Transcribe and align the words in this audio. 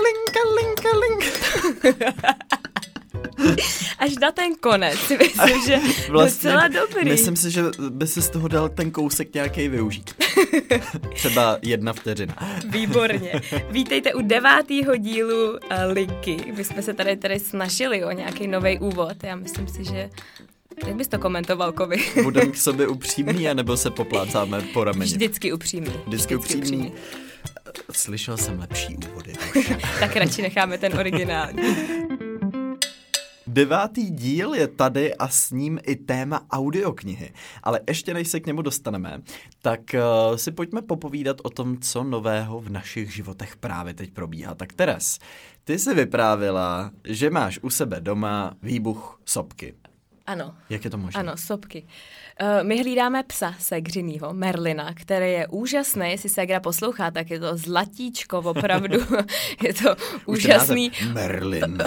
Linka, 0.00 0.40
linka, 0.56 0.88
linka. 0.98 2.34
Až 3.98 4.16
na 4.20 4.32
ten 4.32 4.54
konec 4.60 4.98
si 4.98 5.18
myslím, 5.18 5.62
že 5.66 5.78
vlastně, 6.08 6.50
docela 6.50 6.68
dobrý. 6.68 7.10
Myslím 7.10 7.36
si, 7.36 7.50
že 7.50 7.62
by 7.90 8.06
si 8.06 8.22
z 8.22 8.28
toho 8.30 8.48
dal 8.48 8.68
ten 8.68 8.90
kousek 8.90 9.34
nějaký 9.34 9.68
využít. 9.68 10.14
Třeba 11.14 11.58
jedna 11.62 11.92
vteřina. 11.92 12.36
Výborně. 12.68 13.32
Vítejte 13.70 14.14
u 14.14 14.22
devátého 14.22 14.96
dílu 14.96 15.50
uh, 15.50 15.58
Linky. 15.92 16.36
My 16.56 16.64
jsme 16.64 16.82
se 16.82 16.94
tady 16.94 17.16
tady 17.16 17.40
snažili 17.40 18.04
o 18.04 18.10
nějaký 18.10 18.46
nový 18.48 18.78
úvod. 18.78 19.24
Já 19.24 19.36
myslím 19.36 19.68
si, 19.68 19.84
že 19.84 20.10
jak 20.86 20.96
bys 20.96 21.08
to 21.08 21.18
komentoval, 21.18 21.72
Kovi? 21.72 21.96
Budeme 22.22 22.50
k 22.52 22.56
sobě 22.56 22.88
upřímný, 22.88 23.48
anebo 23.48 23.76
se 23.76 23.90
poplácáme 23.90 24.60
po 24.72 24.84
rameni? 24.84 25.04
Vždycky 25.12 25.52
upřímný. 25.52 25.90
Vždycky, 25.90 26.06
Vždycky 26.08 26.36
upřímný. 26.36 26.62
upřímný. 26.64 26.92
Slyšel 27.92 28.36
jsem 28.36 28.58
lepší 28.58 28.96
úvody. 28.96 29.32
tak 30.00 30.16
radši 30.16 30.42
necháme 30.42 30.78
ten 30.78 30.98
originální. 30.98 31.62
Devátý 33.46 34.10
díl 34.10 34.54
je 34.54 34.68
tady 34.68 35.14
a 35.14 35.28
s 35.28 35.50
ním 35.50 35.78
i 35.86 35.96
téma 35.96 36.46
audioknihy. 36.50 37.32
Ale 37.62 37.80
ještě 37.88 38.14
než 38.14 38.28
se 38.28 38.40
k 38.40 38.46
němu 38.46 38.62
dostaneme, 38.62 39.22
tak 39.62 39.80
uh, 39.94 40.36
si 40.36 40.52
pojďme 40.52 40.82
popovídat 40.82 41.36
o 41.42 41.50
tom, 41.50 41.78
co 41.78 42.04
nového 42.04 42.60
v 42.60 42.70
našich 42.70 43.14
životech 43.14 43.56
právě 43.56 43.94
teď 43.94 44.10
probíhá. 44.10 44.54
Tak 44.54 44.72
Teres, 44.72 45.18
ty 45.64 45.78
jsi 45.78 45.94
vyprávila, 45.94 46.90
že 47.04 47.30
máš 47.30 47.58
u 47.62 47.70
sebe 47.70 48.00
doma 48.00 48.54
výbuch 48.62 49.20
sopky. 49.24 49.74
Ano. 50.26 50.54
Jak 50.68 50.84
je 50.84 50.90
to 50.90 50.98
možné? 50.98 51.20
Ano, 51.20 51.36
sopky. 51.36 51.86
Uh, 52.42 52.62
my 52.62 52.82
hlídáme 52.82 53.22
psa 53.22 53.54
Segřinýho, 53.58 54.32
Merlina, 54.32 54.94
který 54.94 55.32
je 55.32 55.46
úžasný, 55.46 56.10
jestli 56.10 56.28
Segra 56.28 56.60
poslouchá, 56.60 57.10
tak 57.10 57.30
je 57.30 57.40
to 57.40 57.56
zlatíčko, 57.56 58.38
opravdu. 58.38 59.00
je 59.62 59.74
to 59.74 59.96
Už 60.26 60.38
úžasný... 60.38 60.92
Merlin. 61.12 61.78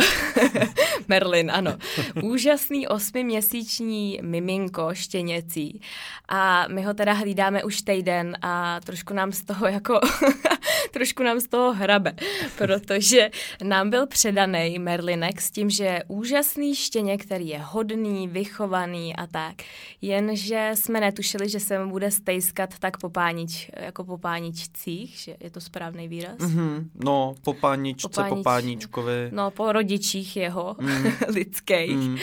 Merlin, 1.14 1.52
ano. 1.52 1.78
Úžasný 2.23 2.88
osmiměsíční 2.88 4.19
miminko 4.22 4.89
štěněcí. 4.94 5.81
A 6.30 6.67
my 6.67 6.83
ho 6.83 6.94
teda 6.94 7.14
hlídáme 7.14 7.64
už 7.64 7.81
týden 7.81 8.38
a 8.42 8.80
trošku 8.80 9.14
nám 9.14 9.31
z 9.31 9.44
toho 9.44 9.67
jako 9.67 10.00
trošku 10.91 11.23
nám 11.23 11.39
z 11.39 11.47
toho 11.47 11.73
hrabe, 11.73 12.14
protože 12.58 13.30
nám 13.64 13.89
byl 13.89 14.08
předaný 14.08 14.80
Merlinek 14.80 15.41
s 15.41 15.52
tím, 15.52 15.69
že 15.69 15.84
je 15.84 16.03
úžasný 16.08 16.75
štěně, 16.75 17.17
který 17.17 17.47
je 17.47 17.59
hodný, 17.59 18.28
vychovaný 18.28 19.16
a 19.16 19.28
tak. 19.28 19.56
Jenže 20.02 20.72
jsme 20.73 21.00
netušili, 21.00 21.50
že 21.50 21.59
se 21.59 21.80
mu 21.80 21.91
bude 21.91 22.11
stejskat 22.11 22.69
tak 22.80 22.97
po 22.97 23.09
pánič, 23.09 23.72
jako 23.78 24.03
po 24.03 24.17
páničcích, 24.17 25.09
že 25.17 25.36
je 25.39 25.50
to 25.50 25.61
správný 25.61 26.08
výraz? 26.08 26.38
Mm-hmm. 26.38 26.89
No, 27.03 27.36
po 27.44 27.53
páničce, 27.53 28.08
po, 28.08 28.16
pánič, 28.16 28.38
po 28.38 28.44
páničkovi. 28.44 29.30
No, 29.31 29.52
po 29.52 29.72
rodičích 29.72 30.38
jeho, 30.38 30.75
mm. 30.80 31.03
lidských. 31.28 31.96
Mm. 31.96 32.18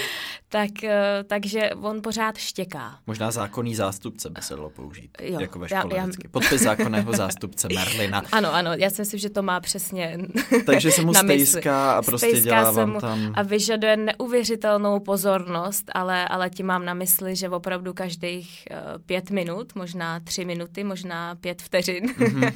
Tak, 0.53 0.84
eh, 0.84 1.25
takže 1.27 1.70
on 1.83 2.03
pořád 2.03 2.36
štěká. 2.39 2.98
Možná 3.06 3.31
zákonný 3.31 3.75
zástupce 3.75 4.31
by 4.31 4.42
se 4.42 4.56
dalo 4.56 4.70
použít, 4.70 5.11
jo, 5.23 5.41
jako 5.41 5.59
ve 5.59 5.69
škole 5.69 5.97
já, 5.97 6.06
já... 6.06 6.09
Podpis 6.31 6.62
zákonného 6.62 7.12
zástupce 7.12 7.69
Merlina. 7.75 8.23
Ano, 8.33 8.55
ano, 8.55 8.70
já 8.75 8.91
si 8.91 9.03
myslím, 9.03 9.20
že 9.20 9.31
to 9.31 9.42
má 9.42 9.61
přesně 9.61 10.19
Takže 10.67 10.91
se 10.91 11.03
mu 11.03 11.14
stejská 11.14 11.92
a 11.92 12.03
prostě 12.03 12.27
stejská 12.27 12.51
dělá 12.51 12.70
vám 12.70 12.92
mu 12.92 13.01
tam... 13.01 13.33
A 13.34 13.42
vyžaduje 13.42 13.97
neuvěřitelnou 13.97 15.01
pozornost, 15.01 15.91
ale, 15.95 16.28
ale 16.28 16.51
tím 16.51 16.67
mám 16.67 16.84
na 16.84 16.95
mysli, 16.95 17.36
že 17.36 17.48
opravdu 17.48 17.95
každých 17.95 18.64
uh, 18.70 19.03
pět 19.06 19.31
minut, 19.31 19.75
možná 19.75 20.20
tři 20.20 20.45
minuty, 20.45 20.84
možná 20.84 21.34
pět 21.34 21.62
vteřin 21.62 22.06
mm-hmm. 22.06 22.53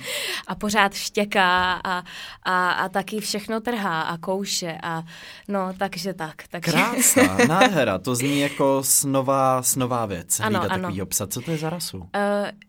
a 0.47 0.55
pořád 0.55 0.95
štěká 0.95 1.81
a, 1.85 2.05
a, 2.43 2.71
a 2.71 2.89
taky 2.89 3.21
všechno 3.21 3.61
trhá 3.61 4.03
a 4.03 4.19
kouše 4.19 4.79
a 4.83 5.03
no, 5.49 5.73
takže 5.79 6.04
tak. 6.13 6.35
Takže... 6.51 6.73
Krása, 6.73 7.37
nádhera, 7.49 7.99
to 7.99 8.15
zní 8.15 8.41
jako 8.41 8.83
snová, 8.83 9.63
snová 9.63 10.07
věc, 10.07 10.41
ano, 10.41 10.61
ano. 10.61 10.69
takovýho 10.69 11.07
psa. 11.07 11.27
Co 11.27 11.41
to 11.41 11.51
je 11.51 11.59
za 11.59 11.71
rasu? 11.71 11.99
Uh, 11.99 12.07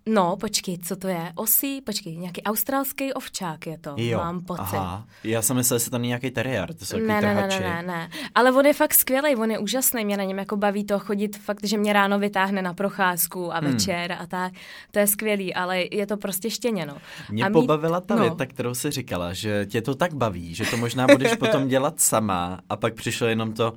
no, 0.05 0.37
počkej, 0.39 0.77
co 0.77 0.95
to 0.95 1.07
je? 1.07 1.31
Osí, 1.35 1.81
počkej, 1.81 2.17
nějaký 2.17 2.43
australský 2.43 3.13
ovčák 3.13 3.67
je 3.67 3.77
to, 3.77 3.93
jo, 3.97 4.17
mám 4.17 4.41
pocit. 4.41 4.61
Aha. 4.61 5.05
Já 5.23 5.41
jsem 5.41 5.55
myslel, 5.55 5.79
že 5.79 5.89
to 5.89 5.97
není 5.97 6.07
nějaký 6.07 6.31
teriér, 6.31 6.73
to 6.73 6.85
jsou 6.85 6.97
ne, 6.97 7.21
ne, 7.21 7.35
ne, 7.35 7.47
ne, 7.47 7.59
ne, 7.59 7.83
ne. 7.87 8.09
Ale 8.35 8.51
on 8.51 8.65
je 8.65 8.73
fakt 8.73 8.93
skvělý, 8.93 9.35
on 9.35 9.51
je 9.51 9.59
úžasný, 9.59 10.05
mě 10.05 10.17
na 10.17 10.23
něm 10.23 10.37
jako 10.37 10.57
baví 10.57 10.83
to 10.83 10.99
chodit 10.99 11.37
fakt, 11.37 11.63
že 11.63 11.77
mě 11.77 11.93
ráno 11.93 12.19
vytáhne 12.19 12.61
na 12.61 12.73
procházku 12.73 13.53
a 13.53 13.59
hmm. 13.59 13.71
večer 13.71 14.11
hmm. 14.11 14.21
a 14.21 14.27
tak. 14.27 14.53
To 14.91 14.99
je 14.99 15.07
skvělý, 15.07 15.53
ale 15.53 15.83
je 15.91 16.05
to 16.07 16.17
prostě 16.17 16.49
štěněno. 16.49 16.97
Mě 17.29 17.45
a 17.45 17.49
pobavila 17.49 18.01
ta 18.01 18.15
no. 18.15 18.21
věta, 18.21 18.45
kterou 18.45 18.73
si 18.73 18.91
říkala, 18.91 19.33
že 19.33 19.65
tě 19.65 19.81
to 19.81 19.95
tak 19.95 20.13
baví, 20.13 20.55
že 20.55 20.65
to 20.65 20.77
možná 20.77 21.07
budeš 21.07 21.35
potom 21.35 21.67
dělat 21.67 21.99
sama 21.99 22.59
a 22.69 22.75
pak 22.75 22.93
přišlo 22.93 23.24
jenom 23.27 23.53
to, 23.53 23.73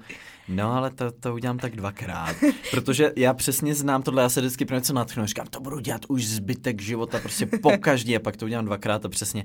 No, 0.49 0.73
ale 0.73 0.91
to, 0.91 1.11
to 1.11 1.35
udělám 1.35 1.59
tak 1.59 1.77
dvakrát. 1.77 2.37
Protože 2.71 3.13
já 3.17 3.35
přesně 3.35 3.75
znám 3.75 4.03
tohle, 4.03 4.23
já 4.23 4.29
se 4.29 4.41
vždycky 4.41 4.65
pro 4.65 4.77
něco 4.77 4.93
natchnu, 4.93 5.27
říkám, 5.27 5.47
to 5.47 5.61
budu 5.61 5.81
dělat 5.81 6.01
už 6.09 6.27
zbytek 6.27 6.83
života, 6.83 7.19
prostě 7.19 7.47
po 7.47 7.71
každý 7.81 8.17
a 8.17 8.21
pak 8.21 8.37
to 8.37 8.45
udělám 8.45 8.65
dvakrát 8.65 9.05
a 9.05 9.09
přesně. 9.09 9.45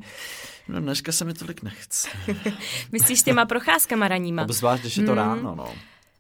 No 0.68 0.80
dneska 0.80 1.12
se 1.12 1.26
mi 1.26 1.34
tolik 1.34 1.64
nechce. 1.64 2.08
Myslíš 2.92 3.24
těma 3.24 3.46
procházkama 3.46 4.08
raníma? 4.08 4.44
Obzvlášť, 4.44 4.82
když 4.84 4.98
je 4.98 5.04
to 5.04 5.12
mm. 5.12 5.18
ráno, 5.18 5.56
no. 5.56 5.68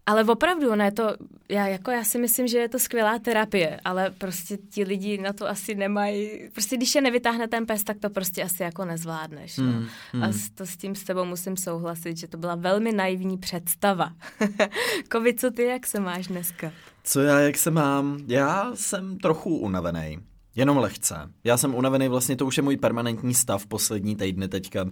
Ale 0.06 0.24
opravdu, 0.24 0.72
ono 0.72 0.84
je 0.84 0.91
to, 0.91 1.16
já, 1.50 1.68
jako, 1.68 1.91
já 1.91 2.03
si 2.03 2.19
myslím, 2.19 2.47
že 2.47 2.58
je 2.58 2.69
to 2.69 2.80
skvělá 2.80 3.19
terapie, 3.19 3.80
ale 3.86 4.12
prostě 4.18 4.58
ti 4.58 4.84
lidi 4.84 5.18
na 5.18 5.34
to 5.34 5.50
asi 5.50 5.75
nemají, 5.75 6.50
prostě 6.53 6.78
když 6.78 6.96
je 6.96 7.02
nevytáhne 7.02 7.47
ten 7.47 7.66
pes, 7.66 7.84
tak 7.84 7.97
to 8.00 8.09
prostě 8.09 8.44
asi 8.44 8.63
jako 8.63 8.86
nezvládneš. 8.86 9.58
No. 9.58 9.63
Mm, 9.63 9.88
mm. 10.13 10.24
A 10.24 10.30
to 10.56 10.66
s 10.66 10.78
tím 10.78 10.96
s 10.96 11.03
tebou 11.03 11.25
musím 11.25 11.58
souhlasit, 11.58 12.18
že 12.18 12.28
to 12.28 12.38
byla 12.38 12.56
velmi 12.56 12.92
naivní 12.92 13.38
představa. 13.38 14.13
Kovi, 15.12 15.34
co 15.34 15.52
ty, 15.52 15.63
jak 15.63 15.88
se 15.88 16.00
máš 16.00 16.28
dneska? 16.28 16.72
Co 17.03 17.22
já, 17.22 17.40
jak 17.40 17.58
se 17.58 17.72
mám? 17.72 18.19
Já 18.28 18.72
jsem 18.74 19.18
trochu 19.18 19.58
unavený. 19.58 20.19
Jenom 20.56 20.78
lehce. 20.78 21.16
Já 21.44 21.58
jsem 21.58 21.75
unavený, 21.75 22.08
vlastně 22.08 22.36
to 22.36 22.46
už 22.46 22.58
je 22.58 22.63
můj 22.63 22.78
permanentní 22.78 23.34
stav 23.34 23.68
poslední 23.68 24.16
týdny 24.16 24.47
teďka. 24.47 24.86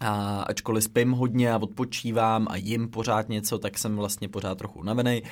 A 0.00 0.40
ačkoliv 0.40 0.84
spím 0.84 1.10
hodně 1.10 1.52
a 1.52 1.56
odpočívám 1.56 2.46
a 2.50 2.56
jim 2.56 2.88
pořád 2.88 3.28
něco, 3.28 3.58
tak 3.58 3.78
jsem 3.78 3.96
vlastně 3.96 4.28
pořád 4.28 4.58
trochu 4.58 4.78
unavený 4.78 5.22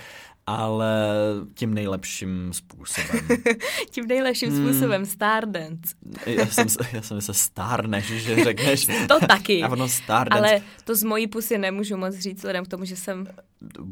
ale 0.49 1.09
tím 1.55 1.75
nejlepším 1.75 2.53
způsobem. 2.53 3.29
tím 3.91 4.07
nejlepším 4.07 4.51
hmm. 4.51 4.69
způsobem, 4.69 5.07
Stardance. 5.07 5.95
já 6.27 6.47
jsem, 6.47 6.67
já 6.93 7.03
jsem 7.03 7.21
se 7.21 7.35
stárneš, 7.35 8.05
že 8.05 8.45
řekneš. 8.45 8.87
to 9.09 9.27
taky. 9.27 9.63
A 9.63 9.69
ono 9.69 9.89
Stardance. 9.89 10.49
Ale 10.49 10.63
to 10.85 10.95
z 10.95 11.03
mojí 11.03 11.27
pusy 11.27 11.59
nemůžu 11.59 11.97
moc 11.97 12.15
říct, 12.15 12.37
vzhledem 12.37 12.65
k 12.65 12.69
tomu, 12.69 12.85
že 12.85 12.97
jsem... 12.97 13.27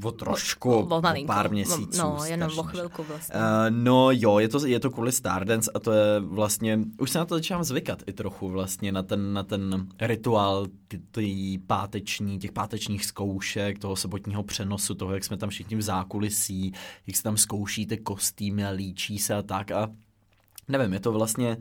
O 0.03 0.13
trošku, 0.13 0.73
o, 0.73 0.87
o, 0.87 0.99
o 0.99 1.27
pár 1.27 1.51
měsíců. 1.51 1.99
No, 1.99 2.19
jenom 2.25 2.59
o 2.59 2.63
chvilku 2.63 3.03
vlastně. 3.03 3.35
Uh, 3.35 3.43
no 3.71 4.11
jo, 4.11 4.39
je 4.39 4.49
to, 4.49 4.67
je 4.67 4.81
to 4.81 4.91
kvůli 4.91 5.13
Stardance 5.13 5.71
a 5.75 5.79
to 5.79 5.93
je 5.93 6.21
vlastně, 6.21 6.79
už 6.99 7.11
se 7.11 7.19
na 7.19 7.25
to 7.25 7.35
začínám 7.35 7.65
zvykat 7.65 8.03
i 8.07 8.13
trochu 8.13 8.49
vlastně, 8.49 8.93
na 8.93 9.03
ten, 9.03 9.33
na 9.33 9.43
ten 9.43 9.87
rituál 10.01 10.67
ty, 10.89 11.01
ty 11.11 11.59
páteční, 11.67 12.39
těch 12.39 12.53
pátečních 12.53 13.05
zkoušek, 13.05 13.79
toho 13.79 13.97
sobotního 13.97 14.43
přenosu, 14.43 14.95
toho, 14.95 15.15
jak 15.15 15.25
jsme 15.25 15.37
tam 15.37 15.49
všichni 15.49 15.77
v 15.77 15.83
zákulisí 15.83 16.73
jak 17.07 17.17
se 17.17 17.23
tam 17.23 17.37
zkoušíte 17.37 17.97
kostýmy 17.97 18.67
a 18.67 18.71
líčí 18.71 19.19
se 19.19 19.35
a 19.35 19.43
tak 19.43 19.71
a 19.71 19.91
nevím, 20.69 20.93
je 20.93 21.01
to 21.01 21.13
vlastně 21.13 21.57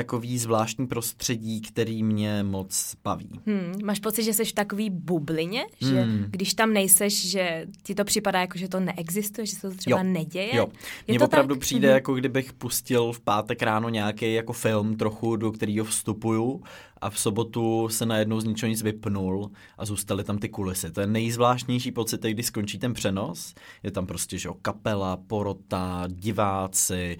takový 0.00 0.38
zvláštní 0.38 0.86
prostředí, 0.86 1.60
který 1.60 2.02
mě 2.02 2.42
moc 2.42 2.96
baví. 3.04 3.30
Hmm, 3.46 3.74
máš 3.84 3.98
pocit, 3.98 4.22
že 4.22 4.32
jsi 4.32 4.44
v 4.44 4.52
takový 4.52 4.90
bublině? 4.90 5.66
Že 5.80 6.00
hmm. 6.00 6.24
když 6.30 6.54
tam 6.54 6.72
nejseš, 6.72 7.30
že 7.30 7.66
ti 7.82 7.94
to 7.94 8.04
připadá 8.04 8.40
jako, 8.40 8.58
že 8.58 8.68
to 8.68 8.80
neexistuje, 8.80 9.46
že 9.46 9.56
se 9.56 9.70
to 9.70 9.76
třeba 9.76 9.98
jo. 9.98 10.04
neděje? 10.04 10.56
Jo. 10.56 10.68
Mně 11.08 11.20
opravdu 11.20 11.54
tak? 11.54 11.60
přijde, 11.60 11.88
hmm. 11.88 11.94
jako 11.94 12.14
kdybych 12.14 12.52
pustil 12.52 13.12
v 13.12 13.20
pátek 13.20 13.62
ráno 13.62 13.88
nějaký 13.88 14.34
jako 14.34 14.52
film 14.52 14.96
trochu, 14.96 15.36
do 15.36 15.52
kterého 15.52 15.84
vstupuju 15.84 16.62
a 17.00 17.10
v 17.10 17.18
sobotu 17.18 17.88
se 17.88 18.06
najednou 18.06 18.40
z 18.40 18.44
ničeho 18.44 18.70
nic 18.70 18.82
vypnul 18.82 19.50
a 19.78 19.84
zůstaly 19.84 20.24
tam 20.24 20.38
ty 20.38 20.48
kulisy. 20.48 20.90
To 20.90 21.00
je 21.00 21.06
nejzvláštnější 21.06 21.92
pocit, 21.92 22.22
když 22.22 22.46
skončí 22.46 22.78
ten 22.78 22.94
přenos. 22.94 23.54
Je 23.82 23.90
tam 23.90 24.06
prostě, 24.06 24.38
že 24.38 24.48
jo, 24.48 24.54
kapela, 24.62 25.16
porota, 25.16 26.04
diváci, 26.08 27.16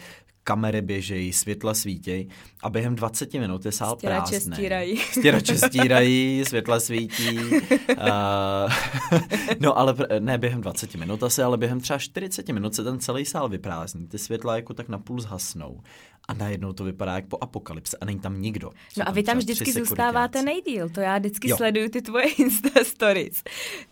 kamery 0.50 0.82
běžejí, 0.82 1.32
světla 1.32 1.75
svítějí 1.75 2.29
a 2.62 2.70
během 2.70 2.94
20 2.94 3.35
minut 3.35 3.67
je 3.67 3.73
sál 3.73 3.97
Stěrače 3.97 4.31
prázdný. 4.31 4.56
stírají. 4.56 4.97
Stěrače 5.12 5.58
stírají, 5.58 6.44
světla 6.49 6.81
svítí. 6.81 7.38
Uh, 7.38 8.73
no 9.61 9.79
ale 9.79 9.94
ne 10.19 10.38
během 10.38 10.61
20 10.61 10.94
minut 10.94 11.23
asi, 11.23 11.43
ale 11.43 11.56
během 11.56 11.81
třeba 11.81 11.99
40 11.99 12.49
minut 12.49 12.75
se 12.75 12.85
ten 12.85 12.99
celý 12.99 13.25
sál 13.25 13.49
vyprázdní. 13.49 14.06
Ty 14.06 14.19
světla 14.19 14.56
jako 14.56 14.75
tak 14.75 14.88
napůl 14.88 15.20
zhasnou 15.20 15.81
a 16.28 16.34
najednou 16.34 16.72
to 16.72 16.84
vypadá 16.84 17.14
jak 17.14 17.26
po 17.26 17.38
apokalypse 17.40 17.96
a 18.00 18.05
není 18.05 18.20
tam 18.20 18.40
nikdo. 18.40 18.70
No 18.99 19.08
a 19.08 19.11
vy 19.11 19.22
tam 19.22 19.38
vždycky 19.38 19.72
zůstáváte 19.72 20.43
nejdíl, 20.43 20.88
to 20.88 21.00
já 21.00 21.19
vždycky 21.19 21.50
jo. 21.50 21.56
sleduju 21.56 21.88
ty 21.88 22.02
tvoje 22.02 22.25
Insta 22.38 22.84
stories. 22.84 23.43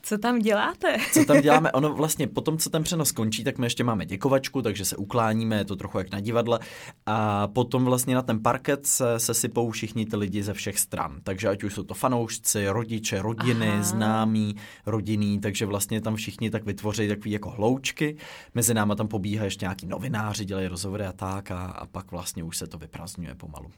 Co 0.03 0.19
tam 0.19 0.39
děláte? 0.39 0.97
Co 1.13 1.25
tam 1.25 1.41
děláme? 1.41 1.73
Ono 1.79 1.95
vlastně 1.95 2.27
po 2.27 2.41
tom, 2.41 2.59
co 2.59 2.71
ten 2.71 2.83
přenos 2.83 3.09
skončí, 3.09 3.45
tak 3.45 3.59
my 3.59 3.67
ještě 3.67 3.85
máme 3.85 4.07
děkovačku, 4.07 4.63
takže 4.63 4.85
se 4.85 4.97
ukláníme, 4.97 5.57
je 5.57 5.65
to 5.65 5.77
trochu 5.77 5.99
jak 5.99 6.13
na 6.13 6.21
divadle 6.21 6.59
a 7.07 7.49
potom 7.49 7.85
vlastně 7.85 8.15
na 8.15 8.23
ten 8.23 8.43
parket 8.43 8.87
se, 8.87 9.21
se 9.21 9.35
sypou 9.35 9.71
všichni 9.71 10.07
ty 10.07 10.17
lidi 10.17 10.43
ze 10.43 10.55
všech 10.55 10.79
stran. 10.79 11.21
Takže 11.23 11.49
ať 11.49 11.65
už 11.65 11.75
jsou 11.75 11.83
to 11.83 11.95
fanoušci, 11.95 12.69
rodiče, 12.69 13.23
rodiny, 13.23 13.69
Aha. 13.69 13.83
známí, 13.83 14.57
rodinný, 14.87 15.41
takže 15.41 15.67
vlastně 15.67 16.01
tam 16.01 16.17
všichni 16.17 16.51
tak 16.51 16.65
vytvoří 16.65 17.09
takový 17.09 17.31
jako 17.31 17.51
hloučky. 17.51 18.17
Mezi 18.55 18.75
náma 18.75 18.95
tam 18.95 19.09
pobíhá 19.09 19.45
ještě 19.45 19.65
nějaký 19.65 19.87
novináři, 19.87 20.45
dělají 20.45 20.69
rozhovory 20.69 21.05
a 21.05 21.13
tak 21.13 21.51
a, 21.51 21.65
a 21.65 21.87
pak 21.87 22.11
vlastně 22.11 22.18
už 22.43 22.57
se 22.57 22.67
to 22.67 22.79
vyprazňuje 22.79 23.35
pomalu. 23.35 23.71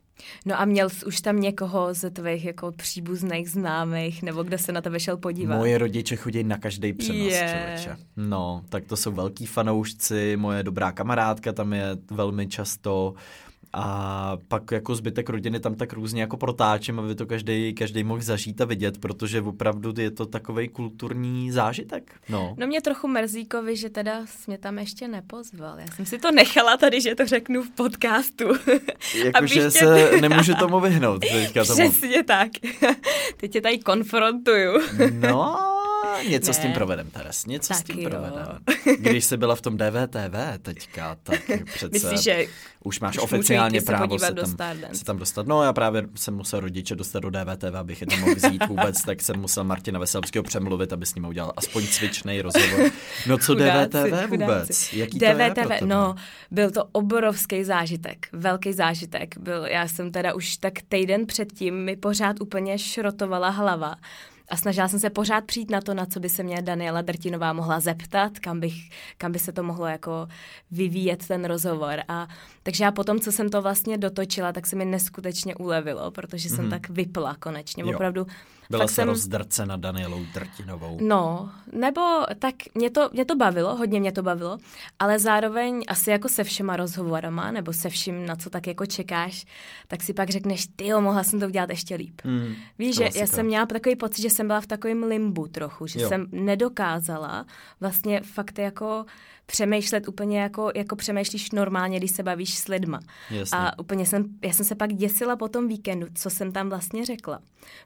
No 0.47 0.61
a 0.61 0.65
měl 0.65 0.89
jsi 0.91 1.05
už 1.05 1.21
tam 1.21 1.41
někoho 1.41 1.95
ze 1.95 2.11
tvých 2.11 2.45
jako 2.45 2.73
příbuzných 2.73 3.51
známých, 3.51 4.23
nebo 4.23 4.43
kdo 4.43 4.59
se 4.59 4.73
na 4.73 4.81
tebe 4.81 5.01
šel 5.01 5.17
podívat? 5.17 5.57
Moje 5.57 5.79
rodiče 5.79 6.17
chodí 6.17 6.45
na 6.45 6.59
každý 6.59 6.93
přenos, 6.93 7.33
yeah. 7.33 7.99
No, 8.17 8.63
tak 8.69 8.85
to 8.85 8.97
jsou 8.97 9.13
velký 9.13 9.47
fanoušci, 9.47 10.37
moje 10.37 10.63
dobrá 10.63 10.93
kamarádka 10.93 11.53
tam 11.53 11.73
je 11.73 11.97
velmi 12.11 12.47
často, 12.47 13.15
a 13.73 14.37
pak 14.49 14.71
jako 14.71 14.95
zbytek 14.95 15.29
rodiny 15.29 15.61
tam 15.61 15.75
tak 15.75 15.93
různě 15.93 16.21
jako 16.21 16.37
protáčím, 16.37 16.99
aby 16.99 17.15
to 17.15 17.27
každý 17.27 17.75
každý 17.75 18.05
mohl 18.05 18.23
zažít 18.23 18.61
a 18.61 18.65
vidět, 18.65 18.99
protože 18.99 19.41
opravdu 19.41 19.95
je 19.99 20.11
to 20.11 20.27
takový 20.27 20.69
kulturní 20.69 21.51
zážitek. 21.51 22.15
No. 22.29 22.55
no 22.59 22.67
mě 22.67 22.81
trochu 22.81 23.09
mrzíkovi, 23.09 23.77
že 23.77 23.91
teda 23.91 24.27
jsi 24.27 24.39
mě 24.47 24.59
tam 24.59 24.79
ještě 24.79 25.09
nepozval. 25.09 25.81
Já 25.81 25.87
jsem 25.87 26.07
si 26.07 26.19
to 26.19 26.31
nechala 26.31 26.77
tady, 26.77 27.01
že 27.01 27.15
to 27.15 27.27
řeknu 27.27 27.63
v 27.63 27.71
podcastu. 27.71 28.45
Jakože 29.25 29.71
se 29.71 30.11
nemůžu 30.21 30.55
tomu 30.55 30.81
vyhnout. 30.81 31.25
Přesně 31.63 31.91
tomu. 31.91 32.23
tak. 32.27 32.51
Teď 33.37 33.53
tě 33.53 33.61
tady 33.61 33.79
konfrontuju. 33.79 34.73
no, 35.13 35.57
něco 36.29 36.51
ne. 36.51 36.55
s 36.55 36.59
tím 36.59 36.73
provedem, 36.73 37.11
Teres, 37.11 37.47
něco 37.47 37.69
tak 37.69 37.77
s 37.77 37.83
tím 37.83 37.99
jo. 37.99 38.11
provedem. 38.11 38.59
Když 38.99 39.25
jsi 39.25 39.37
byla 39.37 39.55
v 39.55 39.61
tom 39.61 39.77
DVTV 39.77 40.63
teďka, 40.63 41.17
tak 41.23 41.41
přece 41.75 41.91
Myslíš, 41.93 42.21
že 42.21 42.47
už 42.85 43.01
máš 43.01 43.19
oficiálně 43.19 43.81
právo 43.81 44.19
se 44.19 44.35
tam, 44.35 44.57
se 44.93 45.05
tam 45.05 45.19
dostat. 45.19 45.47
No 45.47 45.63
já 45.63 45.73
právě 45.73 46.03
jsem 46.15 46.35
musel 46.35 46.61
rodiče 46.61 46.97
dostat 46.97 47.21
do 47.21 47.31
DVTV, 47.31 47.75
abych 47.75 48.01
je 48.01 48.07
tam 48.07 48.21
mohl 48.21 48.35
vzít 48.35 48.63
vůbec, 48.69 49.03
tak 49.03 49.23
jsem 49.23 49.41
musel 49.41 49.65
Martina 49.65 49.99
Veselského 49.99 50.43
přemluvit, 50.43 50.93
aby 50.93 51.07
s 51.07 51.15
ním 51.15 51.25
udělal 51.25 51.53
aspoň 51.57 51.87
cvičný 51.87 52.43
rozhovor. 52.43 52.91
No 53.27 53.39
co 53.39 53.53
chudáci, 53.53 53.89
DVTV 53.89 54.31
vůbec? 54.31 54.49
Chudáci. 54.49 54.99
Jaký 54.99 55.19
DVTV, 55.19 55.67
to 55.67 55.73
je 55.73 55.81
no, 55.85 56.15
byl 56.51 56.71
to 56.71 56.85
obrovský 56.93 57.65
zážitek, 57.65 58.29
velký 58.33 58.73
zážitek. 58.73 59.39
Byl, 59.39 59.67
já 59.67 59.89
jsem 59.89 60.13
teda 60.13 60.35
už 60.35 60.57
tak 60.57 60.73
týden 60.89 61.27
předtím 61.27 61.75
mi 61.75 61.97
pořád 61.97 62.41
úplně 62.41 62.79
šrotovala 62.79 63.49
hlava 63.49 63.95
a 64.51 64.57
snažila 64.57 64.89
jsem 64.89 65.01
se 65.01 65.11
pořád 65.11 65.45
přijít 65.45 65.71
na 65.71 65.81
to, 65.81 65.95
na 65.95 66.07
co 66.07 66.21
by 66.21 66.29
se 66.29 66.43
mě 66.43 66.63
Daniela 66.63 67.03
Drtinová 67.03 67.53
mohla 67.53 67.81
zeptat, 67.81 68.39
kam, 68.39 68.61
bych, 68.61 68.75
kam 69.19 69.33
by 69.33 69.39
se 69.39 69.53
to 69.53 69.63
mohlo 69.63 69.87
jako 69.87 70.29
vyvíjet 70.71 71.29
ten 71.29 71.45
rozhovor. 71.45 72.01
A 72.09 72.29
takže 72.63 72.85
já 72.85 72.93
potom, 72.93 73.21
co 73.21 73.33
jsem 73.33 73.49
to 73.49 73.63
vlastně 73.63 73.99
dotočila, 73.99 74.53
tak 74.53 74.67
se 74.67 74.77
mi 74.77 74.85
neskutečně 74.85 75.55
ulevilo, 75.55 76.11
protože 76.11 76.49
jsem 76.49 76.67
mm-hmm. 76.67 76.71
tak 76.71 76.89
vypla 76.89 77.37
konečně. 77.41 77.83
Jo. 77.83 77.95
Opravdu 77.95 78.27
byla 78.71 78.89
se 78.89 78.95
jsem... 78.95 79.09
rozdrcena 79.09 79.77
Danielou 79.77 80.25
Drtinovou. 80.35 80.99
No, 81.01 81.51
nebo 81.73 82.01
tak 82.39 82.55
mě 82.75 82.91
to, 82.91 83.11
mě 83.13 83.25
to 83.25 83.37
bavilo, 83.37 83.77
hodně 83.77 84.01
mě 84.01 84.13
to 84.13 84.23
bavilo, 84.23 84.59
ale 84.99 85.19
zároveň 85.19 85.85
asi 85.89 86.11
jako 86.11 86.29
se 86.29 86.45
všema 86.45 86.77
rozhovorama, 86.77 87.51
nebo 87.51 87.73
se 87.73 87.89
vším, 87.89 88.27
na 88.27 88.37
co 88.37 88.51
tak 88.51 88.67
jako 88.67 88.87
čekáš, 88.87 89.47
tak 89.89 90.03
si 90.03 90.13
pak 90.13 90.31
řekneš, 90.31 90.69
ty 90.77 90.93
mohla 90.93 91.25
jsem 91.25 91.41
to 91.41 91.47
udělat 91.47 91.71
ještě 91.71 91.95
líp. 91.95 92.21
Mm, 92.25 92.55
Víš, 92.79 92.97
že 92.97 93.09
já 93.15 93.27
jsem 93.27 93.47
měla 93.47 93.67
takový 93.67 93.97
pocit, 93.97 94.23
že 94.23 94.31
jsem 94.31 94.47
byla 94.47 94.61
v 94.61 94.67
takovém 94.67 95.03
limbu 95.03 95.47
trochu, 95.47 95.87
že 95.87 96.01
jo. 96.01 96.09
jsem 96.09 96.27
nedokázala 96.33 97.47
vlastně 97.81 98.21
fakt 98.21 98.59
jako 98.59 99.05
přemýšlet 99.51 100.09
úplně 100.09 100.41
jako, 100.41 100.73
jako 100.75 100.97
přemýšlíš 100.97 101.51
normálně, 101.51 101.99
když 101.99 102.11
se 102.11 102.23
bavíš 102.23 102.59
s 102.59 102.69
lidma. 102.69 103.01
Jasně. 103.31 103.59
A 103.59 103.79
úplně 103.79 104.07
jsem, 104.07 104.25
já 104.45 104.53
jsem 104.53 104.67
se 104.67 104.75
pak 104.75 104.93
děsila 104.93 105.37
po 105.37 105.49
tom 105.49 105.69
víkendu, 105.69 106.07
co 106.15 106.31
jsem 106.31 106.53
tam 106.53 106.69
vlastně 106.69 107.05
řekla, 107.05 107.41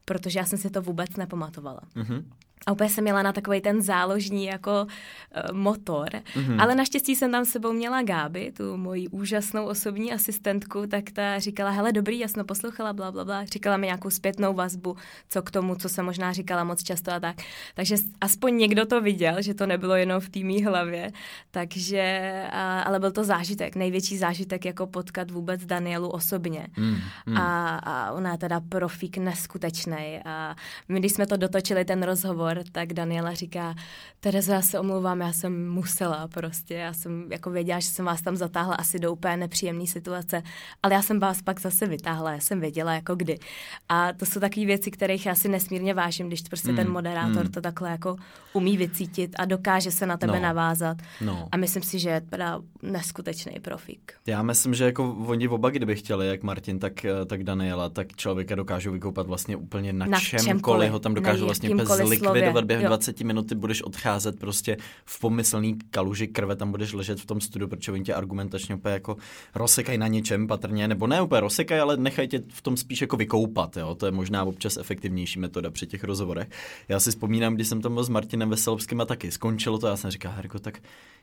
protože 0.04 0.38
já 0.38 0.44
jsem 0.44 0.58
si 0.58 0.70
to 0.70 0.82
vůbec 0.82 1.16
nepamatovala. 1.16 1.80
Mm-hmm. 1.96 2.24
A 2.66 2.72
úplně 2.72 2.90
jsem 2.90 3.04
měla 3.04 3.22
na 3.22 3.32
takový 3.32 3.60
ten 3.60 3.82
záložní 3.82 4.44
jako 4.44 4.86
uh, 4.86 5.56
motor. 5.56 6.08
Mm-hmm. 6.08 6.62
Ale 6.62 6.74
naštěstí 6.74 7.16
jsem 7.16 7.32
tam 7.32 7.44
s 7.44 7.48
sebou 7.48 7.72
měla 7.72 8.02
Gáby, 8.02 8.52
tu 8.56 8.76
moji 8.76 9.08
úžasnou 9.08 9.66
osobní 9.66 10.12
asistentku, 10.12 10.86
tak 10.86 11.10
ta 11.10 11.38
říkala, 11.38 11.70
hele 11.70 11.92
dobrý, 11.92 12.18
já 12.18 12.28
jsem 12.28 12.46
poslouchala, 12.46 12.92
bla, 12.92 13.12
bla, 13.12 13.24
bla. 13.24 13.44
Říkala 13.44 13.76
mi 13.76 13.86
nějakou 13.86 14.10
zpětnou 14.10 14.54
vazbu, 14.54 14.96
co 15.30 15.42
k 15.42 15.50
tomu, 15.50 15.74
co 15.74 15.88
jsem 15.88 16.04
možná 16.04 16.32
říkala 16.32 16.64
moc 16.64 16.82
často 16.82 17.12
a 17.12 17.20
tak. 17.20 17.36
Takže 17.74 17.96
aspoň 18.20 18.56
někdo 18.56 18.86
to 18.86 19.00
viděl, 19.00 19.42
že 19.42 19.54
to 19.54 19.66
nebylo 19.66 19.94
jenom 19.94 20.20
v 20.20 20.28
té 20.28 20.64
hlavě. 20.64 21.12
Takže, 21.50 22.32
a, 22.52 22.82
ale 22.82 23.00
byl 23.00 23.12
to 23.12 23.24
zážitek, 23.24 23.76
největší 23.76 24.18
zážitek 24.18 24.64
jako 24.64 24.86
potkat 24.86 25.30
vůbec 25.30 25.64
Danielu 25.64 26.08
osobně. 26.08 26.66
Mm, 26.76 26.96
mm. 27.26 27.36
A, 27.36 27.76
a 27.76 28.12
ona 28.12 28.32
je 28.32 28.38
teda 28.38 28.60
profík 28.68 29.18
neskutečný. 29.18 30.20
A 30.24 30.56
my, 30.88 31.00
když 31.00 31.12
jsme 31.12 31.26
to 31.26 31.36
dotočili, 31.36 31.84
ten 31.84 32.02
rozhovor, 32.02 32.53
rozhovor, 32.54 32.72
tak 32.72 32.92
Daniela 32.92 33.34
říká, 33.34 33.74
Terezo, 34.20 34.52
já 34.52 34.62
se 34.62 34.78
omlouvám, 34.78 35.20
já 35.20 35.32
jsem 35.32 35.70
musela 35.70 36.28
prostě, 36.28 36.74
já 36.74 36.92
jsem 36.92 37.32
jako 37.32 37.50
věděla, 37.50 37.80
že 37.80 37.88
jsem 37.88 38.04
vás 38.04 38.22
tam 38.22 38.36
zatáhla 38.36 38.74
asi 38.74 38.98
do 38.98 39.12
úplně 39.12 39.36
nepříjemné 39.36 39.86
situace, 39.86 40.42
ale 40.82 40.94
já 40.94 41.02
jsem 41.02 41.20
vás 41.20 41.42
pak 41.42 41.60
zase 41.60 41.86
vytáhla, 41.86 42.32
já 42.32 42.40
jsem 42.40 42.60
věděla 42.60 42.94
jako 42.94 43.14
kdy. 43.14 43.38
A 43.88 44.12
to 44.12 44.26
jsou 44.26 44.40
takové 44.40 44.66
věci, 44.66 44.90
kterých 44.90 45.26
já 45.26 45.34
si 45.34 45.48
nesmírně 45.48 45.94
vážím, 45.94 46.26
když 46.26 46.42
prostě 46.42 46.70
mm, 46.70 46.76
ten 46.76 46.90
moderátor 46.90 47.44
mm. 47.44 47.52
to 47.52 47.60
takhle 47.60 47.90
jako 47.90 48.16
umí 48.52 48.76
vycítit 48.76 49.36
a 49.38 49.44
dokáže 49.44 49.90
se 49.90 50.06
na 50.06 50.16
tebe 50.16 50.36
no. 50.36 50.42
navázat. 50.42 50.96
No. 51.20 51.48
A 51.52 51.56
myslím 51.56 51.82
si, 51.82 51.98
že 51.98 52.10
je 52.10 52.20
teda 52.20 52.60
neskutečný 52.82 53.60
profík. 53.60 54.12
Já 54.26 54.42
myslím, 54.42 54.74
že 54.74 54.84
jako 54.84 55.16
oni 55.26 55.48
oba, 55.48 55.70
kdyby 55.70 55.96
chtěli, 55.96 56.26
jak 56.26 56.42
Martin, 56.42 56.78
tak, 56.78 56.92
tak 57.26 57.44
Daniela, 57.44 57.88
tak 57.88 58.16
člověka 58.16 58.54
dokážou 58.54 58.92
vykoupat 58.92 59.26
vlastně 59.26 59.56
úplně 59.56 59.92
na, 59.92 60.06
na 60.06 60.20
čemkoliv, 60.20 60.44
čemkoliv 60.44 60.90
ho 60.90 60.98
tam 60.98 61.14
dokážou 61.14 61.44
vlastně 61.44 61.74
bez 61.74 61.88
likvidovat 61.88 62.43
likvidovat 62.44 62.64
během 62.64 62.84
jo. 62.84 62.88
20 62.88 63.20
minuty, 63.20 63.54
budeš 63.54 63.82
odcházet 63.82 64.38
prostě 64.38 64.76
v 65.04 65.20
pomyslný 65.20 65.78
kaluži 65.90 66.28
krve, 66.28 66.56
tam 66.56 66.70
budeš 66.70 66.92
ležet 66.92 67.20
v 67.20 67.26
tom 67.26 67.40
studiu, 67.40 67.68
protože 67.68 67.92
oni 67.92 68.04
tě 68.04 68.14
argumentačně 68.14 68.74
úplně 68.74 68.94
jako 68.94 69.16
rozsekají 69.54 69.98
na 69.98 70.06
něčem 70.06 70.46
patrně, 70.46 70.88
nebo 70.88 71.06
ne 71.06 71.22
úplně 71.22 71.40
rozsekají, 71.40 71.80
ale 71.80 71.96
nechají 71.96 72.28
tě 72.28 72.42
v 72.48 72.62
tom 72.62 72.76
spíš 72.76 73.00
jako 73.00 73.16
vykoupat, 73.16 73.76
jo? 73.76 73.94
to 73.94 74.06
je 74.06 74.12
možná 74.12 74.44
občas 74.44 74.76
efektivnější 74.76 75.38
metoda 75.38 75.70
při 75.70 75.86
těch 75.86 76.04
rozhovorech. 76.04 76.48
Já 76.88 77.00
si 77.00 77.10
vzpomínám, 77.10 77.54
když 77.54 77.68
jsem 77.68 77.82
tam 77.82 77.94
byl 77.94 78.04
s 78.04 78.08
Martinem 78.08 78.50
Veselovským 78.50 79.00
a 79.00 79.04
taky 79.04 79.30
skončilo 79.30 79.78
to, 79.78 79.86
já 79.86 79.96
jsem 79.96 80.10
říkal, 80.10 80.32
Herko, 80.36 80.58
tak 80.58 80.78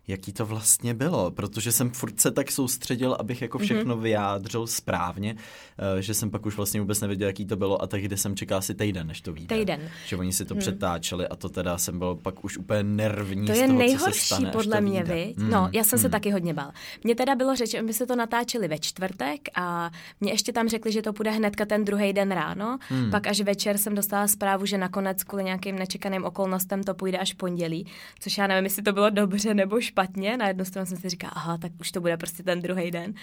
jaký 0.07 0.33
to 0.33 0.45
vlastně 0.45 0.93
bylo, 0.93 1.31
protože 1.31 1.71
jsem 1.71 1.91
furt 1.91 2.19
se 2.19 2.31
tak 2.31 2.51
soustředil, 2.51 3.15
abych 3.19 3.41
jako 3.41 3.57
mhm. 3.57 3.65
všechno 3.65 3.95
mm-hmm. 3.95 4.01
vyjádřil 4.01 4.67
správně, 4.67 5.33
uh, 5.33 5.99
že 5.99 6.13
jsem 6.13 6.31
pak 6.31 6.45
už 6.45 6.57
vlastně 6.57 6.79
vůbec 6.79 7.01
nevěděl, 7.01 7.27
jaký 7.27 7.45
to 7.45 7.55
bylo 7.55 7.81
a 7.81 7.87
tehdy 7.87 8.17
jsem 8.17 8.35
čekal 8.35 8.57
asi 8.57 8.75
týden, 8.75 9.07
než 9.07 9.21
to 9.21 9.33
vyjde. 9.33 9.57
Týden. 9.57 9.89
Že 10.07 10.17
oni 10.17 10.33
si 10.33 10.45
to 10.45 10.53
mm. 10.53 10.59
přetáčeli 10.59 11.27
a 11.27 11.35
to 11.35 11.49
teda 11.49 11.77
jsem 11.77 11.99
byl 11.99 12.15
pak 12.15 12.45
už 12.45 12.57
úplně 12.57 12.83
nervní 12.83 13.47
To 13.47 13.51
je 13.51 13.57
z 13.57 13.67
toho, 13.67 13.79
nejhorší 13.79 14.19
co 14.19 14.25
se 14.27 14.35
stane, 14.35 14.51
podle 14.51 14.81
mě, 14.81 15.03
vy. 15.03 15.33
Mm. 15.37 15.49
No, 15.49 15.69
já 15.73 15.83
jsem 15.83 15.99
mm. 15.99 16.01
se 16.01 16.09
taky 16.09 16.31
hodně 16.31 16.53
bál. 16.53 16.71
Mně 17.03 17.15
teda 17.15 17.35
bylo 17.35 17.55
řeč, 17.55 17.71
že 17.71 17.81
my 17.81 17.93
se 17.93 18.05
to 18.05 18.15
natáčeli 18.15 18.67
ve 18.67 18.79
čtvrtek 18.79 19.41
a 19.55 19.91
mě 20.19 20.31
ještě 20.31 20.53
tam 20.53 20.69
řekli, 20.69 20.91
že 20.91 21.01
to 21.01 21.13
půjde 21.13 21.31
hnedka 21.31 21.65
ten 21.65 21.85
druhý 21.85 22.13
den 22.13 22.31
ráno, 22.31 22.77
mm. 22.89 23.11
pak 23.11 23.27
až 23.27 23.41
večer 23.41 23.77
jsem 23.77 23.95
dostala 23.95 24.27
zprávu, 24.27 24.65
že 24.65 24.77
nakonec 24.77 25.23
kvůli 25.23 25.43
nějakým 25.43 25.79
nečekaným 25.79 26.25
okolnostem 26.25 26.83
to 26.83 26.93
půjde 26.93 27.17
až 27.17 27.33
pondělí, 27.33 27.87
což 28.19 28.37
já 28.37 28.47
nevím, 28.47 28.63
jestli 28.63 28.83
to 28.83 28.93
bylo 28.93 29.09
dobře 29.09 29.53
nebo 29.53 29.81
špatně, 29.81 29.90
na 30.37 30.47
jednu 30.47 30.65
stranu 30.65 30.85
jsem 30.85 30.97
si 30.97 31.09
říkala, 31.09 31.31
aha, 31.35 31.57
tak 31.57 31.71
už 31.79 31.91
to 31.91 32.01
bude 32.01 32.17
prostě 32.17 32.43
ten 32.43 32.61
druhý 32.61 32.91
den. 32.91 33.13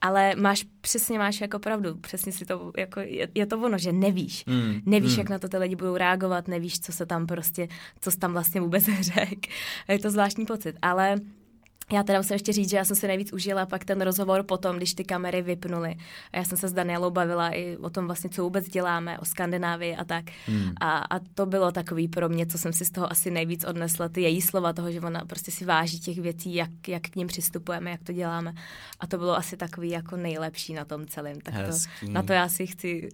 Ale 0.00 0.34
máš, 0.36 0.66
přesně 0.80 1.18
máš 1.18 1.40
jako 1.40 1.58
pravdu, 1.58 1.94
přesně 1.94 2.32
si 2.32 2.44
to, 2.44 2.72
jako 2.78 3.00
je, 3.00 3.28
je 3.34 3.46
to 3.46 3.58
ono, 3.58 3.78
že 3.78 3.92
nevíš. 3.92 4.44
Mm, 4.46 4.80
nevíš, 4.86 5.12
mm. 5.12 5.18
jak 5.18 5.28
na 5.28 5.38
to 5.38 5.48
ty 5.48 5.56
lidi 5.56 5.76
budou 5.76 5.96
reagovat, 5.96 6.48
nevíš, 6.48 6.80
co 6.80 6.92
se 6.92 7.06
tam 7.06 7.26
prostě, 7.26 7.68
co 8.00 8.10
jsi 8.10 8.18
tam 8.18 8.32
vlastně 8.32 8.60
vůbec 8.60 8.84
řek. 9.00 9.46
Je 9.88 9.98
to 9.98 10.10
zvláštní 10.10 10.46
pocit, 10.46 10.76
ale 10.82 11.16
já 11.92 12.02
teda 12.02 12.18
musím 12.18 12.34
ještě 12.34 12.52
říct, 12.52 12.70
že 12.70 12.76
já 12.76 12.84
jsem 12.84 12.96
si 12.96 13.06
nejvíc 13.06 13.32
užila 13.32 13.66
pak 13.66 13.84
ten 13.84 14.00
rozhovor 14.00 14.42
potom, 14.42 14.76
když 14.76 14.94
ty 14.94 15.04
kamery 15.04 15.42
vypnuly. 15.42 15.96
A 16.32 16.36
já 16.36 16.44
jsem 16.44 16.58
se 16.58 16.68
s 16.68 16.72
Danielou 16.72 17.10
bavila 17.10 17.50
i 17.50 17.76
o 17.76 17.90
tom 17.90 18.06
vlastně, 18.06 18.30
co 18.30 18.42
vůbec 18.42 18.68
děláme, 18.68 19.18
o 19.18 19.24
Skandinávii 19.24 19.96
a 19.96 20.04
tak. 20.04 20.24
Hmm. 20.46 20.72
A, 20.80 20.98
a 20.98 21.18
to 21.34 21.46
bylo 21.46 21.72
takový 21.72 22.08
pro 22.08 22.28
mě, 22.28 22.46
co 22.46 22.58
jsem 22.58 22.72
si 22.72 22.84
z 22.84 22.90
toho 22.90 23.12
asi 23.12 23.30
nejvíc 23.30 23.64
odnesla, 23.64 24.08
ty 24.08 24.20
její 24.20 24.42
slova 24.42 24.72
toho, 24.72 24.92
že 24.92 25.00
ona 25.00 25.24
prostě 25.24 25.50
si 25.50 25.64
váží 25.64 26.00
těch 26.00 26.18
věcí, 26.18 26.54
jak, 26.54 26.88
jak 26.88 27.02
k 27.02 27.16
ním 27.16 27.26
přistupujeme, 27.26 27.90
jak 27.90 28.02
to 28.02 28.12
děláme. 28.12 28.54
A 29.00 29.06
to 29.06 29.18
bylo 29.18 29.36
asi 29.36 29.56
takový 29.56 29.90
jako 29.90 30.16
nejlepší 30.16 30.74
na 30.74 30.84
tom 30.84 31.06
celém. 31.06 31.40
Tak 31.40 31.54
to, 31.54 32.08
na 32.08 32.22
to 32.22 32.32
já 32.32 32.48
si 32.48 32.66
chci 32.66 33.08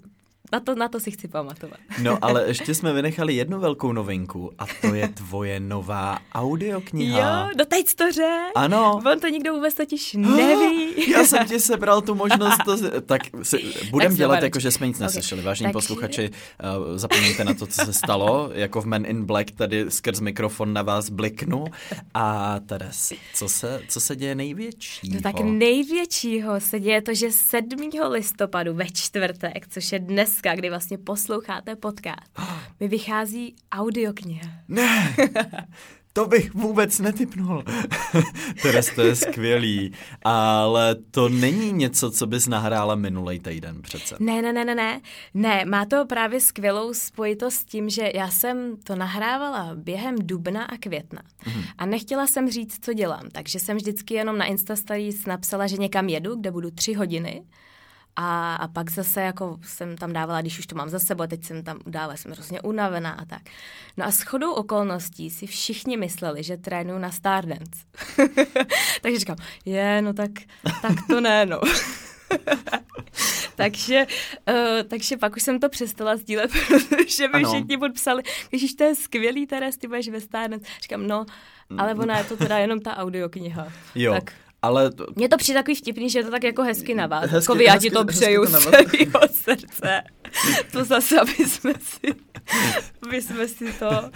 na 0.53 0.61
to, 0.61 0.75
na 0.75 0.89
to 0.89 1.01
si 1.01 1.11
chci 1.11 1.29
pamatovat. 1.29 1.79
No 2.03 2.19
ale 2.23 2.45
ještě 2.49 2.75
jsme 2.75 2.93
vynechali 2.93 3.35
jednu 3.35 3.61
velkou 3.61 3.93
novinku 3.93 4.53
a 4.59 4.65
to 4.81 4.95
je 4.95 5.09
tvoje 5.09 5.61
nová 5.61 6.19
audiokniha. 6.35 7.41
Jo, 7.43 7.49
do 7.59 7.65
teď 7.65 7.95
to 7.95 8.13
řek. 8.13 8.53
Ano. 8.55 9.01
On 9.13 9.21
to 9.21 9.29
nikdo 9.29 9.55
vůbec 9.55 9.75
totiž 9.75 10.15
neví. 10.15 11.11
Já 11.13 11.25
jsem 11.25 11.47
ti 11.49 11.61
sebral 11.71 12.01
tu 12.03 12.15
možnost. 12.15 12.59
To, 12.65 13.01
tak 13.01 13.23
si, 13.43 13.59
budem 13.91 14.09
Tak 14.11 14.17
dělat, 14.19 14.29
Barečku. 14.35 14.45
jako 14.45 14.61
že 14.61 14.71
jsme 14.71 14.87
nic 14.87 14.99
neslyšeli. 14.99 15.43
Vážení 15.43 15.67
Tak- 15.67 15.73
posluchači, 15.73 16.31
uh, 16.31 16.97
zapomeňte 16.99 17.45
na 17.45 17.55
to, 17.55 17.67
co 17.67 17.85
se 17.85 17.93
stalo. 17.93 18.51
Jako 18.55 18.81
v 18.83 18.87
Men 18.87 19.07
in 19.07 19.25
Black 19.25 19.51
tady 19.51 19.91
skrz 19.91 20.21
mikrofon 20.21 20.73
na 20.73 20.83
vás 20.83 21.11
bliknu. 21.11 21.65
A 22.15 22.57
Teres, 22.67 23.13
co 23.35 23.49
se, 23.49 23.83
co 23.89 24.01
se 24.01 24.17
děje 24.17 24.35
největšího? 24.35 25.15
No 25.15 25.21
tak 25.21 25.41
největšího 25.41 26.61
se 26.61 26.81
děje 26.81 27.03
to, 27.03 27.15
že 27.15 27.31
7. 27.33 27.69
listopadu 28.09 28.75
ve 28.75 28.87
čtvrtek, 28.87 29.67
což 29.71 29.93
je 29.93 29.99
dneska, 30.41 30.57
kdy 30.57 30.69
vlastně 30.71 30.99
posloucháte 30.99 31.77
podcast, 31.77 32.39
mi 32.81 32.89
vychází 32.89 33.57
audiokniha. 33.73 34.51
Ne, 34.69 35.17
to 36.13 36.27
bych 36.27 36.55
vůbec 36.55 36.99
netypnul. 36.99 37.65
Teres, 38.63 38.95
to 38.95 39.03
je 39.03 39.17
skvělý. 39.17 39.93
Ale 40.23 40.95
to 41.11 41.29
není 41.29 41.73
něco, 41.73 42.11
co 42.11 42.27
bys 42.27 42.49
nahrála 42.49 42.95
minulý 42.95 43.39
týden 43.39 43.83
přece. 43.83 44.17
Ne, 44.19 44.43
ne, 44.43 44.53
ne, 44.53 44.65
ne, 44.65 44.75
ne. 44.75 45.01
Ne, 45.35 45.65
má 45.65 45.85
to 45.87 46.07
právě 46.07 46.41
skvělou 46.41 46.95
spojitost 46.95 47.57
s 47.57 47.65
tím, 47.65 47.91
že 47.91 48.11
já 48.15 48.31
jsem 48.31 48.77
to 48.77 48.97
nahrávala 48.97 49.71
během 49.75 50.17
dubna 50.19 50.65
a 50.65 50.77
května. 50.77 51.23
Mhm. 51.47 51.63
A 51.79 51.87
nechtěla 51.87 52.27
jsem 52.27 52.51
říct, 52.51 52.85
co 52.85 52.93
dělám, 52.93 53.29
takže 53.33 53.59
jsem 53.59 53.77
vždycky 53.77 54.15
jenom 54.15 54.39
na 54.39 54.45
Insta 54.45 54.77
Stories 54.77 55.27
napsala, 55.27 55.67
že 55.67 55.77
někam 55.77 56.09
jedu, 56.09 56.37
kde 56.37 56.51
budu 56.51 56.71
tři 56.71 56.93
hodiny. 56.93 57.43
A, 58.17 58.55
a 58.55 58.69
pak 58.69 58.91
zase 58.91 59.21
jako 59.21 59.59
jsem 59.63 59.97
tam 59.97 60.13
dávala, 60.13 60.41
když 60.41 60.59
už 60.59 60.67
to 60.67 60.77
mám 60.77 60.89
za 60.89 60.99
sebou, 60.99 61.27
teď 61.27 61.45
jsem 61.45 61.63
tam 61.63 61.79
dávala, 61.87 62.17
jsem 62.17 62.33
hrozně 62.33 62.61
unavená 62.61 63.11
a 63.13 63.25
tak. 63.25 63.43
No 63.97 64.05
a 64.05 64.11
s 64.11 64.23
chodou 64.23 64.53
okolností 64.53 65.31
si 65.31 65.47
všichni 65.47 65.97
mysleli, 65.97 66.43
že 66.43 66.57
trénuju 66.57 66.99
na 66.99 67.11
Stardance. 67.11 67.85
takže 69.03 69.19
říkám, 69.19 69.37
je, 69.65 70.03
no 70.03 70.13
tak, 70.13 70.31
tak 70.83 70.93
to 71.09 71.21
ne, 71.21 71.47
no. 71.47 71.61
takže, 73.57 74.07
uh, 74.49 74.83
takže 74.89 75.17
pak 75.17 75.37
už 75.37 75.43
jsem 75.43 75.61
to 75.61 75.69
přestala 75.69 76.17
sdílet, 76.17 76.51
protože 76.89 77.29
mi 77.29 77.45
všichni 77.45 77.79
podpsali, 77.79 78.23
když 78.51 78.75
to 78.75 78.85
je 78.85 78.95
skvělý, 78.95 79.47
Teres, 79.47 79.77
ty 79.77 79.89
budeš 79.89 80.09
ve 80.09 80.21
Stardance. 80.21 80.67
Říkám, 80.83 81.07
no, 81.07 81.27
ale 81.79 81.95
ona 81.95 82.19
je 82.19 82.25
to 82.25 82.37
teda 82.37 82.59
jenom 82.59 82.81
ta 82.81 82.97
audiokniha. 82.97 83.69
Jo, 83.95 84.13
Tak 84.13 84.33
ale 84.63 84.91
to, 84.91 85.07
mně 85.17 85.29
to 85.29 85.37
přijde 85.37 85.59
takový 85.59 85.75
vtipný, 85.75 86.11
že 86.11 86.19
je 86.19 86.25
to 86.25 86.31
tak 86.31 86.45
jako 86.45 86.63
hezky 86.63 86.95
na 86.95 87.07
vás. 87.07 87.31
Hezky- 87.31 87.53
jako 87.53 87.63
já 87.63 87.73
hezky- 87.73 87.89
ti 87.89 87.95
to 87.95 87.99
hezky 88.05 88.13
přeju 88.13 88.43
to 88.45 88.51
z 88.51 88.53
celého 88.61 89.29
srdce. 89.33 90.03
To 90.73 90.85
zase, 90.85 91.21
aby 91.21 91.33
jsme 91.33 91.73
si, 91.81 92.15
aby 93.03 93.23
jsme 93.23 93.49
si 93.49 93.73
to... 93.73 93.91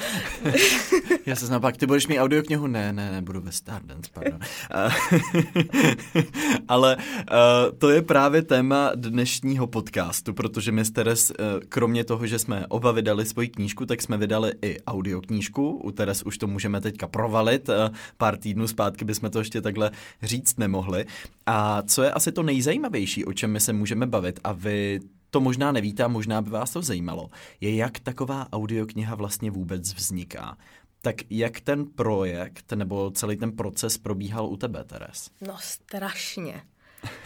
Já 1.26 1.36
se 1.36 1.46
znám 1.46 1.60
pak, 1.60 1.76
ty 1.76 1.86
budeš 1.86 2.06
mít 2.06 2.18
audioknihu? 2.18 2.66
Ne, 2.66 2.92
ne, 2.92 3.12
ne, 3.12 3.22
budu 3.22 3.40
ve 3.40 3.52
Stardance, 3.52 4.10
pardon. 4.12 4.40
Eh, 4.74 6.24
Ale 6.68 6.96
uh, 6.96 7.78
to 7.78 7.90
je 7.90 8.02
právě 8.02 8.42
téma 8.42 8.90
dnešního 8.94 9.66
podcastu, 9.66 10.34
protože 10.34 10.72
my 10.72 10.84
s 10.84 10.90
Teres, 10.90 11.30
uh, 11.30 11.36
kromě 11.68 12.04
toho, 12.04 12.26
že 12.26 12.38
jsme 12.38 12.66
oba 12.68 12.92
vydali 12.92 13.26
svoji 13.26 13.48
knížku, 13.48 13.86
tak 13.86 14.02
jsme 14.02 14.16
vydali 14.16 14.52
i 14.62 14.80
audioknížku. 14.86 15.70
U 15.70 15.90
Teres 15.90 16.22
už 16.22 16.38
to 16.38 16.46
můžeme 16.46 16.80
teďka 16.80 17.06
provalit. 17.06 17.68
Uh, 17.68 17.74
pár 18.16 18.36
týdnů 18.36 18.66
zpátky 18.66 19.04
bychom 19.04 19.30
to 19.30 19.38
ještě 19.38 19.60
takhle 19.60 19.90
říct 20.22 20.58
nemohli. 20.58 21.04
A 21.46 21.82
co 21.82 22.02
je 22.02 22.10
asi 22.10 22.32
to 22.32 22.42
nejzajímavější, 22.42 23.24
o 23.24 23.32
čem 23.32 23.50
my 23.52 23.60
se 23.60 23.72
můžeme 23.72 24.06
bavit 24.06 24.40
a 24.44 24.52
vy 24.52 25.00
to 25.34 25.40
možná 25.40 25.72
nevíte 25.72 26.04
a 26.04 26.08
možná 26.08 26.42
by 26.42 26.50
vás 26.50 26.72
to 26.72 26.82
zajímalo, 26.82 27.30
je 27.60 27.76
jak 27.76 27.98
taková 27.98 28.46
audiokniha 28.52 29.14
vlastně 29.14 29.50
vůbec 29.50 29.94
vzniká. 29.94 30.56
Tak 31.00 31.16
jak 31.30 31.60
ten 31.60 31.86
projekt 31.86 32.72
nebo 32.72 33.10
celý 33.10 33.36
ten 33.36 33.52
proces 33.52 33.98
probíhal 33.98 34.46
u 34.46 34.56
tebe, 34.56 34.84
Teres? 34.84 35.30
No 35.40 35.56
strašně. 35.60 36.62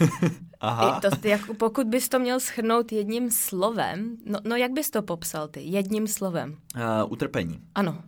Aha. 0.61 0.99
I 0.99 1.00
to, 1.00 1.17
ty, 1.17 1.29
jako, 1.29 1.55
pokud 1.55 1.87
bys 1.87 2.09
to 2.09 2.19
měl 2.19 2.41
schrnout 2.41 2.93
jedním 2.93 3.31
slovem, 3.31 4.17
no, 4.27 4.38
no 4.45 4.57
jak 4.57 4.73
bys 4.73 4.91
to 4.91 5.03
popsal 5.03 5.49
ty? 5.49 5.61
Jedním 5.61 6.07
slovem. 6.07 6.57
Uh, 6.77 7.12
utrpení. 7.12 7.61
Ano. 7.75 8.03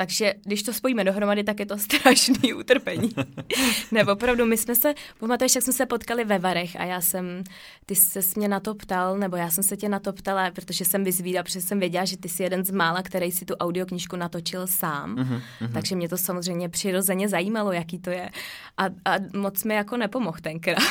Takže 0.00 0.34
když 0.44 0.62
to 0.62 0.72
spojíme 0.72 1.04
dohromady, 1.04 1.44
tak 1.44 1.60
je 1.60 1.66
to 1.66 1.78
strašný 1.88 2.54
utrpení. 2.54 3.10
ne, 3.92 4.04
opravdu, 4.04 4.46
my 4.46 4.56
jsme 4.56 4.74
se, 4.74 4.94
pamatuješ, 5.18 5.54
jak 5.54 5.64
jsme 5.64 5.72
se 5.72 5.86
potkali 5.86 6.24
ve 6.24 6.38
Varech 6.38 6.80
a 6.80 6.84
já 6.84 7.00
jsem, 7.00 7.44
ty 7.86 7.94
se 7.94 8.20
mě 8.36 8.48
na 8.48 8.60
to 8.60 8.74
ptal, 8.74 9.18
nebo 9.18 9.36
já 9.36 9.50
jsem 9.50 9.64
se 9.64 9.76
tě 9.76 9.88
na 9.88 9.98
to 9.98 10.12
ptala, 10.12 10.50
protože 10.50 10.84
jsem 10.84 11.04
vyzvídala, 11.04 11.42
protože 11.42 11.60
jsem 11.60 11.80
věděla, 11.80 12.04
že 12.04 12.16
ty 12.16 12.28
jsi 12.28 12.42
jeden 12.42 12.64
z 12.64 12.70
mála, 12.70 13.02
který 13.02 13.32
si 13.32 13.44
tu 13.44 13.54
audioknižku 13.54 14.16
natočil 14.16 14.66
sám. 14.66 15.14
Mhm, 15.14 15.40
Mm-hmm. 15.60 15.72
Takže 15.72 15.96
mě 15.96 16.08
to 16.08 16.16
samozřejmě 16.16 16.68
přirozeně 16.68 17.28
zajímalo, 17.28 17.72
jaký 17.72 17.98
to 17.98 18.10
je. 18.10 18.30
A, 18.76 18.84
a 18.84 19.14
moc 19.36 19.64
mi 19.64 19.74
jako 19.74 19.96
nepomohl 19.96 20.38
tenkrát. 20.42 20.82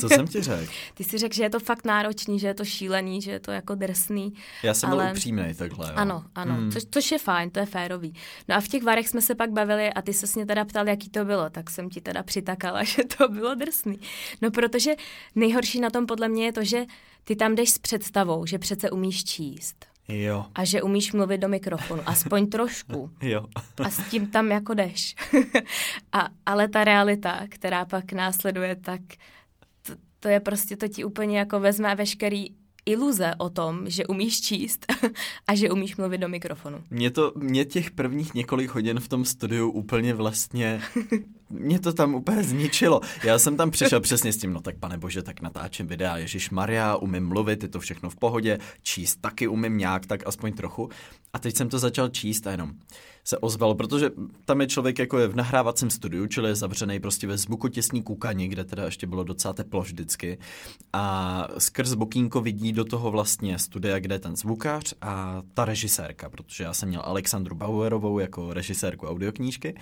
Co 0.00 0.08
jsem 0.08 0.26
ti 0.28 0.42
řekl? 0.42 0.72
Ty 0.94 1.04
si 1.04 1.18
řekl, 1.18 1.34
že 1.34 1.42
je 1.42 1.50
to 1.50 1.60
fakt 1.60 1.84
náročný, 1.84 2.38
že 2.38 2.46
je 2.46 2.54
to 2.54 2.64
šílený, 2.64 3.22
že 3.22 3.30
je 3.30 3.40
to 3.40 3.50
jako 3.50 3.74
drsný. 3.74 4.34
Já 4.62 4.74
jsem 4.74 4.90
ale... 4.90 5.04
byl 5.04 5.12
upřímný 5.12 5.54
takhle. 5.54 5.86
Jo. 5.86 5.92
Ano, 5.96 6.24
ano, 6.34 6.54
hmm. 6.54 6.72
což, 6.72 6.82
což 6.90 7.12
je 7.12 7.18
fajn, 7.18 7.50
to 7.50 7.58
je 7.58 7.66
férový. 7.66 8.14
No 8.48 8.55
a 8.56 8.60
v 8.60 8.68
těch 8.68 8.82
varech 8.82 9.08
jsme 9.08 9.20
se 9.22 9.34
pak 9.34 9.50
bavili 9.50 9.92
a 9.92 10.02
ty 10.02 10.12
se 10.12 10.26
mě 10.34 10.46
teda 10.46 10.64
ptal, 10.64 10.88
jaký 10.88 11.10
to 11.10 11.24
bylo, 11.24 11.50
tak 11.50 11.70
jsem 11.70 11.90
ti 11.90 12.00
teda 12.00 12.22
přitakala, 12.22 12.84
že 12.84 13.02
to 13.04 13.28
bylo 13.28 13.54
drsný. 13.54 14.00
No 14.42 14.50
protože 14.50 14.94
nejhorší 15.34 15.80
na 15.80 15.90
tom 15.90 16.06
podle 16.06 16.28
mě 16.28 16.44
je 16.44 16.52
to, 16.52 16.64
že 16.64 16.84
ty 17.24 17.36
tam 17.36 17.54
jdeš 17.54 17.70
s 17.70 17.78
představou, 17.78 18.46
že 18.46 18.58
přece 18.58 18.90
umíš 18.90 19.24
číst 19.24 19.86
Jo. 20.08 20.46
a 20.54 20.64
že 20.64 20.82
umíš 20.82 21.12
mluvit 21.12 21.38
do 21.38 21.48
mikrofonu, 21.48 22.02
aspoň 22.06 22.46
trošku. 22.50 23.10
Jo. 23.22 23.46
A 23.84 23.90
s 23.90 24.10
tím 24.10 24.30
tam 24.30 24.50
jako 24.50 24.74
jdeš. 24.74 25.14
a, 26.12 26.28
ale 26.46 26.68
ta 26.68 26.84
realita, 26.84 27.40
která 27.48 27.84
pak 27.84 28.12
následuje, 28.12 28.76
tak 28.76 29.00
to, 29.82 29.92
to 30.20 30.28
je 30.28 30.40
prostě, 30.40 30.76
to 30.76 30.88
ti 30.88 31.04
úplně 31.04 31.38
jako 31.38 31.60
vezme 31.60 31.94
veškerý 31.94 32.46
iluze 32.86 33.34
o 33.38 33.50
tom, 33.50 33.90
že 33.90 34.06
umíš 34.06 34.40
číst 34.40 34.86
a 35.46 35.54
že 35.54 35.70
umíš 35.70 35.96
mluvit 35.96 36.18
do 36.18 36.28
mikrofonu. 36.28 36.84
Mě 36.90 37.10
to, 37.10 37.32
mě 37.36 37.64
těch 37.64 37.90
prvních 37.90 38.34
několik 38.34 38.70
hodin 38.70 39.00
v 39.00 39.08
tom 39.08 39.24
studiu 39.24 39.70
úplně 39.70 40.14
vlastně, 40.14 40.82
mě 41.50 41.78
to 41.80 41.92
tam 41.92 42.14
úplně 42.14 42.42
zničilo. 42.42 43.00
Já 43.24 43.38
jsem 43.38 43.56
tam 43.56 43.70
přišel 43.70 44.00
přesně 44.00 44.32
s 44.32 44.36
tím, 44.36 44.52
no 44.52 44.60
tak 44.60 44.78
pane 44.78 44.98
bože, 44.98 45.22
tak 45.22 45.40
natáčím 45.40 45.86
videa, 45.86 46.16
Ježíš 46.16 46.50
Maria, 46.50 46.96
umím 46.96 47.28
mluvit, 47.28 47.62
je 47.62 47.68
to 47.68 47.80
všechno 47.80 48.10
v 48.10 48.16
pohodě, 48.16 48.58
číst 48.82 49.16
taky 49.20 49.48
umím 49.48 49.78
nějak, 49.78 50.06
tak 50.06 50.26
aspoň 50.26 50.52
trochu. 50.52 50.88
A 51.32 51.38
teď 51.38 51.56
jsem 51.56 51.68
to 51.68 51.78
začal 51.78 52.08
číst 52.08 52.46
a 52.46 52.50
jenom 52.50 52.72
se 53.28 53.38
ozval, 53.38 53.74
protože 53.74 54.10
tam 54.44 54.60
je 54.60 54.66
člověk 54.66 54.98
jako 54.98 55.18
je 55.18 55.28
v 55.28 55.36
nahrávacím 55.36 55.90
studiu, 55.90 56.26
čili 56.26 56.48
je 56.48 56.54
zavřený 56.54 57.00
prostě 57.00 57.26
ve 57.26 57.38
zvukotěsní 57.38 58.02
kukani, 58.02 58.48
kde 58.48 58.64
teda 58.64 58.84
ještě 58.84 59.06
bylo 59.06 59.24
docela 59.24 59.54
teplo 59.54 59.80
vždycky. 59.82 60.38
A 60.92 61.48
skrz 61.58 61.94
bokínko 61.94 62.40
vidí 62.40 62.72
do 62.72 62.84
toho 62.84 63.10
vlastně 63.10 63.58
studia, 63.58 63.98
kde 63.98 64.14
je 64.14 64.18
ten 64.18 64.36
zvukař 64.36 64.94
a 65.00 65.42
ta 65.54 65.64
režisérka, 65.64 66.30
protože 66.30 66.64
já 66.64 66.74
jsem 66.74 66.88
měl 66.88 67.02
Alexandru 67.04 67.54
Bauerovou 67.54 68.18
jako 68.18 68.54
režisérku 68.54 69.06
audioknížky 69.06 69.74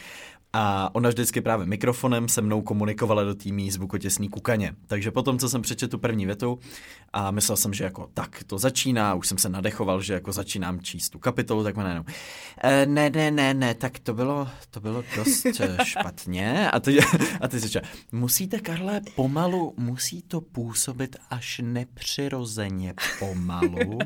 a 0.57 0.91
ona 0.95 1.09
vždycky 1.09 1.41
právě 1.41 1.67
mikrofonem 1.67 2.29
se 2.29 2.43
mnou 2.43 2.63
komunikovala 2.63 3.25
do 3.25 3.35
týmí 3.35 3.71
zvukotěsný 3.71 4.29
kukaně. 4.29 4.75
Takže 4.87 5.11
potom, 5.11 5.39
co 5.39 5.49
jsem 5.49 5.63
přečetl 5.63 5.91
tu 5.91 5.99
první 5.99 6.27
větu 6.27 6.59
a 7.13 7.31
myslel 7.31 7.57
jsem, 7.57 7.75
že 7.75 7.85
jako 7.85 8.09
tak 8.15 8.45
to 8.47 8.59
začíná, 8.59 9.15
už 9.15 9.29
jsem 9.29 9.39
se 9.39 9.49
nadechoval, 9.49 10.03
že 10.03 10.15
jako 10.15 10.33
začínám 10.33 10.81
číst 10.81 11.11
tu 11.11 11.19
kapitolu, 11.19 11.65
tak 11.65 11.75
mě 11.75 11.85
najednou, 11.85 12.05
e, 12.63 12.87
ne, 12.87 13.11
ne, 13.11 13.31
ne, 13.31 13.55
ne, 13.55 13.75
tak 13.75 13.99
to 13.99 14.15
bylo, 14.15 14.49
to 14.71 14.81
bylo 14.81 15.05
dost 15.17 15.47
eh, 15.61 15.77
špatně. 15.85 16.71
A 16.71 16.81
ty, 16.81 16.99
a 17.41 17.49
ty 17.49 17.59
říká, 17.59 17.81
musíte, 18.13 18.61
Karle, 18.61 19.01
pomalu, 19.15 19.75
musí 19.77 20.23
to 20.23 20.41
působit 20.41 21.17
až 21.31 21.61
nepřirozeně 21.65 22.95
pomalu, 23.19 23.99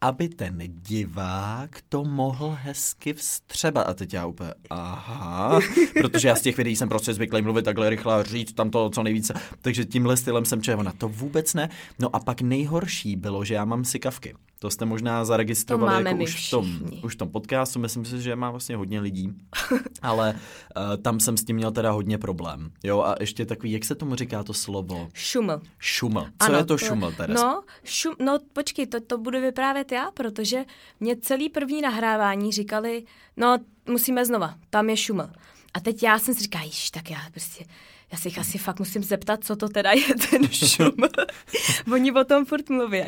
aby 0.00 0.28
ten 0.28 0.58
divák 0.66 1.78
to 1.88 2.04
mohl 2.04 2.58
hezky 2.62 3.14
vstřebat. 3.14 3.88
A 3.88 3.94
teď 3.94 4.14
já 4.14 4.26
úplně, 4.26 4.54
aha, 4.70 5.60
protože 6.00 6.28
já 6.28 6.36
z 6.36 6.40
těch 6.40 6.56
videí 6.56 6.76
jsem 6.76 6.88
prostě 6.88 7.14
zvyklý 7.14 7.42
mluvit 7.42 7.64
takhle 7.64 7.90
rychle 7.90 8.14
a 8.14 8.22
říct 8.22 8.52
tam 8.52 8.70
to 8.70 8.90
co 8.90 9.02
nejvíce. 9.02 9.34
Takže 9.62 9.84
tímhle 9.84 10.16
stylem 10.16 10.44
jsem 10.44 10.62
čeho 10.62 10.82
na 10.82 10.92
to 10.92 11.08
vůbec 11.08 11.54
ne. 11.54 11.68
No 11.98 12.16
a 12.16 12.20
pak 12.20 12.40
nejhorší 12.40 13.16
bylo, 13.16 13.44
že 13.44 13.54
já 13.54 13.64
mám 13.64 13.84
sykavky. 13.84 14.34
To 14.58 14.70
jste 14.70 14.84
možná 14.84 15.24
zaregistrovali 15.24 16.04
To 16.04 16.08
jako 16.08 16.22
už 16.22 16.46
v, 16.46 16.50
tom, 16.50 16.64
všichni. 16.64 17.00
už 17.02 17.14
v 17.14 17.18
tom 17.18 17.28
podcastu. 17.28 17.78
Myslím 17.78 18.04
si, 18.04 18.22
že 18.22 18.36
má 18.36 18.50
vlastně 18.50 18.76
hodně 18.76 19.00
lidí. 19.00 19.32
Ale 20.02 20.34
uh, 20.34 21.02
tam 21.02 21.20
jsem 21.20 21.36
s 21.36 21.44
tím 21.44 21.56
měl 21.56 21.70
teda 21.72 21.90
hodně 21.90 22.18
problém. 22.18 22.70
Jo, 22.84 23.00
a 23.00 23.14
ještě 23.20 23.46
takový, 23.46 23.72
jak 23.72 23.84
se 23.84 23.94
tomu 23.94 24.14
říká 24.14 24.42
to 24.42 24.54
slovo? 24.54 25.08
Šuml. 25.14 25.60
Šuml. 25.78 26.26
Co 26.46 26.52
je 26.52 26.64
to 26.64 26.78
šuml, 26.78 27.12
Teres? 27.12 27.36
No, 27.40 27.62
šum, 27.84 28.14
no 28.24 28.38
počkej, 28.52 28.86
to, 28.86 29.00
to 29.00 29.18
budu 29.18 29.40
vyprávět 29.40 29.92
já, 29.92 30.10
protože 30.10 30.64
mě 31.00 31.16
celý 31.16 31.48
první 31.48 31.80
nahrávání 31.80 32.52
říkali, 32.52 33.04
no 33.36 33.58
musíme 33.88 34.26
znova, 34.26 34.54
tam 34.70 34.90
je 34.90 34.96
šuml. 34.96 35.28
A 35.74 35.80
teď 35.80 36.02
já 36.02 36.18
jsem 36.18 36.34
si 36.34 36.42
říkala, 36.42 36.64
již, 36.64 36.90
tak 36.90 37.10
já 37.10 37.18
prostě, 37.30 37.64
já 38.12 38.18
si 38.18 38.28
jich 38.28 38.38
asi 38.38 38.58
fakt 38.58 38.78
musím 38.78 39.04
zeptat, 39.04 39.44
co 39.44 39.56
to 39.56 39.68
teda 39.68 39.92
je 39.92 40.14
ten 40.30 40.48
šuml. 40.48 41.08
Oni 41.92 42.12
o 42.12 42.24
tom 42.24 42.44
furt 42.44 42.68
mluví. 42.68 43.04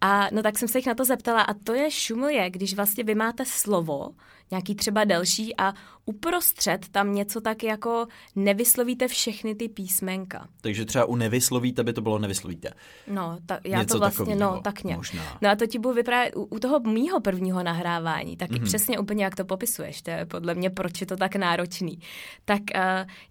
A 0.00 0.28
no 0.32 0.42
tak 0.42 0.58
jsem 0.58 0.68
se 0.68 0.78
jich 0.78 0.86
na 0.86 0.94
to 0.94 1.04
zeptala 1.04 1.42
a 1.42 1.54
to 1.54 1.74
je 1.74 1.90
šuml 1.90 2.28
je, 2.28 2.50
když 2.50 2.74
vlastně 2.74 3.04
vy 3.04 3.14
máte 3.14 3.44
slovo 3.46 4.08
nějaký 4.52 4.74
třeba 4.74 5.04
delší 5.04 5.56
a 5.56 5.72
uprostřed 6.06 6.88
tam 6.88 7.14
něco 7.14 7.40
tak 7.40 7.62
jako 7.62 8.06
nevyslovíte 8.36 9.08
všechny 9.08 9.54
ty 9.54 9.68
písmenka. 9.68 10.48
Takže 10.60 10.84
třeba 10.84 11.04
u 11.04 11.16
nevyslovíte 11.16 11.84
by 11.84 11.92
to 11.92 12.00
bylo 12.00 12.18
nevyslovíte. 12.18 12.70
No, 13.06 13.38
ta, 13.46 13.58
já 13.64 13.78
Něco 13.78 13.94
to 13.94 13.98
vlastně, 13.98 14.24
takovýho, 14.24 14.54
no, 14.54 14.60
tak 14.60 14.84
nějak. 14.84 14.98
možná. 14.98 15.22
No 15.42 15.50
a 15.50 15.56
to 15.56 15.66
ti 15.66 15.78
budu 15.78 15.94
vyprávět 15.94 16.36
u, 16.36 16.42
u 16.44 16.58
toho 16.58 16.80
mýho 16.80 17.20
prvního 17.20 17.62
nahrávání, 17.62 18.36
tak 18.36 18.50
Mhm. 18.50 18.60
mm-hmm. 18.60 18.64
přesně 18.64 18.98
úplně 18.98 19.24
jak 19.24 19.34
to 19.36 19.44
popisuješ, 19.44 20.02
to 20.02 20.10
je 20.10 20.26
podle 20.26 20.54
mě, 20.54 20.70
proč 20.70 21.00
je 21.00 21.06
to 21.06 21.16
tak 21.16 21.36
náročný. 21.36 21.98
Tak 22.44 22.60
uh, 22.74 22.80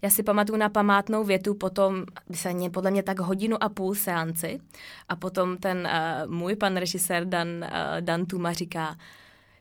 já 0.02 0.10
si 0.10 0.22
pamatuju 0.22 0.58
na 0.58 0.68
památnou 0.68 1.24
větu 1.24 1.54
potom, 1.54 2.04
se 2.34 2.52
mě, 2.52 2.70
podle 2.70 2.90
mě 2.90 3.02
tak 3.02 3.18
hodinu 3.20 3.62
a 3.64 3.68
půl 3.68 3.94
seanci 3.94 4.60
a 5.08 5.16
potom 5.16 5.56
ten 5.56 5.88
uh, 6.26 6.32
můj 6.32 6.56
pan 6.56 6.76
režisér 6.76 7.24
Dan, 7.24 7.48
uh, 7.48 7.68
Dan 8.00 8.26
Tuma 8.26 8.52
říká, 8.52 8.96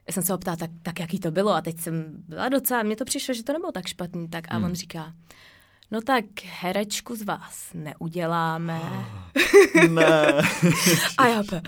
já 0.08 0.14
jsem 0.14 0.24
se 0.24 0.32
ho 0.34 0.38
ptala, 0.38 0.58
tak, 0.58 0.70
tak 0.84 1.00
jaký 1.00 1.20
to 1.20 1.32
bylo 1.32 1.52
a 1.54 1.62
teď 1.62 1.80
jsem 1.80 2.06
byla 2.28 2.50
docela, 2.50 2.84
mně 2.84 2.96
to 2.96 3.06
přišlo, 3.06 3.34
že 3.34 3.44
to 3.44 3.54
nebylo 3.54 3.72
tak 3.72 3.88
špatný, 3.88 4.28
tak 4.30 4.44
a 4.50 4.56
Hmm. 4.56 4.64
on 4.66 4.74
říká, 4.76 5.14
no 5.92 6.02
tak 6.02 6.26
herečku 6.62 7.16
z 7.16 7.22
vás 7.22 7.70
neuděláme. 7.74 8.82
ne. 9.90 10.42
A 11.18 11.28
já 11.28 11.44
pe, 11.50 11.62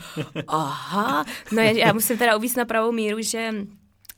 aha, 0.48 1.25
no 1.52 1.62
já, 1.62 1.72
já 1.72 1.94
musím 1.94 2.18
teda 2.18 2.38
uvíct 2.38 2.58
na 2.58 2.66
pravou 2.66 2.92
míru, 2.92 3.22
že 3.22 3.52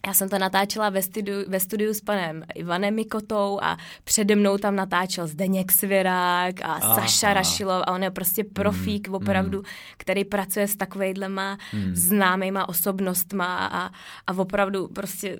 já 0.07 0.13
jsem 0.13 0.29
to 0.29 0.39
natáčela 0.39 0.89
ve 0.89 1.01
studiu, 1.01 1.37
ve 1.47 1.59
studiu 1.59 1.93
s 1.93 2.01
panem 2.01 2.43
Ivanem 2.55 2.95
Mikotou 2.95 3.59
a 3.61 3.77
přede 4.03 4.35
mnou 4.35 4.57
tam 4.57 4.75
natáčel 4.75 5.27
Zdeněk 5.27 5.71
Svirák 5.71 6.61
a 6.61 6.65
Aha. 6.65 6.95
Saša 6.95 7.33
Rašilov 7.33 7.83
a 7.87 7.91
on 7.91 8.03
je 8.03 8.11
prostě 8.11 8.43
profík 8.43 9.07
Mm, 9.07 9.15
opravdu, 9.15 9.63
který 9.97 10.23
pracuje 10.23 10.67
s 10.67 10.75
takovejhlema 10.75 11.57
známýma 11.93 12.69
osobnostma 12.69 13.67
a, 13.67 13.91
a 14.27 14.37
opravdu 14.37 14.87
prostě 14.87 15.39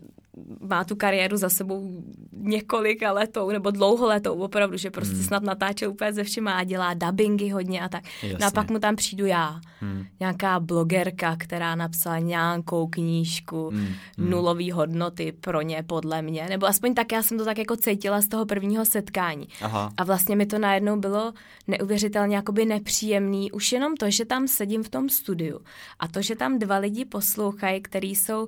má 0.62 0.84
tu 0.84 0.96
kariéru 0.96 1.38
za 1.38 1.50
sebou 1.50 2.04
několika 2.32 3.12
letou 3.12 3.50
nebo 3.50 3.72
dlouholetou 3.72 4.34
opravdu, 4.34 4.78
že 4.78 4.92
prostě 4.92 5.16
snad 5.16 5.44
natáčel 5.44 5.92
úplně 5.92 6.14
ze 6.14 6.24
všema 6.24 6.54
a 6.54 6.64
dělá 6.64 6.94
dubbingy 6.94 7.50
hodně 7.50 7.82
a 7.82 7.90
tak. 7.90 8.04
No 8.24 8.30
a 8.30 8.32
Jasně. 8.32 8.52
pak 8.56 8.72
mu 8.72 8.80
tam 8.80 8.96
přijdu 8.96 9.26
já, 9.26 9.60
Hmm. 9.80 10.06
nějaká 10.20 10.60
blogerka, 10.60 11.36
která 11.40 11.76
napsala 11.76 12.20
nějakou 12.20 12.88
knížku, 12.88 13.70
Hmm. 13.70 13.88
nulový 14.18 14.72
hodnoty 14.72 15.32
pro 15.42 15.62
ně, 15.62 15.84
podle 15.88 16.22
mě, 16.22 16.46
nebo 16.50 16.66
aspoň 16.66 16.94
tak 16.94 17.12
já 17.12 17.24
jsem 17.24 17.38
to 17.38 17.46
tak 17.46 17.58
jako 17.58 17.76
cítila 17.76 18.22
z 18.22 18.28
toho 18.28 18.46
prvního 18.46 18.86
setkání. 18.86 19.48
Aha. 19.62 19.94
A 19.98 20.04
vlastně 20.04 20.36
mi 20.36 20.46
to 20.46 20.60
najednou 20.60 21.00
bylo 21.00 21.34
neuvěřitelně 21.68 22.36
jakoby 22.36 22.66
nepříjemný, 22.66 23.52
už 23.52 23.72
jenom 23.72 23.96
to, 23.96 24.10
že 24.10 24.26
tam 24.26 24.48
sedím 24.48 24.84
v 24.84 24.90
tom 24.90 25.10
studiu 25.10 25.60
a 26.00 26.08
to, 26.08 26.22
že 26.22 26.36
tam 26.36 26.60
dva 26.60 26.78
lidi 26.78 27.06
poslouchají, 27.06 27.82
který 27.82 28.16
jsou 28.16 28.48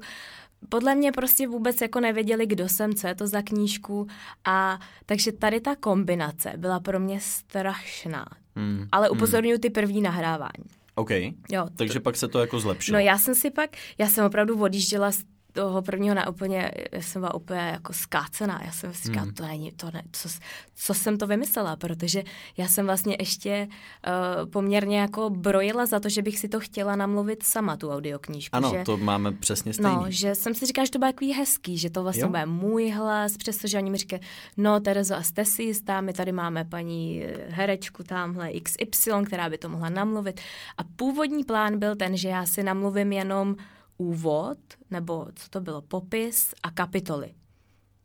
podle 0.70 0.96
mě 0.96 1.12
prostě 1.12 1.48
vůbec 1.48 1.82
jako 1.82 2.00
nevěděli, 2.00 2.46
kdo 2.46 2.70
jsem, 2.70 2.94
co 2.94 3.08
je 3.08 3.16
to 3.16 3.28
za 3.28 3.42
knížku 3.42 4.08
a 4.46 4.80
takže 5.06 5.32
tady 5.32 5.62
ta 5.62 5.76
kombinace 5.76 6.54
byla 6.58 6.80
pro 6.80 7.00
mě 7.00 7.20
strašná. 7.22 8.26
Hmm. 8.56 8.88
Ale 8.92 9.10
upozorňuji 9.10 9.60
ty 9.60 9.70
první 9.70 10.02
nahrávání. 10.02 10.66
OK. 10.96 11.10
Jo, 11.50 11.68
Takže 11.76 12.00
pak 12.00 12.16
se 12.16 12.28
to 12.28 12.40
jako 12.40 12.60
zlepšilo. 12.60 12.96
No 12.96 13.06
já 13.06 13.18
jsem 13.18 13.36
si 13.36 13.52
pak, 13.52 13.70
já 13.98 14.08
jsem 14.08 14.26
opravdu 14.26 14.62
odjížděla 14.62 15.12
z 15.12 15.24
toho 15.54 15.82
prvního 15.82 16.16
na 16.16 16.30
úplně, 16.30 16.72
já 16.92 17.01
jsem 17.01 17.22
byla 17.22 17.34
úplně 17.34 17.60
jako 17.60 17.94
skácená. 17.94 18.62
Já 18.66 18.72
jsem 18.72 18.94
si 18.94 19.04
říkala, 19.08 19.24
Hmm. 19.24 19.34
to 19.34 19.48
není, 19.48 19.72
to 19.72 19.92
ne, 19.92 20.04
co, 20.12 20.30
co 20.75 20.94
jsem 20.94 21.18
to 21.18 21.27
vymyslela, 21.27 21.75
protože 21.75 22.24
já 22.58 22.68
jsem 22.68 22.86
vlastně 22.86 23.16
ještě 23.20 23.68
uh, 23.68 24.50
poměrně 24.50 25.00
jako 25.00 25.30
brojila 25.30 25.86
za 25.86 26.00
to, 26.00 26.10
že 26.10 26.22
bych 26.22 26.39
si 26.39 26.50
to 26.50 26.60
chtěla 26.60 26.96
namluvit 26.96 27.44
sama, 27.44 27.77
tu 27.77 27.92
audioknížku. 27.92 28.56
Ano, 28.56 28.72
že, 28.77 28.84
to 28.84 28.98
máme 28.98 29.32
přesně 29.32 29.74
stejný. 29.74 29.96
No, 29.96 30.06
že 30.10 30.36
jsem 30.36 30.54
si 30.56 30.66
říkala, 30.66 30.86
že 30.86 30.92
to 30.92 31.00
bude 31.00 31.13
takový 31.13 31.34
hezký, 31.34 31.77
že 31.77 31.89
to 31.89 32.04
vlastně 32.04 32.24
Jo. 32.24 32.27
bude 32.30 32.46
můj 32.46 32.89
hlas, 32.89 33.38
přestože 33.38 33.77
oni 33.77 33.92
mi 33.92 33.98
říkají, 33.98 34.22
no 34.58 34.80
Terezo, 34.80 35.16
a 35.16 35.24
jste 35.24 35.46
si 35.46 35.63
jistá, 35.63 36.01
my 36.01 36.13
tady 36.13 36.32
máme 36.32 36.66
paní 36.66 37.24
eh, 37.24 37.46
herečku 37.50 38.04
tamhle 38.04 38.51
XY, 38.60 39.12
která 39.25 39.50
by 39.50 39.58
to 39.58 39.70
mohla 39.70 39.89
namluvit. 39.89 40.42
A 40.77 40.84
původní 40.84 41.44
plán 41.44 41.80
byl 41.80 41.96
ten, 41.96 42.18
že 42.18 42.30
já 42.30 42.46
si 42.46 42.63
namluvím 42.63 43.12
jenom 43.13 43.56
úvod, 43.98 44.58
nebo 44.92 45.27
co 45.36 45.50
to 45.50 45.62
bylo, 45.62 45.82
popis 45.82 46.54
a 46.63 46.72
kapitoly. 46.72 47.34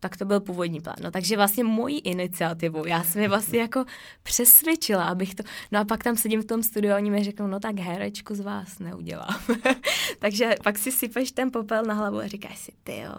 Tak 0.00 0.16
to 0.16 0.24
byl 0.24 0.40
původní 0.40 0.80
plán. 0.80 0.96
No 1.02 1.10
takže 1.10 1.36
vlastně 1.36 1.64
mojí 1.64 1.98
iniciativou, 1.98 2.86
já 2.86 3.04
jsem 3.04 3.22
je 3.22 3.28
vlastně 3.28 3.60
jako 3.60 3.84
přesvědčila, 4.22 5.04
abych 5.04 5.34
to... 5.34 5.42
No 5.72 5.80
a 5.80 5.84
pak 5.84 6.04
tam 6.04 6.16
sedím 6.16 6.42
v 6.42 6.46
tom 6.46 6.62
studiu 6.62 6.92
a 6.92 6.96
oni 6.96 7.10
mi 7.10 7.24
řeknou, 7.24 7.46
no 7.46 7.60
tak 7.60 7.78
herečku 7.78 8.34
z 8.34 8.40
vás 8.40 8.78
neudělám. 8.78 9.40
takže 10.18 10.54
pak 10.64 10.78
si 10.78 10.92
sypeš 10.92 11.32
ten 11.32 11.50
popel 11.50 11.84
na 11.84 11.94
hlavu 11.94 12.18
a 12.18 12.26
říkáš 12.26 12.58
si, 12.58 12.72
ty 12.82 12.98
jo, 12.98 13.14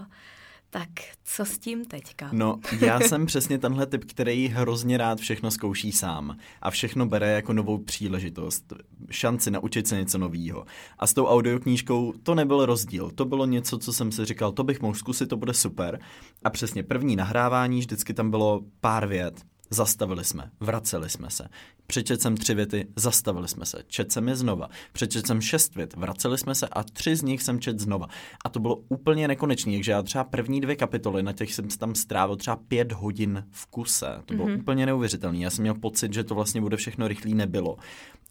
tak 0.74 0.90
co 1.24 1.46
s 1.46 1.60
tím 1.60 1.86
teďka? 1.86 2.30
No, 2.32 2.60
já 2.82 3.00
jsem 3.00 3.26
přesně 3.26 3.58
tenhle 3.58 3.86
typ, 3.86 4.06
který 4.06 4.48
hrozně 4.48 4.98
rád 4.98 5.20
všechno 5.20 5.52
zkouší 5.52 5.92
sám 5.92 6.38
a 6.62 6.72
všechno 6.72 7.06
bere 7.06 7.32
jako 7.32 7.54
novou 7.54 7.78
příležitost, 7.78 8.74
šanci 9.10 9.52
naučit 9.52 9.88
se 9.88 9.98
něco 9.98 10.18
nového. 10.18 10.66
A 11.00 11.08
s 11.08 11.14
tou 11.14 11.26
audioknížkou 11.26 12.14
to 12.24 12.36
nebyl 12.36 12.66
rozdíl, 12.66 13.12
to 13.12 13.26
bylo 13.26 13.46
něco, 13.46 13.78
co 13.78 13.94
jsem 13.94 14.12
si 14.12 14.26
říkal, 14.26 14.52
to 14.52 14.64
bych 14.64 14.82
mohl 14.82 14.94
zkusit, 14.94 15.30
to 15.30 15.38
bude 15.38 15.54
super. 15.54 16.00
A 16.44 16.50
přesně 16.50 16.84
první 16.84 17.16
nahrávání, 17.16 17.80
vždycky 17.80 18.14
tam 18.14 18.32
bylo 18.32 18.62
pár 18.82 19.08
vět, 19.08 19.42
Zastavili 19.74 20.24
jsme, 20.24 20.52
vraceli 20.60 21.10
jsme 21.10 21.30
se. 21.30 21.50
Přečet 21.88 22.22
jsem 22.22 22.38
tři 22.38 22.56
věty, 22.56 22.88
zastavili 22.96 23.48
jsme 23.48 23.66
se. 23.66 23.84
Čet 23.88 24.12
jsem 24.12 24.28
je 24.28 24.36
znova. 24.36 24.70
Přečet 24.92 25.28
jsem 25.28 25.42
šest 25.42 25.76
vět, 25.76 25.96
vraceli 25.96 26.38
jsme 26.38 26.56
se 26.56 26.68
a 26.68 26.84
tři 26.84 27.16
z 27.16 27.22
nich 27.22 27.44
jsem 27.44 27.60
čet 27.60 27.80
znova. 27.80 28.08
A 28.46 28.50
to 28.50 28.60
bylo 28.60 28.76
úplně 28.76 29.28
nekonečný, 29.28 29.78
takže 29.78 29.92
já 29.92 30.04
třeba 30.04 30.24
první 30.24 30.62
dvě 30.62 30.76
kapitoly, 30.76 31.24
na 31.24 31.34
těch 31.34 31.54
jsem 31.54 31.68
tam 31.68 31.96
strávil 31.96 32.36
třeba 32.36 32.56
pět 32.56 32.92
hodin 32.92 33.46
v 33.52 33.66
kuse. 33.66 34.22
To 34.26 34.34
bylo 34.34 34.48
mm-hmm. 34.48 34.60
úplně 34.60 34.86
neuvěřitelné. 34.86 35.38
Já 35.38 35.50
jsem 35.50 35.62
měl 35.62 35.76
pocit, 35.76 36.14
že 36.14 36.24
to 36.24 36.36
vlastně 36.36 36.62
bude 36.62 36.78
všechno 36.78 37.08
rychlý, 37.08 37.34
nebylo. 37.34 37.78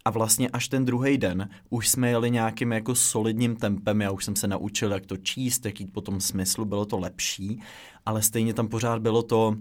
A 0.04 0.10
vlastně 0.10 0.48
až 0.48 0.68
ten 0.68 0.84
druhý 0.84 1.18
den 1.18 1.48
už 1.70 1.88
jsme 1.88 2.08
jeli 2.08 2.30
nějakým 2.30 2.72
jako 2.72 2.94
solidním 2.94 3.56
tempem, 3.56 4.00
já 4.00 4.10
už 4.10 4.24
jsem 4.24 4.36
se 4.36 4.48
naučil, 4.48 4.92
jak 4.92 5.06
to 5.06 5.16
číst, 5.16 5.66
jak 5.66 5.80
jít 5.80 5.92
po 5.92 6.00
tom 6.00 6.20
smyslu, 6.20 6.64
bylo 6.64 6.84
to 6.84 6.98
lepší, 6.98 7.60
ale 8.06 8.22
stejně 8.22 8.54
tam 8.54 8.68
pořád 8.68 9.02
bylo 9.02 9.22
to, 9.22 9.56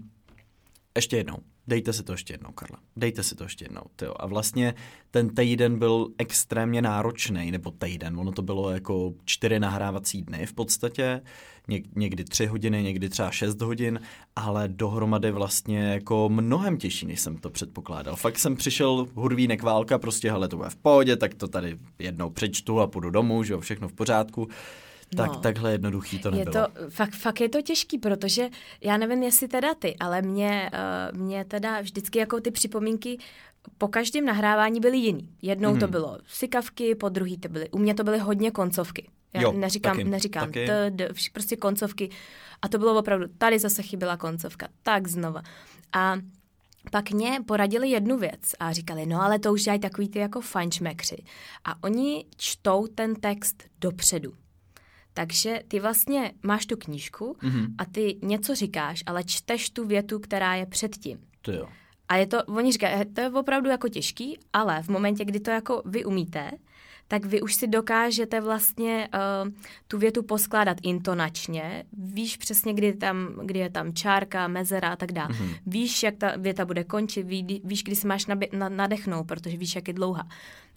ještě 0.96 1.16
jednou, 1.16 1.36
dejte 1.68 1.92
si 1.92 2.02
to 2.02 2.12
ještě 2.12 2.34
jednou, 2.34 2.52
Karla, 2.52 2.78
dejte 2.96 3.22
si 3.22 3.34
to 3.34 3.44
ještě 3.44 3.64
jednou, 3.64 3.82
tyjo. 3.96 4.14
A 4.16 4.26
vlastně 4.26 4.74
ten 5.10 5.34
týden 5.34 5.78
byl 5.78 6.08
extrémně 6.18 6.82
náročný, 6.82 7.50
nebo 7.50 7.70
týden, 7.70 8.20
ono 8.20 8.32
to 8.32 8.42
bylo 8.42 8.70
jako 8.70 9.12
čtyři 9.24 9.60
nahrávací 9.60 10.22
dny 10.22 10.46
v 10.46 10.52
podstatě, 10.52 11.20
Něk, 11.68 11.96
někdy 11.96 12.24
tři 12.24 12.46
hodiny, 12.46 12.82
někdy 12.82 13.08
třeba 13.08 13.30
šest 13.30 13.60
hodin, 13.60 14.00
ale 14.36 14.68
dohromady 14.68 15.30
vlastně 15.30 15.78
jako 15.78 16.28
mnohem 16.28 16.76
těžší, 16.76 17.06
než 17.06 17.20
jsem 17.20 17.36
to 17.36 17.50
předpokládal. 17.50 18.16
Fakt 18.16 18.38
jsem 18.38 18.56
přišel 18.56 19.06
hurvínek 19.14 19.62
válka, 19.62 19.98
prostě 19.98 20.30
hele, 20.30 20.48
to 20.48 20.56
bude 20.56 20.70
v 20.70 20.76
pohodě, 20.76 21.16
tak 21.16 21.34
to 21.34 21.48
tady 21.48 21.78
jednou 21.98 22.30
přečtu 22.30 22.80
a 22.80 22.86
půjdu 22.86 23.10
domů, 23.10 23.42
že 23.42 23.52
jo, 23.52 23.60
všechno 23.60 23.88
v 23.88 23.92
pořádku. 23.92 24.48
Tak 25.16 25.30
No. 25.32 25.36
takhle 25.40 25.72
jednoduchý 25.72 26.18
to 26.18 26.28
Je 26.28 26.34
nebylo. 26.44 26.66
to, 26.66 26.72
fakt, 26.90 27.14
fakt 27.14 27.40
je 27.40 27.48
to 27.48 27.62
těžký, 27.62 27.98
protože 27.98 28.48
já 28.80 28.96
nevím, 28.96 29.22
jestli 29.22 29.48
teda 29.48 29.74
ty, 29.74 29.96
ale 30.00 30.22
mě, 30.22 30.70
uh, 31.12 31.18
mě 31.18 31.44
teda 31.44 31.80
vždycky 31.80 32.18
jako 32.18 32.40
ty 32.40 32.50
připomínky 32.50 33.18
po 33.78 33.88
každém 33.88 34.24
nahrávání 34.24 34.80
byly 34.80 34.96
jiný. 34.98 35.28
Jednou 35.42 35.68
Mhm. 35.68 35.74
mm. 35.76 35.80
to 35.80 35.88
bylo 35.88 36.18
sykavky, 36.26 36.94
po 36.94 37.08
druhý 37.08 37.38
to 37.38 37.48
byly, 37.48 37.70
u 37.70 37.78
mě 37.78 37.94
to 37.94 38.04
byly 38.04 38.18
hodně 38.18 38.50
koncovky. 38.50 39.08
Já 39.34 39.42
Jo, 39.42 39.52
neříkám, 39.52 39.96
taky, 39.96 40.04
neříkám 40.08 40.46
taky. 40.46 40.66
T, 40.66 40.90
d, 40.90 41.08
prostě 41.32 41.56
koncovky. 41.56 42.10
A 42.62 42.68
to 42.68 42.78
bylo 42.78 42.98
opravdu, 42.98 43.26
tady 43.38 43.58
zase 43.58 43.82
chyběla 43.82 44.16
koncovka, 44.16 44.68
tak 44.82 45.08
znova. 45.08 45.42
A 45.92 46.16
pak 46.90 47.10
mě 47.10 47.38
poradili 47.46 47.88
jednu 47.90 48.18
věc 48.18 48.40
a 48.60 48.72
říkali, 48.72 49.06
no 49.06 49.22
ale 49.22 49.38
to 49.38 49.52
už 49.52 49.62
dělají 49.64 49.80
takový 49.80 50.08
ty 50.08 50.18
jako 50.18 50.40
fančmekři. 50.40 51.16
A 51.64 51.82
oni 51.84 52.24
čtou 52.36 52.86
ten 52.86 53.14
text 53.14 53.62
dopředu. 53.80 54.32
Takže 55.14 55.60
ty 55.68 55.80
vlastně 55.80 56.32
máš 56.42 56.66
tu 56.66 56.76
knížku 56.76 57.36
Mhm. 57.42 57.74
a 57.78 57.84
ty 57.84 58.18
něco 58.22 58.54
říkáš, 58.54 59.02
ale 59.06 59.24
čteš 59.24 59.70
tu 59.70 59.86
větu, 59.86 60.18
která 60.18 60.54
je 60.54 60.66
předtím. 60.66 61.18
To 61.42 61.52
jo. 61.52 61.68
A 62.08 62.16
je 62.16 62.26
to, 62.26 62.44
oni 62.44 62.72
říkají, 62.72 62.94
"Eh, 63.00 63.04
to 63.04 63.20
je 63.20 63.30
opravdu 63.30 63.68
jako 63.70 63.88
těžký, 63.88 64.38
ale 64.52 64.82
v 64.82 64.88
momentě, 64.88 65.24
kdy 65.24 65.40
to 65.40 65.50
jako 65.50 65.82
vy 65.84 66.04
umíte, 66.04 66.50
tak 67.12 67.24
vy 67.24 67.40
už 67.42 67.54
si 67.54 67.66
dokážete 67.66 68.40
vlastně 68.40 69.08
uh, 69.44 69.50
tu 69.88 69.98
větu 69.98 70.22
poskládat 70.22 70.76
intonačně, 70.82 71.84
víš 71.92 72.36
přesně, 72.36 72.74
kdy, 72.74 72.92
tam, 72.92 73.28
kdy 73.44 73.58
je 73.58 73.70
tam 73.70 73.92
čárka, 73.92 74.48
mezera 74.48 74.88
a 74.88 74.96
tak 74.96 75.12
dále. 75.12 75.28
Mhm. 75.32 75.48
Mm-hmm. 75.48 75.56
Víš, 75.66 76.02
jak 76.02 76.16
ta 76.16 76.32
věta 76.36 76.64
bude 76.64 76.84
končit, 76.84 77.22
ví, 77.26 77.60
víš, 77.64 77.82
kdy 77.84 77.96
se 77.96 78.08
máš 78.08 78.26
nabě- 78.26 78.56
na, 78.58 78.68
nadechnout, 78.68 79.26
protože 79.26 79.56
víš, 79.56 79.74
jak 79.74 79.88
je 79.88 79.94
dlouhá. 79.94 80.28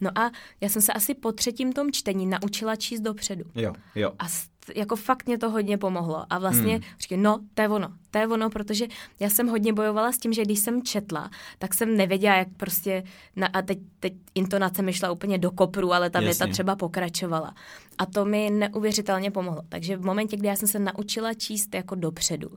No 0.02 0.18
a 0.20 0.32
já 0.62 0.70
jsem 0.70 0.82
se 0.82 0.94
asi 0.94 1.14
po 1.14 1.32
třetím 1.32 1.74
tom 1.74 1.92
čtení 1.92 2.26
naučila 2.26 2.76
číst 2.76 3.00
dopředu. 3.02 3.44
Jo, 3.56 3.74
jo. 3.96 4.12
A 4.20 4.28
s- 4.28 4.48
jako 4.76 4.96
fakt 4.96 5.26
mě 5.26 5.38
to 5.38 5.50
hodně 5.50 5.78
pomohlo. 5.78 6.26
A 6.30 6.40
vlastně 6.40 6.74
hmm. 6.74 6.84
říkám, 7.00 7.22
no, 7.22 7.40
to 7.54 7.62
je 7.62 7.70
ono, 7.70 7.88
to 8.12 8.18
je 8.18 8.28
ono, 8.28 8.50
protože 8.50 8.88
já 9.20 9.30
jsem 9.30 9.48
hodně 9.48 9.74
bojovala 9.74 10.12
s 10.12 10.18
tím, 10.18 10.34
že 10.34 10.42
když 10.42 10.60
jsem 10.60 10.82
četla, 10.82 11.30
tak 11.60 11.74
jsem 11.74 11.98
nevěděla, 11.98 12.36
jak 12.36 12.48
prostě, 12.58 13.04
na, 13.36 13.48
a 13.48 13.62
teď, 13.62 13.80
teď 14.00 14.14
intonace 14.36 14.82
mi 14.82 14.94
šla 14.94 15.12
úplně 15.12 15.38
do 15.38 15.52
kopru, 15.52 15.94
ale 15.94 16.10
ta 16.10 16.22
Jasně. 16.22 16.28
věta 16.28 16.54
třeba 16.54 16.76
pokračovala. 16.76 17.56
A 17.98 18.06
to 18.06 18.26
mi 18.26 18.50
neuvěřitelně 18.50 19.32
pomohlo. 19.32 19.62
Takže 19.70 19.98
v 19.98 20.06
momentě, 20.06 20.38
kdy 20.38 20.48
já 20.48 20.56
jsem 20.56 20.68
se 20.68 20.80
naučila 20.80 21.34
číst 21.34 21.76
jako 21.76 21.96
dopředu, 21.96 22.50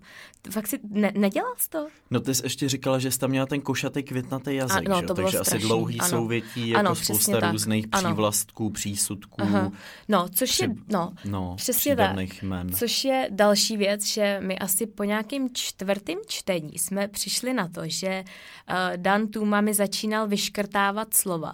fakt 0.50 0.66
si 0.66 0.78
ne, 0.90 1.12
nedělal 1.14 1.54
jsi 1.56 1.68
to? 1.68 1.88
No 2.10 2.20
ty 2.20 2.34
jsi 2.34 2.46
ještě 2.46 2.68
říkala, 2.68 2.98
že 2.98 3.10
jsi 3.10 3.18
tam 3.18 3.30
měla 3.30 3.46
ten 3.46 3.60
košatý 3.60 4.02
květnatý 4.02 4.54
jazyk, 4.54 4.88
a, 4.88 4.90
no, 4.90 5.02
to 5.02 5.14
takže 5.14 5.38
strašný. 5.38 5.58
asi 5.58 5.66
dlouhý 5.66 6.00
ano. 6.00 6.08
souvětí, 6.08 6.68
jako 6.68 6.78
ano, 6.78 6.94
spousta 6.94 7.40
tak. 7.40 7.52
různých 7.52 7.86
ano. 7.92 8.10
přívlastků, 8.10 8.70
přísudků. 8.70 9.42
Aha. 9.42 9.72
No, 10.08 10.28
což 10.28 10.50
při... 10.50 10.64
je, 10.64 10.68
no, 10.92 11.12
no 11.24 11.54
přesně 11.56 11.96
tak. 11.96 12.42
Jmen. 12.42 12.72
Což 12.72 13.04
je 13.04 13.28
další 13.30 13.76
věc, 13.76 14.06
že 14.06 14.40
my 14.42 14.58
asi 14.58 14.86
po 14.86 15.04
nějakém 15.04 15.48
čtvrtém 15.52 16.18
čtení 16.26 16.78
jsme 16.78 17.08
přišli 17.08 17.54
na 17.54 17.68
to, 17.68 17.80
že 17.84 18.24
uh, 18.70 18.96
Dan 18.96 19.28
Tuma 19.28 19.60
mi 19.60 19.74
začínal 19.74 20.28
vyškrtávat 20.28 21.14
slova 21.14 21.52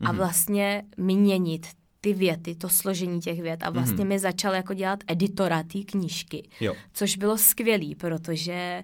a 0.00 0.12
mhm. 0.12 0.16
vlastně 0.16 0.82
měnit 0.96 1.66
ty 2.00 2.12
věty, 2.14 2.54
to 2.54 2.68
složení 2.68 3.20
těch 3.20 3.42
vět 3.42 3.62
a 3.62 3.70
vlastně 3.70 4.04
mm-hmm. 4.04 4.08
mi 4.08 4.18
začal 4.18 4.54
jako 4.54 4.74
dělat 4.74 5.00
editora 5.06 5.62
té 5.62 5.78
knížky, 5.78 6.48
jo. 6.60 6.74
což 6.92 7.16
bylo 7.16 7.38
skvělý, 7.38 7.94
protože 7.94 8.82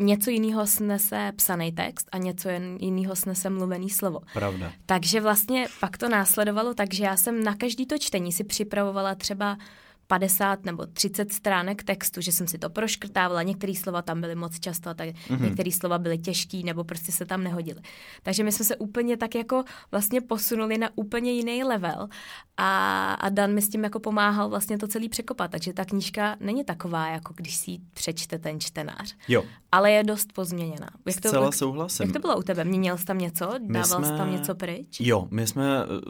něco 0.00 0.30
jiného 0.30 0.66
snese 0.66 1.32
psaný 1.36 1.72
text 1.72 2.08
a 2.12 2.18
něco 2.18 2.48
jiného 2.80 3.16
snese 3.16 3.50
mluvený 3.50 3.90
slovo. 3.90 4.20
Pravda. 4.32 4.72
Takže 4.86 5.20
vlastně 5.20 5.66
pak 5.80 5.98
to 5.98 6.08
následovalo, 6.08 6.74
takže 6.74 7.04
já 7.04 7.16
jsem 7.16 7.44
na 7.44 7.54
každý 7.54 7.86
to 7.86 7.98
čtení 7.98 8.32
si 8.32 8.44
připravovala 8.44 9.14
třeba 9.14 9.58
50 10.06 10.64
nebo 10.64 10.86
30 10.86 11.32
stránek 11.32 11.84
textu, 11.84 12.20
že 12.20 12.32
jsem 12.32 12.46
si 12.46 12.58
to 12.58 12.70
proškrtávala, 12.70 13.42
některé 13.42 13.74
slova 13.74 14.02
tam 14.02 14.20
byly 14.20 14.34
moc 14.34 14.60
často, 14.60 14.94
tak 14.94 15.08
mm-hmm. 15.08 15.40
některé 15.40 15.72
slova 15.72 15.98
byly 15.98 16.18
těžké 16.18 16.56
nebo 16.64 16.84
prostě 16.84 17.12
se 17.12 17.24
tam 17.24 17.44
nehodily. 17.44 17.80
Takže 18.22 18.44
my 18.44 18.52
jsme 18.52 18.64
se 18.64 18.76
úplně 18.76 19.16
tak 19.16 19.34
jako 19.34 19.64
vlastně 19.90 20.20
posunuli 20.20 20.78
na 20.78 20.90
úplně 20.94 21.32
jiný 21.32 21.64
level 21.64 22.08
a, 22.56 23.12
a 23.14 23.28
Dan 23.28 23.54
mi 23.54 23.62
s 23.62 23.68
tím 23.68 23.84
jako 23.84 24.00
pomáhal 24.00 24.48
vlastně 24.48 24.78
to 24.78 24.88
celý 24.88 25.08
překopat, 25.08 25.50
takže 25.50 25.72
ta 25.72 25.84
knížka 25.84 26.36
není 26.40 26.64
taková, 26.64 27.08
jako 27.08 27.34
když 27.36 27.56
si 27.56 27.70
ji 27.70 27.78
přečte 27.94 28.38
ten 28.38 28.60
čtenář. 28.60 29.14
Jo. 29.28 29.44
Ale 29.72 29.92
je 29.92 30.04
dost 30.04 30.32
pozměněná. 30.32 30.88
Jak 31.06 31.20
to, 31.20 31.28
Zcela 31.28 31.52
souhlasím. 31.52 32.04
Jak 32.06 32.12
to 32.12 32.18
bylo 32.18 32.38
u 32.38 32.42
tebe? 32.42 32.64
Měl 32.64 32.98
jsi 32.98 33.04
tam 33.04 33.18
něco? 33.18 33.50
Dával 33.60 33.98
jsme, 33.98 34.08
jsi 34.08 34.16
tam 34.16 34.32
něco 34.32 34.54
pryč? 34.54 35.00
Jo, 35.00 35.28
my 35.30 35.46
jsme 35.46 35.64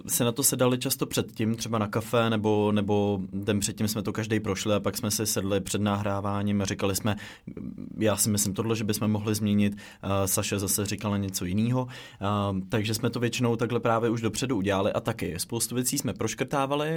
se 0.06 0.24
na 0.24 0.32
to 0.32 0.42
sedali 0.42 0.78
často 0.78 1.06
předtím, 1.06 1.54
třeba 1.54 1.78
na 1.78 1.87
kafe 1.87 2.30
nebo, 2.30 2.72
nebo 2.72 3.20
den 3.32 3.61
předtím 3.61 3.86
jsme 3.88 4.03
to 4.03 4.12
každý 4.12 4.40
prošli 4.40 4.75
a 4.75 4.81
pak 4.81 4.96
jsme 4.96 5.11
se 5.11 5.27
sedli 5.27 5.61
před 5.61 5.81
nahráváním 5.81 6.62
a 6.62 6.64
říkali 6.64 6.96
jsme, 6.96 7.16
já 7.99 8.16
si 8.16 8.31
myslím 8.31 8.55
tohle, 8.55 8.77
že 8.77 8.85
bychom 8.85 9.11
mohli 9.11 9.35
změnit, 9.35 9.72
uh, 9.72 10.11
Saša 10.27 10.59
zase 10.59 10.87
říkala 10.87 11.16
něco 11.16 11.44
jiného, 11.44 11.83
uh, 11.83 12.61
takže 12.68 12.94
jsme 12.94 13.11
to 13.11 13.20
většinou 13.20 13.57
takhle 13.57 13.81
právě 13.81 14.11
už 14.11 14.20
dopředu 14.20 14.57
udělali 14.57 14.92
a 14.92 15.01
taky. 15.01 15.35
Spoustu 15.38 15.75
věcí 15.75 15.99
jsme 15.99 16.12
proškrtávali, 16.14 16.88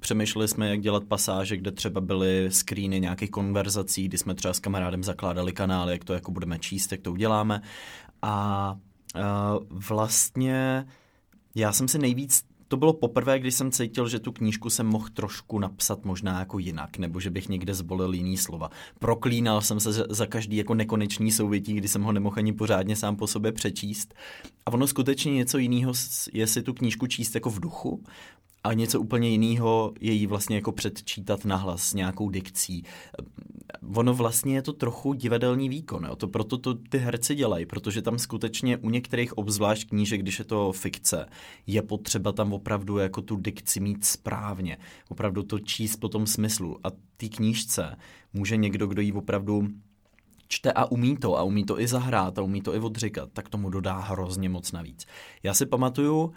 přemýšleli 0.00 0.48
jsme, 0.48 0.68
jak 0.68 0.80
dělat 0.80 1.04
pasáže, 1.04 1.56
kde 1.56 1.70
třeba 1.70 2.00
byly 2.00 2.48
screeny 2.50 3.00
nějakých 3.00 3.30
konverzací, 3.30 4.08
kdy 4.08 4.18
jsme 4.18 4.34
třeba 4.34 4.54
s 4.54 4.58
kamarádem 4.58 5.04
zakládali 5.04 5.52
kanál, 5.52 5.90
jak 5.90 6.04
to 6.04 6.14
jako 6.14 6.30
budeme 6.32 6.58
číst, 6.58 6.92
jak 6.92 7.00
to 7.00 7.12
uděláme. 7.12 7.62
A 8.22 8.76
uh, 9.14 9.78
vlastně 9.88 10.86
já 11.54 11.72
jsem 11.72 11.88
si 11.88 11.98
nejvíc 11.98 12.49
to 12.70 12.76
bylo 12.76 12.92
poprvé, 12.92 13.38
když 13.38 13.54
jsem 13.54 13.70
cítil, 13.70 14.08
že 14.08 14.18
tu 14.18 14.32
knížku 14.32 14.70
jsem 14.70 14.86
mohl 14.86 15.08
trošku 15.14 15.58
napsat 15.58 16.04
možná 16.04 16.38
jako 16.38 16.58
jinak, 16.58 16.98
nebo 16.98 17.20
že 17.20 17.30
bych 17.30 17.48
někde 17.48 17.74
zvolil 17.74 18.14
jiný 18.14 18.36
slova. 18.36 18.70
Proklínal 18.98 19.60
jsem 19.60 19.80
se 19.80 19.92
za 19.92 20.26
každý 20.26 20.56
jako 20.56 20.74
nekonečný 20.74 21.32
souvětí, 21.32 21.74
kdy 21.74 21.88
jsem 21.88 22.02
ho 22.02 22.12
nemohl 22.12 22.36
ani 22.38 22.52
pořádně 22.52 22.96
sám 22.96 23.16
po 23.16 23.26
sobě 23.26 23.52
přečíst. 23.52 24.14
A 24.66 24.72
ono 24.72 24.86
skutečně 24.86 25.34
něco 25.34 25.58
jiného 25.58 25.92
je 26.32 26.46
si 26.46 26.62
tu 26.62 26.74
knížku 26.74 27.06
číst 27.06 27.34
jako 27.34 27.50
v 27.50 27.60
duchu, 27.60 28.04
a 28.64 28.72
něco 28.72 29.00
úplně 29.00 29.28
jiného 29.28 29.92
je 30.00 30.12
jí 30.12 30.26
vlastně 30.26 30.56
jako 30.56 30.72
předčítat 30.72 31.44
nahlas 31.44 31.82
s 31.82 31.94
nějakou 31.94 32.30
dikcí. 32.30 32.84
Ono 33.94 34.14
vlastně 34.14 34.54
je 34.54 34.62
to 34.62 34.72
trochu 34.72 35.12
divadelní 35.12 35.68
výkon, 35.68 36.04
jo? 36.04 36.16
to 36.16 36.28
proto 36.28 36.58
to 36.58 36.74
ty 36.74 36.98
herci 36.98 37.34
dělají, 37.34 37.66
protože 37.66 38.02
tam 38.02 38.18
skutečně 38.18 38.76
u 38.76 38.90
některých 38.90 39.38
obzvlášť 39.38 39.88
knížek, 39.88 40.20
když 40.22 40.38
je 40.38 40.44
to 40.44 40.72
fikce, 40.72 41.26
je 41.66 41.82
potřeba 41.82 42.32
tam 42.32 42.52
opravdu 42.52 42.98
jako 42.98 43.22
tu 43.22 43.36
dikci 43.36 43.80
mít 43.80 44.04
správně, 44.04 44.78
opravdu 45.08 45.42
to 45.42 45.58
číst 45.58 45.96
po 45.96 46.08
tom 46.08 46.26
smyslu. 46.26 46.78
A 46.84 46.88
ty 47.16 47.28
knížce 47.28 47.96
může 48.32 48.56
někdo, 48.56 48.86
kdo 48.86 49.02
jí 49.02 49.12
opravdu 49.12 49.68
čte 50.48 50.72
a 50.72 50.84
umí 50.84 51.16
to 51.16 51.38
a 51.38 51.42
umí 51.42 51.64
to 51.64 51.80
i 51.80 51.86
zahrát 51.86 52.38
a 52.38 52.42
umí 52.42 52.62
to 52.62 52.74
i 52.74 52.78
odříkat, 52.78 53.28
tak 53.32 53.48
tomu 53.48 53.70
dodá 53.70 53.98
hrozně 53.98 54.48
moc 54.48 54.72
navíc. 54.72 55.06
Já 55.42 55.54
si 55.54 55.66
pamatuju, 55.66 56.22
uh, 56.24 56.32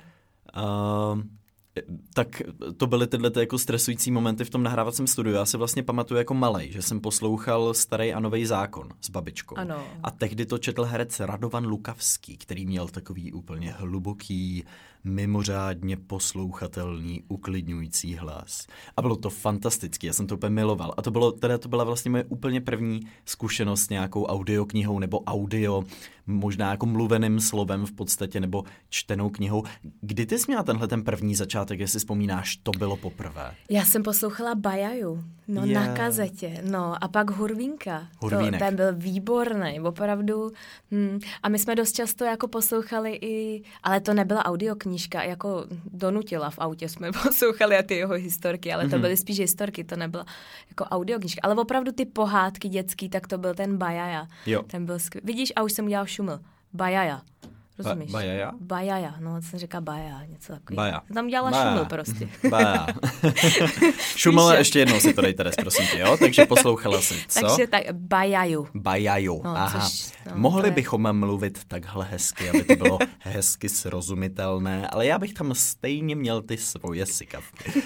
tak 2.14 2.42
to 2.78 2.88
byly 2.88 3.08
tyhle 3.08 3.30
ty 3.30 3.40
jako 3.40 3.60
stresující 3.60 4.12
momenty 4.12 4.46
v 4.46 4.50
tom 4.50 4.64
nahrávacím 4.64 5.08
studiu. 5.08 5.36
Já 5.36 5.46
si 5.46 5.58
vlastně 5.58 5.84
pamatuju 5.84 6.18
jako 6.18 6.34
malej, 6.34 6.72
že 6.72 6.82
jsem 6.82 7.02
poslouchal 7.02 7.74
Starý 7.74 8.14
a 8.14 8.20
nový 8.20 8.46
zákon 8.46 8.90
s 9.02 9.10
babičkou. 9.10 9.56
Ano. 9.58 9.84
A 10.04 10.12
tehdy 10.12 10.46
to 10.46 10.58
četl 10.58 10.84
herec 10.84 11.20
Radovan 11.20 11.66
Lukavský, 11.66 12.38
který 12.38 12.66
měl 12.66 12.88
takový 12.88 13.34
úplně 13.34 13.72
hluboký, 13.72 14.64
mimořádně 15.04 15.98
poslouchatelný, 15.98 17.24
uklidňující 17.28 18.16
hlas. 18.16 18.68
A 18.98 19.02
bylo 19.02 19.16
to 19.16 19.30
fantastické, 19.30 20.08
já 20.08 20.13
jsem 20.13 20.28
to 20.28 20.36
úplně 20.36 20.50
miloval. 20.50 20.94
A 20.98 21.02
to, 21.02 21.12
bylo, 21.12 21.32
teda 21.32 21.58
to 21.58 21.70
byla 21.70 21.84
vlastně 21.84 22.12
moje 22.12 22.24
úplně 22.24 22.62
první 22.62 23.02
zkušenost 23.26 23.82
s 23.82 23.89
nějakou 23.89 24.26
audioknihou 24.26 25.00
nebo 25.00 25.20
audio, 25.20 25.84
možná 26.28 26.72
jako 26.72 26.86
mluveným 26.86 27.39
slovem 27.39 27.86
v 27.86 27.92
podstatě, 27.92 28.39
nebo 28.39 28.63
čtenou 28.89 29.30
knihou. 29.30 29.63
Kdy 30.02 30.26
ty 30.26 30.39
jsi 30.39 30.46
měla 30.48 30.63
tenhle 30.63 30.88
ten 30.88 31.04
první 31.04 31.36
začátek, 31.36 31.80
jestli 31.80 32.00
vzpomínáš, 32.00 32.58
to 32.58 32.72
bylo 32.72 32.98
poprvé? 32.98 33.56
Já 33.70 33.86
jsem 33.86 34.04
poslouchala 34.04 34.56
Bajaju, 34.56 35.24
no 35.48 35.66
yeah. 35.66 35.88
na 35.88 35.94
kazetě, 35.94 36.62
no 36.64 37.04
a 37.04 37.08
pak 37.08 37.32
Hurvínka. 37.32 38.08
Hurvínek. 38.20 38.54
To, 38.54 38.66
ten 38.66 38.76
byl 38.76 38.94
výborný, 38.96 39.80
opravdu. 39.80 40.52
Hm. 40.92 41.20
A 41.44 41.50
my 41.50 41.60
jsme 41.60 41.76
dost 41.76 41.92
často 41.92 42.26
jako 42.26 42.48
poslouchali 42.48 43.20
i, 43.22 43.64
ale 43.84 44.02
to 44.02 44.14
nebyla 44.14 44.46
audiokniha, 44.46 44.94
knížka 44.94 45.24
jako 45.24 45.66
donutila 45.94 46.50
v 46.50 46.60
autě, 46.60 46.90
jsme 46.90 47.12
poslouchali 47.24 47.78
a 47.78 47.84
ty 47.84 47.96
jeho 47.96 48.14
historky, 48.14 48.74
ale 48.74 48.84
to 48.84 48.96
mhm. 48.96 49.02
byly 49.02 49.18
spíš 49.18 49.40
historky, 49.40 49.84
to 49.84 49.96
nebyla 49.96 50.26
jako 50.70 50.84
audioknížka. 50.84 51.42
Ale 51.44 51.56
opravdu 51.56 51.92
ty 51.92 52.06
pohádky 52.06 52.70
dětský, 52.70 53.10
tak 53.10 53.28
to 53.28 53.38
byl 53.38 53.54
ten 53.54 53.78
Bajaja. 53.78 54.28
Jo. 54.46 54.64
Ten 54.64 54.86
byl 54.86 55.00
skvělý. 55.00 55.26
Vidíš, 55.26 55.54
a 55.56 55.64
už 55.64 55.74
jsem 55.74 55.86
udělal 55.86 56.06
šuml. 56.06 56.40
Bajaja. 56.74 57.22
Rozumíš? 57.78 58.12
Ba- 58.12 58.20
bajaja? 58.20 58.52
Bajaja, 58.62 59.16
no, 59.20 59.42
jsem 59.42 59.60
říká 59.60 59.82
baja, 59.82 60.26
něco 60.26 60.54
takového. 60.54 60.76
Baja. 60.76 61.02
Tam 61.14 61.28
dělala 61.28 61.52
baja. 61.52 61.72
šuml 61.72 61.86
prostě. 61.86 62.30
Baja. 62.50 62.88
šuml 64.16 64.52
ještě 64.58 64.80
jednou 64.80 65.00
si 65.00 65.14
to 65.14 65.22
dej 65.22 65.34
tady, 65.34 65.50
prosím 65.62 65.86
tě, 65.88 66.00
jo? 66.00 66.18
Takže 66.18 66.46
poslouchala 66.46 67.02
jsem, 67.02 67.18
co? 67.28 67.40
Takže 67.40 67.68
tak, 67.68 67.82
bajaju. 67.92 68.68
Bajaju, 68.76 69.42
no, 69.44 69.58
aha. 69.58 69.90
Což, 69.90 70.12
no, 70.26 70.32
Mohli 70.36 70.68
je... 70.68 70.72
bychom 70.72 71.14
mluvit 71.14 71.60
takhle 71.68 72.06
hezky, 72.12 72.50
aby 72.50 72.64
to 72.64 72.76
bylo 72.76 73.00
hezky 73.20 73.70
srozumitelné, 73.70 74.88
ale 74.88 75.06
já 75.06 75.20
bych 75.20 75.34
tam 75.34 75.54
stejně 75.56 76.16
měl 76.16 76.42
ty 76.42 76.58
svoje 76.58 77.06
sykavky. 77.06 77.84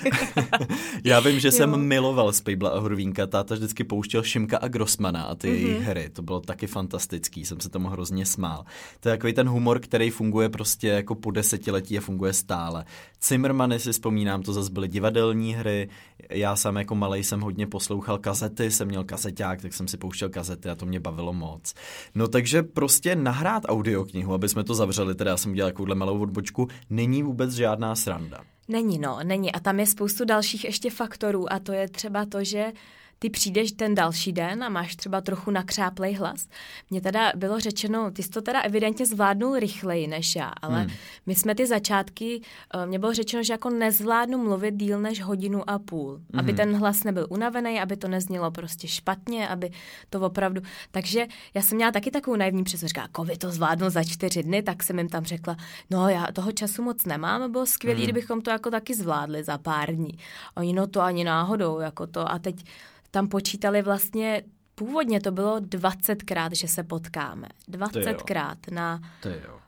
já 1.04 1.20
vím, 1.20 1.40
že 1.40 1.52
jsem 1.52 1.88
miloval 1.88 2.34
Spejbla 2.34 2.70
a 2.70 2.80
Hurvínka, 2.80 3.28
táta 3.28 3.56
vždycky 3.56 3.84
pouštěl 3.84 4.24
Šimka 4.24 4.58
a 4.58 4.68
Grossmana 4.68 5.24
a 5.24 5.36
ty 5.36 5.48
mm-hmm. 5.48 5.80
hry, 5.80 6.10
to 6.10 6.22
bylo 6.22 6.40
taky 6.40 6.68
fantastický, 6.68 7.46
jsem 7.46 7.60
se 7.60 7.70
tomu 7.70 7.88
hrozně 7.88 8.26
smál. 8.26 8.66
To 9.00 9.10
je 9.10 9.18
takový 9.18 9.34
ten 9.34 9.50
humor, 9.50 9.77
humor, 9.78 9.80
který 9.80 10.10
funguje 10.10 10.50
prostě 10.50 10.88
jako 10.88 11.16
po 11.16 11.32
desetiletí 11.32 11.98
a 11.98 12.02
funguje 12.02 12.34
stále. 12.34 12.86
Zimmermany 13.22 13.80
si 13.80 13.92
vzpomínám, 13.92 14.44
to 14.44 14.54
zase 14.54 14.72
byly 14.72 14.88
divadelní 14.88 15.54
hry, 15.54 15.90
já 16.30 16.56
sám 16.56 16.78
jako 16.78 16.96
malý 16.96 17.24
jsem 17.24 17.42
hodně 17.42 17.68
poslouchal 17.68 18.18
kazety, 18.18 18.72
jsem 18.72 18.88
měl 18.88 19.04
kazeťák, 19.04 19.62
tak 19.62 19.74
jsem 19.74 19.88
si 19.88 19.98
pouštěl 19.98 20.30
kazety 20.30 20.70
a 20.70 20.76
to 20.76 20.86
mě 20.86 21.00
bavilo 21.00 21.34
moc. 21.34 21.74
No 22.16 22.28
takže 22.28 22.64
prostě 22.64 23.16
nahrát 23.16 23.64
audioknihu, 23.68 24.34
aby 24.34 24.50
jsme 24.50 24.64
to 24.64 24.76
zavřeli, 24.76 25.16
teda 25.16 25.32
já 25.32 25.38
jsem 25.38 25.52
udělal 25.52 25.72
takovouhle 25.72 25.96
malou 25.96 26.20
odbočku, 26.20 26.68
není 26.90 27.24
vůbec 27.24 27.52
žádná 27.54 27.96
sranda. 27.96 28.44
Není, 28.68 29.00
no, 29.00 29.20
není. 29.24 29.52
A 29.52 29.60
tam 29.60 29.80
je 29.80 29.86
spoustu 29.86 30.26
dalších 30.26 30.66
ještě 30.66 30.90
faktorů 30.90 31.54
a 31.54 31.60
to 31.60 31.72
je 31.72 31.88
třeba 31.90 32.26
to, 32.26 32.44
že 32.44 32.74
ty 33.20 33.30
přijdeš 33.30 33.72
ten 33.72 33.96
další 33.96 34.32
den 34.32 34.64
a 34.64 34.70
máš 34.70 34.96
třeba 34.96 35.22
trochu 35.22 35.52
nakřáplej 35.52 36.14
hlas. 36.14 36.48
Mně 36.90 37.02
teda 37.02 37.32
bylo 37.36 37.60
řečeno, 37.60 38.12
ty 38.12 38.24
jsi 38.24 38.30
to 38.30 38.42
teda 38.42 38.62
evidentně 38.62 39.06
zvládnul 39.06 39.60
rychleji 39.60 40.08
než 40.08 40.36
já, 40.36 40.52
ale 40.62 40.82
hmm. 40.82 40.92
my 41.26 41.36
jsme 41.36 41.56
ty 41.56 41.68
začátky, 41.68 42.42
uh, 42.76 42.86
mně 42.86 43.00
bylo 43.00 43.14
řečeno, 43.14 43.44
že 43.44 43.54
jako 43.54 43.70
nezvládnu 43.70 44.38
mluvit 44.38 44.76
díl 44.76 45.00
než 45.00 45.22
hodinu 45.22 45.70
a 45.70 45.80
půl, 45.80 46.14
hmm. 46.14 46.40
aby 46.40 46.54
ten 46.54 46.76
hlas 46.76 47.04
nebyl 47.04 47.28
unavený, 47.30 47.82
aby 47.82 47.98
to 47.98 48.08
neznělo 48.08 48.52
prostě 48.52 48.88
špatně, 48.88 49.48
aby 49.48 49.72
to 50.10 50.22
opravdu, 50.22 50.62
takže 50.92 51.28
já 51.54 51.62
jsem 51.62 51.76
měla 51.76 51.92
taky 51.92 52.12
takovou 52.12 52.38
naivní 52.38 52.64
představu, 52.64 52.88
říká, 52.88 53.02
jako 53.02 53.24
vy 53.24 53.38
to 53.38 53.52
zvládnu 53.52 53.90
za 53.90 54.04
čtyři 54.04 54.44
dny, 54.44 54.64
tak 54.64 54.84
jsem 54.84 54.98
jim 54.98 55.10
tam 55.10 55.26
řekla, 55.26 55.58
no 55.90 56.10
já 56.10 56.28
toho 56.34 56.52
času 56.52 56.84
moc 56.84 57.06
nemám, 57.06 57.52
bylo 57.52 57.66
skvělé, 57.66 57.98
hmm. 57.98 58.04
kdybychom 58.04 58.42
to 58.42 58.52
jako 58.52 58.72
taky 58.72 58.96
zvládli 58.96 59.44
za 59.44 59.58
pár 59.58 59.96
dní. 59.96 60.20
Oni 60.56 60.74
no 60.74 60.88
to 60.88 61.02
ani 61.02 61.24
náhodou, 61.24 61.80
jako 61.80 62.08
to 62.08 62.32
a 62.32 62.40
teď 62.40 62.64
tam 63.12 63.28
počítali 63.28 63.82
vlastně 63.82 64.44
Původně 64.80 65.22
to 65.22 65.32
bylo 65.32 65.60
20krát, 65.60 66.50
že 66.54 66.68
se 66.68 66.84
potkáme. 66.84 67.48
20krát 67.72 68.56
na 68.72 69.02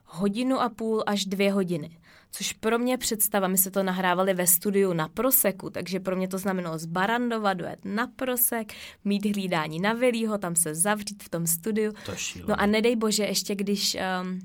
hodinu 0.04 0.60
a 0.60 0.68
půl 0.68 1.02
až 1.06 1.24
dvě 1.24 1.52
hodiny. 1.52 1.98
Což 2.30 2.52
pro 2.52 2.78
mě 2.78 2.98
představa, 2.98 3.48
my 3.48 3.58
se 3.58 3.70
to 3.70 3.82
nahrávali 3.82 4.34
ve 4.34 4.46
studiu 4.46 4.92
na 4.92 5.08
proseku, 5.08 5.70
takže 5.70 6.00
pro 6.00 6.16
mě 6.16 6.28
to 6.28 6.38
znamenalo 6.38 6.78
z 6.78 6.86
Barandova 6.86 7.54
dojet 7.54 7.78
na 7.84 8.06
prosek, 8.06 8.72
mít 9.04 9.26
hlídání 9.26 9.80
na 9.80 9.92
Vilího, 9.92 10.38
tam 10.38 10.56
se 10.56 10.74
zavřít 10.74 11.22
v 11.22 11.28
tom 11.28 11.46
studiu. 11.46 11.92
To 12.06 12.12
no 12.48 12.60
a 12.60 12.66
nedej 12.66 12.96
bože, 12.96 13.24
ještě 13.24 13.54
když, 13.54 13.96
um, 14.22 14.38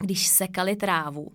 když 0.00 0.26
sekali 0.26 0.76
trávu, 0.76 1.32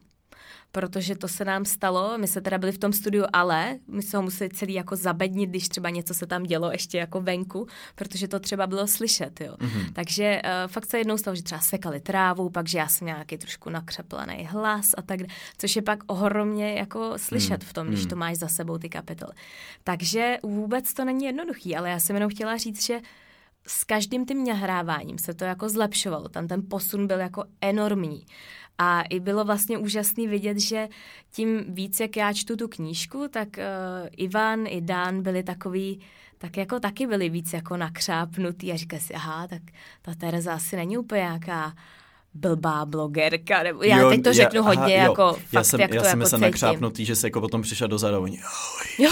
protože 0.72 1.16
to 1.16 1.28
se 1.28 1.46
nám 1.46 1.66
stalo, 1.66 2.18
my 2.18 2.28
se 2.28 2.42
teda 2.42 2.58
byli 2.58 2.72
v 2.72 2.78
tom 2.78 2.94
studiu, 2.94 3.26
ale 3.34 3.78
my 3.88 4.02
se 4.02 4.18
ho 4.18 4.24
museli 4.24 4.50
celý 4.50 4.74
jako 4.74 4.96
zabednit, 4.96 5.50
když 5.50 5.70
třeba 5.70 5.90
něco 5.90 6.14
se 6.14 6.28
tam 6.28 6.44
dělo 6.44 6.72
ještě 6.72 6.98
jako 6.98 7.22
venku, 7.22 7.68
protože 7.96 8.28
to 8.28 8.40
třeba 8.40 8.68
bylo 8.68 8.88
slyšet, 8.88 9.42
jo. 9.42 9.56
Mm-hmm. 9.60 9.94
Takže 9.94 10.42
uh, 10.44 10.72
fakt 10.72 10.86
se 10.86 10.98
jednou 10.98 11.18
stalo, 11.18 11.36
že 11.36 11.44
třeba 11.44 11.62
sekali 11.62 12.00
trávu, 12.00 12.50
pak, 12.50 12.68
že 12.68 12.78
já 12.78 12.88
jsem 12.88 13.06
nějaký 13.06 13.38
trošku 13.38 13.70
nakřeplaný 13.70 14.48
hlas 14.52 14.92
a 14.98 15.02
tak, 15.02 15.20
což 15.58 15.76
je 15.76 15.82
pak 15.82 16.00
ohromně 16.08 16.74
jako 16.74 17.14
slyšet 17.18 17.62
mm-hmm. 17.62 17.70
v 17.70 17.74
tom, 17.74 17.88
když 17.88 18.04
mm. 18.04 18.10
to 18.10 18.16
máš 18.16 18.38
za 18.38 18.48
sebou 18.48 18.78
ty 18.78 18.90
kapitoly. 18.90 19.32
Takže 19.84 20.38
vůbec 20.44 20.94
to 20.94 21.06
není 21.06 21.26
jednoduchý, 21.26 21.76
ale 21.76 21.90
já 21.90 22.00
jsem 22.00 22.16
jenom 22.16 22.30
chtěla 22.30 22.58
říct, 22.58 22.86
že 22.86 23.00
s 23.68 23.84
každým 23.84 24.26
tím 24.26 24.46
nahráváním 24.46 25.18
se 25.18 25.34
to 25.34 25.46
jako 25.46 25.70
zlepšovalo, 25.70 26.30
tam 26.30 26.48
ten 26.48 26.62
posun 26.70 27.08
byl 27.08 27.20
jako 27.20 27.44
enormní. 27.62 28.26
A 28.78 29.02
i 29.02 29.20
bylo 29.20 29.44
vlastně 29.44 29.78
úžasný 29.78 30.28
vidět, 30.28 30.60
že 30.60 30.90
tím 31.32 31.64
víc, 31.68 32.00
jak 32.00 32.16
já 32.16 32.34
čtu 32.34 32.56
tu 32.56 32.68
knížku, 32.68 33.28
tak 33.28 33.48
uh, 33.58 33.64
Ivan 34.18 34.68
i 34.68 34.82
Dan 34.82 35.22
byli 35.22 35.44
takový, 35.44 36.00
tak 36.38 36.58
jako 36.58 36.80
taky 36.80 37.08
byli 37.08 37.30
víc 37.30 37.54
jako 37.54 37.78
nakřápnutý 37.78 38.72
a 38.72 38.78
říkali 38.78 39.02
si, 39.02 39.14
aha, 39.14 39.48
tak 39.48 39.62
ta 40.02 40.14
Tereza 40.14 40.54
asi 40.54 40.76
není 40.76 40.98
úplně 40.98 41.22
nějaká 41.22 41.74
blbá 42.34 42.86
blogerka, 42.86 43.64
nebo 43.64 43.84
já 43.84 43.98
jo, 43.98 44.10
teď 44.10 44.24
to 44.24 44.34
řeknu 44.34 44.58
já, 44.58 44.62
hodně 44.62 44.96
aha, 44.96 45.04
jako 45.10 45.22
jo. 45.22 45.34
fakt, 45.34 45.54
já 45.54 45.64
jsem, 45.64 45.80
jak 45.80 45.94
já 45.94 46.02
to 46.02 46.08
jsem 46.08 46.20
jako 46.20 46.30
se 46.30 46.38
nakřápnutý, 46.38 47.06
že 47.06 47.16
se 47.16 47.28
jako 47.28 47.42
potom 47.42 47.62
přišel 47.62 47.88
do 47.88 47.98
zadovní. 47.98 48.40
Jo, 48.98 49.12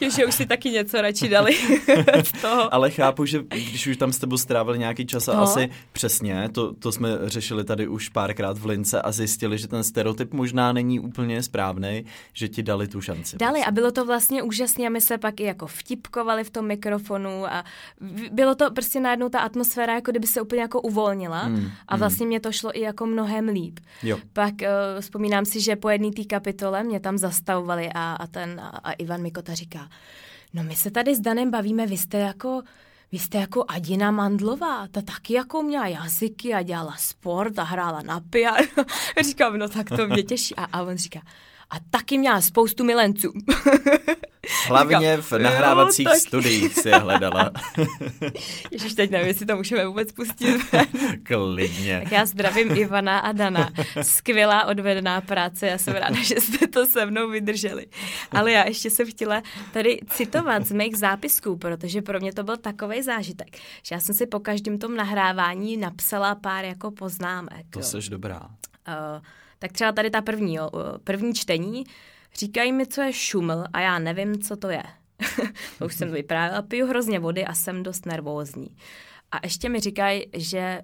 že 0.16 0.26
už 0.26 0.34
si 0.34 0.46
taky 0.46 0.70
něco 0.70 1.02
radši 1.02 1.28
dali 1.28 1.54
z 2.24 2.32
toho. 2.42 2.74
Ale 2.74 2.90
chápu, 2.90 3.24
že 3.24 3.42
když 3.48 3.86
už 3.86 3.96
tam 3.96 4.12
s 4.12 4.18
tebou 4.18 4.36
strávili 4.36 4.78
nějaký 4.78 5.06
čas 5.06 5.28
a 5.28 5.34
no. 5.34 5.42
asi 5.42 5.70
přesně, 5.92 6.48
to, 6.52 6.74
to 6.74 6.92
jsme 6.92 7.08
řešili 7.22 7.64
tady 7.64 7.88
už 7.88 8.08
párkrát 8.08 8.58
v 8.58 8.66
Lince 8.66 9.02
a 9.02 9.12
zjistili, 9.12 9.58
že 9.58 9.68
ten 9.68 9.84
stereotyp 9.84 10.32
možná 10.32 10.72
není 10.72 11.00
úplně 11.00 11.42
správný, 11.42 12.04
že 12.32 12.48
ti 12.48 12.62
dali 12.62 12.88
tu 12.88 13.00
šanci. 13.00 13.36
Dali 13.36 13.64
a 13.64 13.70
bylo 13.70 13.92
to 13.92 14.04
vlastně 14.04 14.42
úžasné 14.42 14.86
a 14.86 14.90
my 14.90 15.00
se 15.00 15.18
pak 15.18 15.40
i 15.40 15.44
jako 15.44 15.66
vtipkovali 15.66 16.44
v 16.44 16.50
tom 16.50 16.66
mikrofonu 16.66 17.46
a 17.46 17.64
bylo 18.32 18.54
to 18.54 18.70
prostě 18.70 19.00
najednou 19.00 19.28
ta 19.28 19.38
atmosféra, 19.38 19.94
jako 19.94 20.10
kdyby 20.10 20.26
se 20.26 20.40
úplně 20.40 20.62
jako 20.62 20.80
uvolnila 20.80 21.53
Mm, 21.54 21.70
a 21.88 21.96
mm. 21.96 21.98
vlastně 21.98 22.26
mm. 22.26 22.28
mě 22.28 22.40
to 22.40 22.52
šlo 22.52 22.78
i 22.78 22.80
jako 22.80 23.06
mnohem 23.06 23.48
líp. 23.48 23.80
Jo. 24.02 24.18
Pak 24.32 24.54
uh, 24.54 25.00
vzpomínám 25.00 25.44
si, 25.44 25.60
že 25.60 25.76
po 25.76 25.88
jedné 25.88 26.10
té 26.10 26.24
kapitole 26.24 26.84
mě 26.84 27.00
tam 27.00 27.18
zastavovali 27.18 27.90
a, 27.94 28.12
a 28.12 28.26
ten 28.26 28.60
a, 28.60 28.68
a 28.68 28.92
Ivan 28.92 29.22
Mikota 29.22 29.54
říká, 29.54 29.88
no 30.54 30.64
my 30.64 30.76
se 30.76 30.90
tady 30.90 31.14
s 31.14 31.20
Danem 31.20 31.50
bavíme, 31.50 31.86
vy 31.86 31.96
jste 31.96 32.18
jako 32.18 32.62
vy 33.12 33.18
jste 33.18 33.38
jako 33.38 33.64
Adina 33.68 34.10
Mandlová, 34.10 34.88
ta 34.90 35.02
taky 35.02 35.34
jako 35.34 35.62
měla 35.62 35.86
jazyky 35.86 36.54
a 36.54 36.62
dělala 36.62 36.94
sport 36.98 37.58
a 37.58 37.62
hrála 37.62 38.02
na 38.02 38.20
piano. 38.20 38.84
Říkám, 39.24 39.58
no 39.58 39.68
tak 39.68 39.88
to 39.88 40.06
mě 40.06 40.22
těší. 40.32 40.56
A, 40.56 40.64
a 40.64 40.82
on 40.82 40.96
říká, 40.96 41.20
a 41.70 41.76
taky 41.90 42.18
měla 42.18 42.40
spoustu 42.40 42.84
milenců. 42.84 43.32
Hlavně 44.68 45.16
v 45.16 45.32
nahrávacích 45.32 46.06
jo, 46.06 46.14
studiích 46.18 46.74
si 46.74 46.88
je 46.88 46.96
hledala. 46.96 47.50
Ježiš, 48.70 48.94
teď 48.94 49.10
nevím, 49.10 49.28
jestli 49.28 49.46
to 49.46 49.56
můžeme 49.56 49.86
vůbec 49.86 50.12
pustit. 50.12 50.60
Klidně. 51.22 52.00
Tak 52.02 52.12
já 52.12 52.26
zdravím 52.26 52.76
Ivana 52.76 53.18
a 53.18 53.32
Dana. 53.32 53.70
Skvělá 54.02 54.64
odvedená 54.64 55.20
práce, 55.20 55.66
já 55.66 55.78
jsem 55.78 55.94
ráda, 55.94 56.22
že 56.22 56.40
jste 56.40 56.66
to 56.66 56.86
se 56.86 57.06
mnou 57.06 57.30
vydrželi. 57.30 57.86
Ale 58.32 58.52
já 58.52 58.68
ještě 58.68 58.90
jsem 58.90 59.10
chtěla 59.10 59.42
tady 59.72 59.98
citovat 60.08 60.66
z 60.66 60.72
mých 60.72 60.96
zápisků, 60.96 61.56
protože 61.56 62.02
pro 62.02 62.20
mě 62.20 62.32
to 62.32 62.44
byl 62.44 62.56
takový 62.56 63.02
zážitek, 63.02 63.56
že 63.82 63.94
já 63.94 64.00
jsem 64.00 64.14
si 64.14 64.26
po 64.26 64.40
každém 64.40 64.78
tom 64.78 64.96
nahrávání 64.96 65.76
napsala 65.76 66.34
pár 66.34 66.64
jako 66.64 66.90
poznámek. 66.90 67.66
To 67.70 67.82
jsi 67.82 68.10
dobrá. 68.10 68.40
Uh, 68.88 69.22
tak 69.64 69.72
třeba 69.72 69.92
tady 69.92 70.10
ta 70.10 70.22
první, 70.22 70.54
jo, 70.54 70.70
první 71.04 71.34
čtení, 71.34 71.84
říkají 72.34 72.72
mi, 72.72 72.86
co 72.86 73.02
je 73.02 73.12
šuml 73.12 73.64
a 73.72 73.80
já 73.80 73.98
nevím, 73.98 74.42
co 74.42 74.56
to 74.56 74.68
je. 74.68 74.82
to 75.78 75.86
už 75.86 75.94
jsem 75.94 76.12
vyprávěla, 76.12 76.62
piju 76.62 76.86
hrozně 76.86 77.18
vody 77.18 77.44
a 77.44 77.54
jsem 77.54 77.82
dost 77.82 78.06
nervózní. 78.06 78.76
A 79.30 79.36
ještě 79.42 79.68
mi 79.68 79.80
říkají, 79.80 80.26
že, 80.32 80.80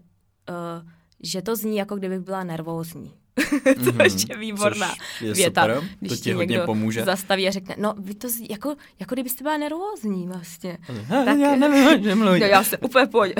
uh, 0.48 0.88
že 1.22 1.42
to 1.42 1.56
zní, 1.56 1.76
jako 1.76 1.96
kdybych 1.96 2.20
byla 2.20 2.44
nervózní. 2.44 3.12
to 3.34 3.70
mm-hmm. 3.70 4.30
je 4.30 4.36
výborná 4.36 4.88
Což 4.88 5.20
je 5.20 5.34
věta. 5.34 5.62
Super, 5.62 5.88
když 6.00 6.10
to 6.10 6.16
ti 6.16 6.32
hodně 6.32 6.52
někdo 6.52 6.66
pomůže. 6.66 7.04
zastaví 7.04 7.48
a 7.48 7.50
řekne, 7.50 7.74
no 7.78 7.94
vy 7.98 8.14
to 8.14 8.28
zní, 8.28 8.46
jako, 8.50 8.76
jako 9.00 9.14
kdybyste 9.14 9.44
byla 9.44 9.56
nervózní 9.56 10.26
vlastně. 10.26 10.78
tak, 11.08 11.38
já 11.38 11.56
nevím, 11.56 12.04
že 12.04 12.14
mluví. 12.14 12.40
No, 12.40 12.46
já 12.46 12.64
se 12.64 12.78
úplně 12.78 13.06
pojď. 13.06 13.34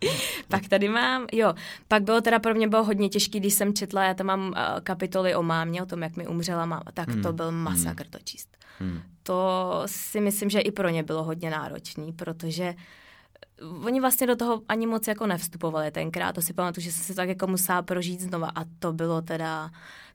pak 0.48 0.68
tady 0.68 0.88
mám, 0.88 1.26
jo, 1.32 1.54
pak 1.88 2.02
bylo 2.02 2.20
teda 2.20 2.38
pro 2.38 2.54
mě 2.54 2.68
bylo 2.68 2.84
hodně 2.84 3.08
těžký, 3.08 3.40
když 3.40 3.54
jsem 3.54 3.74
četla, 3.74 4.04
já 4.04 4.14
tam 4.14 4.26
mám 4.26 4.48
uh, 4.48 4.54
kapitoly 4.82 5.34
o 5.34 5.42
mámě, 5.42 5.82
o 5.82 5.86
tom, 5.86 6.02
jak 6.02 6.16
mi 6.16 6.26
umřela 6.26 6.66
máma, 6.66 6.84
tak 6.94 7.08
hmm. 7.08 7.22
to 7.22 7.32
byl 7.32 7.52
masakr 7.52 8.02
hmm. 8.02 8.10
to 8.10 8.18
číst. 8.24 8.56
Hmm. 8.78 9.00
To 9.22 9.82
si 9.86 10.20
myslím, 10.20 10.50
že 10.50 10.60
i 10.60 10.70
pro 10.70 10.88
ně 10.88 11.02
bylo 11.02 11.24
hodně 11.24 11.50
náročný, 11.50 12.12
protože 12.12 12.74
oni 13.84 14.00
vlastně 14.00 14.26
do 14.26 14.36
toho 14.36 14.62
ani 14.68 14.86
moc 14.86 15.08
jako 15.08 15.26
nevstupovali 15.26 15.90
tenkrát, 15.90 16.34
to 16.34 16.42
si 16.42 16.52
pamatuju, 16.52 16.84
že 16.84 16.92
jsem 16.92 17.04
si 17.04 17.14
tak 17.14 17.28
jako 17.28 17.46
musela 17.46 17.82
prožít 17.82 18.20
znova 18.20 18.48
a 18.54 18.64
to 18.78 18.92
bylo 18.92 19.22
teda, 19.22 19.70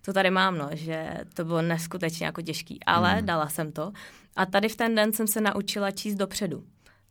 to 0.05 0.13
tady 0.13 0.31
mám, 0.31 0.57
no, 0.57 0.69
že 0.71 1.13
to 1.33 1.45
bylo 1.45 1.61
neskutečně 1.61 2.25
jako 2.25 2.41
těžký, 2.41 2.79
ale 2.85 3.13
hmm. 3.13 3.25
dala 3.25 3.49
jsem 3.49 3.71
to 3.71 3.91
a 4.35 4.45
tady 4.45 4.69
v 4.69 4.75
ten 4.75 4.95
den 4.95 5.13
jsem 5.13 5.27
se 5.27 5.41
naučila 5.41 5.91
číst 5.91 6.15
dopředu 6.15 6.63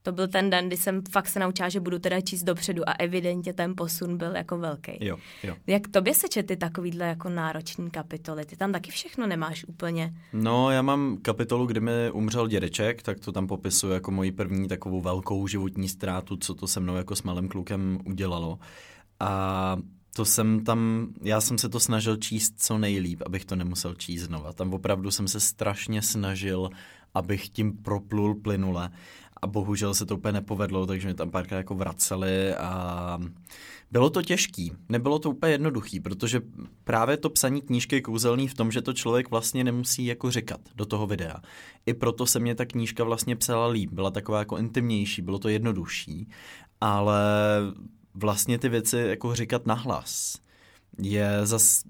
to 0.03 0.13
byl 0.13 0.29
ten 0.29 0.51
den, 0.51 0.67
kdy 0.67 0.77
jsem 0.77 1.03
fakt 1.11 1.29
se 1.29 1.41
naučila, 1.41 1.69
že 1.69 1.81
budu 1.81 1.99
teda 1.99 2.21
číst 2.21 2.43
dopředu 2.43 2.89
a 2.89 2.93
evidentně 2.93 3.53
ten 3.53 3.75
posun 3.77 4.17
byl 4.17 4.37
jako 4.37 4.59
velký. 4.59 4.93
Jo, 5.01 5.17
jo. 5.43 5.57
Jak 5.67 5.89
tobě 5.89 6.15
se 6.15 6.29
čety 6.29 6.57
takovýhle 6.57 7.07
jako 7.07 7.29
nároční 7.29 7.91
kapitoly? 7.91 8.45
Ty 8.45 8.57
tam 8.57 8.73
taky 8.73 8.91
všechno 8.91 9.27
nemáš 9.27 9.65
úplně. 9.65 10.15
No, 10.33 10.71
já 10.71 10.83
mám 10.83 11.19
kapitolu, 11.23 11.67
kdy 11.67 11.81
mi 11.81 12.11
umřel 12.13 12.49
dědeček, 12.49 13.03
tak 13.03 13.21
to 13.21 13.33
tam 13.33 13.47
popisuju 13.47 13.93
jako 13.93 14.11
moji 14.11 14.33
první 14.33 14.69
takovou 14.69 15.01
velkou 15.01 15.47
životní 15.47 15.89
ztrátu, 15.89 16.37
co 16.37 16.55
to 16.55 16.67
se 16.67 16.81
mnou 16.81 16.97
jako 16.97 17.17
s 17.17 17.23
malým 17.23 17.49
klukem 17.49 17.99
udělalo. 18.05 18.59
A 19.21 19.77
to 20.17 20.25
jsem 20.25 20.65
tam, 20.65 21.09
já 21.23 21.41
jsem 21.41 21.59
se 21.59 21.69
to 21.69 21.81
snažil 21.81 22.17
číst 22.17 22.55
co 22.57 22.79
nejlíp, 22.79 23.23
abych 23.27 23.45
to 23.45 23.57
nemusel 23.57 23.95
číst 23.95 24.23
znova. 24.23 24.53
Tam 24.53 24.75
opravdu 24.75 25.11
jsem 25.11 25.29
se 25.29 25.41
strašně 25.41 26.03
snažil, 26.03 26.71
abych 27.15 27.49
tím 27.49 27.73
proplul 27.73 28.35
plynule 28.35 28.91
a 29.43 29.47
bohužel 29.47 29.95
se 29.95 30.07
to 30.07 30.17
úplně 30.17 30.33
nepovedlo, 30.33 30.87
takže 30.87 31.09
mě 31.09 31.15
tam 31.15 31.31
párkrát 31.31 31.59
jako 31.59 31.75
vraceli 31.75 32.55
a 32.55 33.19
bylo 33.91 34.11
to 34.11 34.23
těžký, 34.23 34.73
nebylo 34.89 35.19
to 35.19 35.31
úplně 35.31 35.53
jednoduchý, 35.53 36.01
protože 36.01 36.41
právě 36.85 37.17
to 37.17 37.31
psaní 37.31 37.61
knížky 37.61 37.97
je 37.97 38.01
kouzelný 38.01 38.49
v 38.49 38.55
tom, 38.55 38.73
že 38.73 38.83
to 38.83 38.93
člověk 38.93 39.31
vlastně 39.31 39.65
nemusí 39.65 40.07
jako 40.07 40.31
říkat 40.31 40.61
do 40.75 40.87
toho 40.87 41.07
videa. 41.07 41.43
I 41.87 41.95
proto 41.95 42.27
se 42.27 42.41
mě 42.41 42.55
ta 42.55 42.65
knížka 42.65 43.05
vlastně 43.05 43.37
psala 43.37 43.67
líp, 43.67 43.91
byla 43.93 44.11
taková 44.11 44.39
jako 44.39 44.57
intimnější, 44.57 45.23
bylo 45.23 45.39
to 45.39 45.49
jednodušší, 45.49 46.29
ale 46.81 47.23
vlastně 48.15 48.59
ty 48.59 48.69
věci 48.69 48.97
jako 48.97 49.35
říkat 49.35 49.67
nahlas 49.67 50.39
je 50.99 51.47
zas 51.47 51.85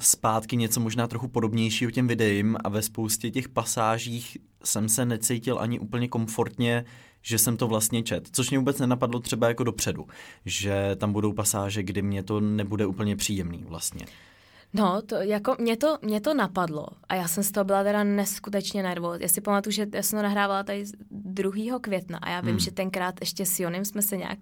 zpátky 0.00 0.56
něco 0.56 0.80
možná 0.80 1.06
trochu 1.06 1.28
podobnějšího 1.28 1.90
těm 1.90 2.06
videím 2.06 2.56
a 2.64 2.68
ve 2.68 2.82
spoustě 2.82 3.30
těch 3.30 3.48
pasážích 3.48 4.38
jsem 4.66 4.88
se 4.88 5.04
necítil 5.04 5.58
ani 5.58 5.78
úplně 5.78 6.08
komfortně, 6.08 6.84
že 7.22 7.38
jsem 7.38 7.56
to 7.56 7.68
vlastně 7.68 8.02
čet. 8.02 8.28
Což 8.32 8.50
mě 8.50 8.58
vůbec 8.58 8.78
nenapadlo 8.78 9.20
třeba 9.20 9.48
jako 9.48 9.64
dopředu, 9.64 10.06
že 10.44 10.96
tam 10.96 11.12
budou 11.12 11.32
pasáže, 11.32 11.82
kdy 11.82 12.02
mě 12.02 12.22
to 12.22 12.40
nebude 12.40 12.86
úplně 12.86 13.16
příjemný 13.16 13.64
vlastně. 13.68 14.06
No, 14.72 15.02
to, 15.02 15.16
jako 15.16 15.56
mě 15.58 15.76
to, 15.76 15.98
mě 16.02 16.20
to 16.20 16.34
napadlo 16.34 16.86
a 17.08 17.14
já 17.14 17.28
jsem 17.28 17.44
z 17.44 17.50
toho 17.50 17.64
byla 17.64 17.84
teda 17.84 18.04
neskutečně 18.04 18.82
nervózní. 18.82 19.22
Já 19.22 19.28
si 19.28 19.40
pamatuju, 19.40 19.72
že 19.72 19.86
já 19.94 20.02
jsem 20.02 20.18
to 20.18 20.22
nahrávala 20.22 20.62
tady 20.62 20.84
2. 21.10 21.78
května 21.80 22.18
a 22.18 22.30
já 22.30 22.40
vím, 22.40 22.50
hmm. 22.50 22.58
že 22.58 22.70
tenkrát 22.70 23.14
ještě 23.20 23.46
s 23.46 23.60
Jonem 23.60 23.84
jsme 23.84 24.02
se 24.02 24.16
nějak 24.16 24.38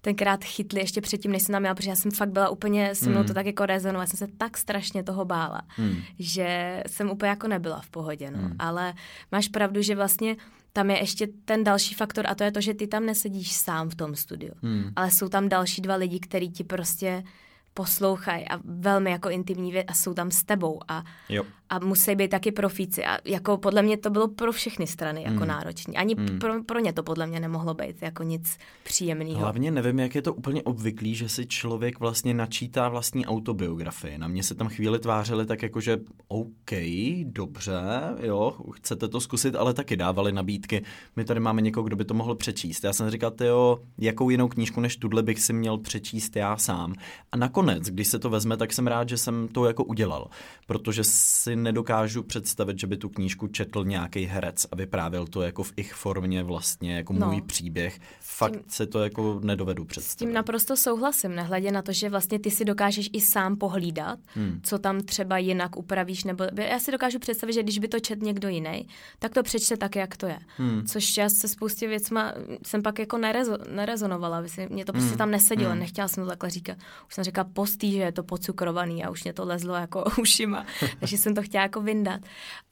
tenkrát 0.00 0.44
chytli 0.44 0.80
ještě 0.80 1.00
předtím, 1.00 1.32
než 1.32 1.42
jsem 1.42 1.52
tam 1.52 1.62
měla, 1.62 1.74
protože 1.74 1.90
já 1.90 1.96
jsem 1.96 2.10
fakt 2.10 2.30
byla 2.30 2.48
úplně, 2.48 2.94
se 2.94 3.10
mnou 3.10 3.18
hmm. 3.18 3.26
to 3.26 3.34
tak 3.34 3.46
jako 3.46 3.66
rezonovala, 3.66 4.06
jsem 4.06 4.18
se 4.18 4.26
tak 4.38 4.58
strašně 4.58 5.02
toho 5.02 5.24
bála, 5.24 5.62
hmm. 5.68 5.96
že 6.18 6.82
jsem 6.86 7.10
úplně 7.10 7.30
jako 7.30 7.48
nebyla 7.48 7.80
v 7.80 7.90
pohodě, 7.90 8.30
no. 8.30 8.38
Hmm. 8.38 8.56
Ale 8.58 8.94
máš 9.32 9.48
pravdu, 9.48 9.82
že 9.82 9.94
vlastně 9.94 10.36
tam 10.72 10.90
je 10.90 10.98
ještě 10.98 11.28
ten 11.44 11.64
další 11.64 11.94
faktor 11.94 12.26
a 12.28 12.34
to 12.34 12.44
je 12.44 12.52
to, 12.52 12.60
že 12.60 12.74
ty 12.74 12.86
tam 12.86 13.06
nesedíš 13.06 13.52
sám 13.52 13.88
v 13.88 13.94
tom 13.94 14.14
studiu, 14.14 14.52
hmm. 14.62 14.92
ale 14.96 15.10
jsou 15.10 15.28
tam 15.28 15.48
další 15.48 15.82
dva 15.82 15.94
lidi, 15.94 16.20
kteří 16.20 16.50
ti 16.50 16.64
prostě 16.64 17.22
poslouchají 17.78 18.48
a 18.48 18.60
velmi 18.64 19.10
jako 19.10 19.30
intimní 19.30 19.72
věc 19.72 19.86
a 19.88 19.94
jsou 19.94 20.14
tam 20.14 20.30
s 20.30 20.44
tebou 20.44 20.80
a, 20.88 21.04
jo. 21.28 21.44
A 21.70 21.78
musí 21.78 22.14
být 22.14 22.28
taky 22.28 22.52
profíci 22.52 23.04
a 23.04 23.18
jako 23.24 23.56
podle 23.56 23.82
mě 23.82 23.96
to 23.96 24.10
bylo 24.10 24.28
pro 24.28 24.52
všechny 24.52 24.86
strany 24.86 25.22
jako 25.22 25.40
mm. 25.40 25.48
náročný. 25.48 25.96
Ani 25.96 26.14
mm. 26.14 26.38
pro, 26.38 26.62
pro 26.64 26.78
ně 26.78 26.92
to 26.92 27.02
podle 27.02 27.26
mě 27.26 27.40
nemohlo 27.40 27.74
být 27.74 28.02
jako 28.02 28.22
nic 28.22 28.58
příjemného. 28.84 29.38
Hlavně 29.38 29.70
nevím, 29.70 29.98
jak 29.98 30.14
je 30.14 30.22
to 30.22 30.34
úplně 30.34 30.62
obvyklý, 30.62 31.14
že 31.14 31.28
si 31.28 31.46
člověk 31.46 32.00
vlastně 32.00 32.34
načítá 32.34 32.88
vlastní 32.88 33.26
autobiografii. 33.26 34.18
Na 34.18 34.28
mě 34.28 34.42
se 34.42 34.54
tam 34.54 34.68
chvíli 34.68 34.98
tvářili 34.98 35.46
tak 35.46 35.62
jako, 35.62 35.80
že 35.80 35.98
OK, 36.28 36.70
dobře, 37.24 37.80
jo, 38.22 38.56
chcete 38.72 39.08
to 39.08 39.20
zkusit, 39.20 39.56
ale 39.56 39.74
taky 39.74 39.96
dávali 39.96 40.32
nabídky. 40.32 40.82
My 41.16 41.24
tady 41.24 41.40
máme 41.40 41.62
někoho, 41.62 41.84
kdo 41.84 41.96
by 41.96 42.04
to 42.04 42.14
mohl 42.14 42.34
přečíst. 42.34 42.84
Já 42.84 42.92
jsem 42.92 43.10
říkal, 43.10 43.32
jo, 43.44 43.78
jakou 43.98 44.30
jinou 44.30 44.48
knížku 44.48 44.80
než 44.80 44.96
tuhle 44.96 45.22
bych 45.22 45.40
si 45.40 45.52
měl 45.52 45.78
přečíst 45.78 46.36
já 46.36 46.56
sám. 46.56 46.94
A 47.32 47.36
nakonec, 47.36 47.82
když 47.82 48.08
se 48.08 48.18
to 48.18 48.30
vezme, 48.30 48.56
tak 48.56 48.72
jsem 48.72 48.86
rád, 48.86 49.08
že 49.08 49.16
jsem 49.16 49.48
to 49.48 49.66
jako 49.66 49.84
udělal, 49.84 50.28
protože 50.66 51.04
si 51.04 51.57
nedokážu 51.62 52.22
představit, 52.22 52.78
že 52.78 52.86
by 52.86 52.96
tu 52.96 53.08
knížku 53.08 53.48
četl 53.48 53.84
nějaký 53.84 54.24
herec 54.24 54.66
a 54.72 54.76
vyprávěl 54.76 55.26
to 55.26 55.42
jako 55.42 55.62
v 55.62 55.72
ich 55.76 55.94
formě 55.94 56.42
vlastně, 56.42 56.96
jako 56.96 57.12
no. 57.12 57.26
můj 57.26 57.42
příběh. 57.42 58.00
Fakt 58.20 58.52
tím, 58.52 58.62
se 58.68 58.86
to 58.86 59.02
jako 59.02 59.40
nedovedu 59.42 59.84
představit. 59.84 60.12
S 60.12 60.16
tím 60.16 60.32
naprosto 60.32 60.76
souhlasím, 60.76 61.34
nehledě 61.34 61.72
na 61.72 61.82
to, 61.82 61.92
že 61.92 62.10
vlastně 62.10 62.38
ty 62.38 62.50
si 62.50 62.64
dokážeš 62.64 63.10
i 63.12 63.20
sám 63.20 63.56
pohlídat, 63.56 64.18
hmm. 64.34 64.60
co 64.62 64.78
tam 64.78 65.00
třeba 65.00 65.38
jinak 65.38 65.76
upravíš, 65.76 66.24
nebo 66.24 66.44
já 66.54 66.78
si 66.78 66.92
dokážu 66.92 67.18
představit, 67.18 67.52
že 67.52 67.62
když 67.62 67.78
by 67.78 67.88
to 67.88 68.00
čet 68.00 68.22
někdo 68.22 68.48
jiný, 68.48 68.88
tak 69.18 69.34
to 69.34 69.42
přečte 69.42 69.76
tak, 69.76 69.96
jak 69.96 70.16
to 70.16 70.26
je. 70.26 70.38
Hmm. 70.56 70.86
Což 70.86 71.16
já 71.16 71.28
se 71.28 71.48
spoustě 71.48 71.88
věcma 71.88 72.32
jsem 72.66 72.82
pak 72.82 72.98
jako 72.98 73.18
nerezo, 73.18 73.58
nerezonovala, 73.70 74.42
mě 74.68 74.84
to 74.84 74.92
prostě 74.92 75.08
hmm. 75.08 75.18
tam 75.18 75.30
nesedělo, 75.30 75.70
hmm. 75.70 75.80
nechtěla 75.80 76.08
jsem 76.08 76.24
to 76.24 76.30
takhle 76.30 76.50
říkat. 76.50 76.76
Už 77.08 77.14
jsem 77.14 77.24
říkala, 77.24 77.48
postý, 77.52 77.92
že 77.92 77.98
je 77.98 78.12
to 78.12 78.22
pocukrovaný 78.22 79.04
a 79.04 79.10
už 79.10 79.24
mě 79.24 79.32
to 79.32 79.44
lezlo 79.44 79.74
jako 79.74 80.04
ušima, 80.20 80.66
takže 81.00 81.18
jsem 81.18 81.34
to 81.34 81.42
chtěla 81.48 81.62
jako 81.62 81.80
vyndat. 81.80 82.20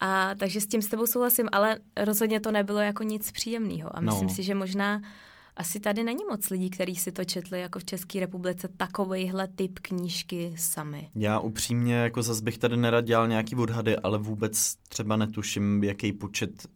A 0.00 0.34
takže 0.34 0.60
s 0.60 0.66
tím 0.66 0.82
s 0.82 0.86
tebou 0.88 1.06
souhlasím, 1.06 1.48
ale 1.52 1.78
rozhodně 1.96 2.40
to 2.40 2.50
nebylo 2.50 2.78
jako 2.78 3.02
nic 3.02 3.32
příjemného 3.32 3.96
a 3.96 4.00
myslím 4.00 4.28
no. 4.28 4.34
si, 4.34 4.42
že 4.42 4.54
možná 4.54 5.02
asi 5.56 5.80
tady 5.80 6.04
není 6.04 6.24
moc 6.30 6.50
lidí, 6.50 6.70
kteří 6.70 6.96
si 6.96 7.12
to 7.12 7.24
četli 7.24 7.60
jako 7.60 7.78
v 7.78 7.84
České 7.84 8.20
republice 8.20 8.68
takovejhle 8.76 9.48
typ 9.48 9.78
knížky 9.78 10.54
sami. 10.58 11.10
Já 11.14 11.38
upřímně 11.38 11.94
jako 11.94 12.22
zase 12.22 12.42
bych 12.42 12.58
tady 12.58 12.76
nerad 12.76 13.04
dělal 13.04 13.28
nějaký 13.28 13.56
odhady, 13.56 13.96
ale 13.96 14.18
vůbec 14.18 14.74
třeba 14.88 15.16
netuším, 15.16 15.84
jaký 15.84 16.12
počet 16.12 16.66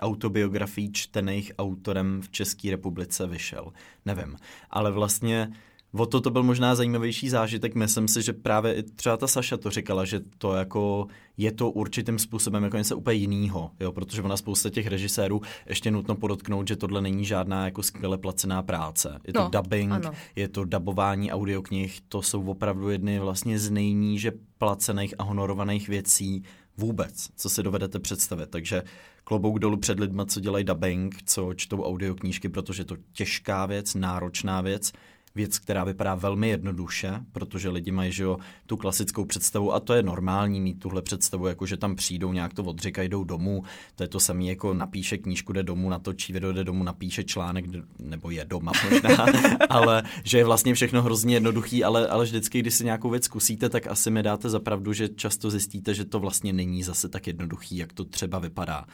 autobiografií 0.00 0.92
čtených 0.92 1.52
autorem 1.58 2.22
v 2.22 2.30
České 2.30 2.70
republice 2.70 3.26
vyšel. 3.26 3.72
Nevím. 4.04 4.36
Ale 4.70 4.92
vlastně 4.92 5.52
o 5.98 6.06
to 6.06 6.20
to 6.20 6.30
byl 6.30 6.42
možná 6.42 6.74
zajímavější 6.74 7.28
zážitek. 7.28 7.74
Myslím 7.74 8.08
si, 8.08 8.22
že 8.22 8.32
právě 8.32 8.74
i 8.74 8.82
třeba 8.82 9.16
ta 9.16 9.26
Saša 9.26 9.56
to 9.56 9.70
říkala, 9.70 10.04
že 10.04 10.20
to 10.38 10.52
jako 10.52 11.06
je 11.36 11.52
to 11.52 11.70
určitým 11.70 12.18
způsobem 12.18 12.64
jako 12.64 12.76
něco 12.76 12.96
úplně 12.96 13.16
jiného, 13.16 13.70
jo, 13.80 13.92
protože 13.92 14.22
ona 14.22 14.36
spousta 14.36 14.70
těch 14.70 14.86
režisérů 14.86 15.40
ještě 15.68 15.90
nutno 15.90 16.14
podotknout, 16.14 16.68
že 16.68 16.76
tohle 16.76 17.02
není 17.02 17.24
žádná 17.24 17.64
jako 17.64 17.82
skvěle 17.82 18.18
placená 18.18 18.62
práce. 18.62 19.20
Je 19.26 19.32
to 19.32 19.40
no, 19.40 19.50
dubbing, 19.52 19.92
ano. 19.92 20.12
je 20.36 20.48
to 20.48 20.64
dabování 20.64 21.32
audioknih, 21.32 22.00
to 22.08 22.22
jsou 22.22 22.44
opravdu 22.44 22.90
jedny 22.90 23.18
vlastně 23.18 23.58
z 23.58 23.70
nejníže 23.70 24.32
placených 24.58 25.14
a 25.18 25.22
honorovaných 25.22 25.88
věcí 25.88 26.42
vůbec, 26.76 27.28
co 27.36 27.48
si 27.48 27.62
dovedete 27.62 27.98
představit. 27.98 28.50
Takže 28.50 28.82
klobouk 29.24 29.58
dolů 29.58 29.76
před 29.76 30.00
lidma, 30.00 30.26
co 30.26 30.40
dělají 30.40 30.64
dubbing, 30.64 31.16
co 31.24 31.54
čtou 31.54 31.82
audioknížky, 31.82 32.48
protože 32.48 32.80
je 32.80 32.86
to 32.86 32.96
těžká 33.12 33.66
věc, 33.66 33.94
náročná 33.94 34.60
věc, 34.60 34.92
věc, 35.36 35.58
která 35.58 35.84
vypadá 35.84 36.14
velmi 36.14 36.48
jednoduše, 36.48 37.20
protože 37.32 37.68
lidi 37.68 37.90
mají 37.90 38.12
že 38.12 38.22
jo, 38.22 38.38
tu 38.66 38.76
klasickou 38.76 39.24
představu 39.24 39.74
a 39.74 39.80
to 39.80 39.94
je 39.94 40.02
normální 40.02 40.60
mít 40.60 40.78
tuhle 40.78 41.02
představu, 41.02 41.46
jako 41.46 41.66
že 41.66 41.76
tam 41.76 41.96
přijdou, 41.96 42.32
nějak 42.32 42.54
to 42.54 42.64
odříkají, 42.64 43.08
jdou 43.08 43.24
domů. 43.24 43.62
To 43.96 44.02
je 44.02 44.08
to 44.08 44.20
samé, 44.20 44.44
jako 44.44 44.74
napíše 44.74 45.18
knížku, 45.18 45.52
jde 45.52 45.62
domů, 45.62 45.88
natočí 45.88 46.32
video, 46.32 46.52
jde 46.52 46.64
domů, 46.64 46.84
napíše 46.84 47.24
článek, 47.24 47.64
nebo 47.98 48.30
je 48.30 48.44
doma 48.44 48.72
možná, 48.90 49.26
ale 49.70 50.02
že 50.24 50.38
je 50.38 50.44
vlastně 50.44 50.74
všechno 50.74 51.02
hrozně 51.02 51.36
jednoduchý, 51.36 51.84
ale, 51.84 52.08
ale 52.08 52.24
vždycky, 52.24 52.60
když 52.60 52.74
si 52.74 52.84
nějakou 52.84 53.10
věc 53.10 53.24
zkusíte, 53.24 53.68
tak 53.68 53.86
asi 53.86 54.10
mi 54.10 54.22
dáte 54.22 54.50
za 54.50 54.60
pravdu, 54.60 54.92
že 54.92 55.08
často 55.08 55.50
zjistíte, 55.50 55.94
že 55.94 56.04
to 56.04 56.20
vlastně 56.20 56.52
není 56.52 56.82
zase 56.82 57.08
tak 57.08 57.26
jednoduchý, 57.26 57.76
jak 57.76 57.92
to 57.92 58.04
třeba 58.04 58.38
vypadá. 58.38 58.84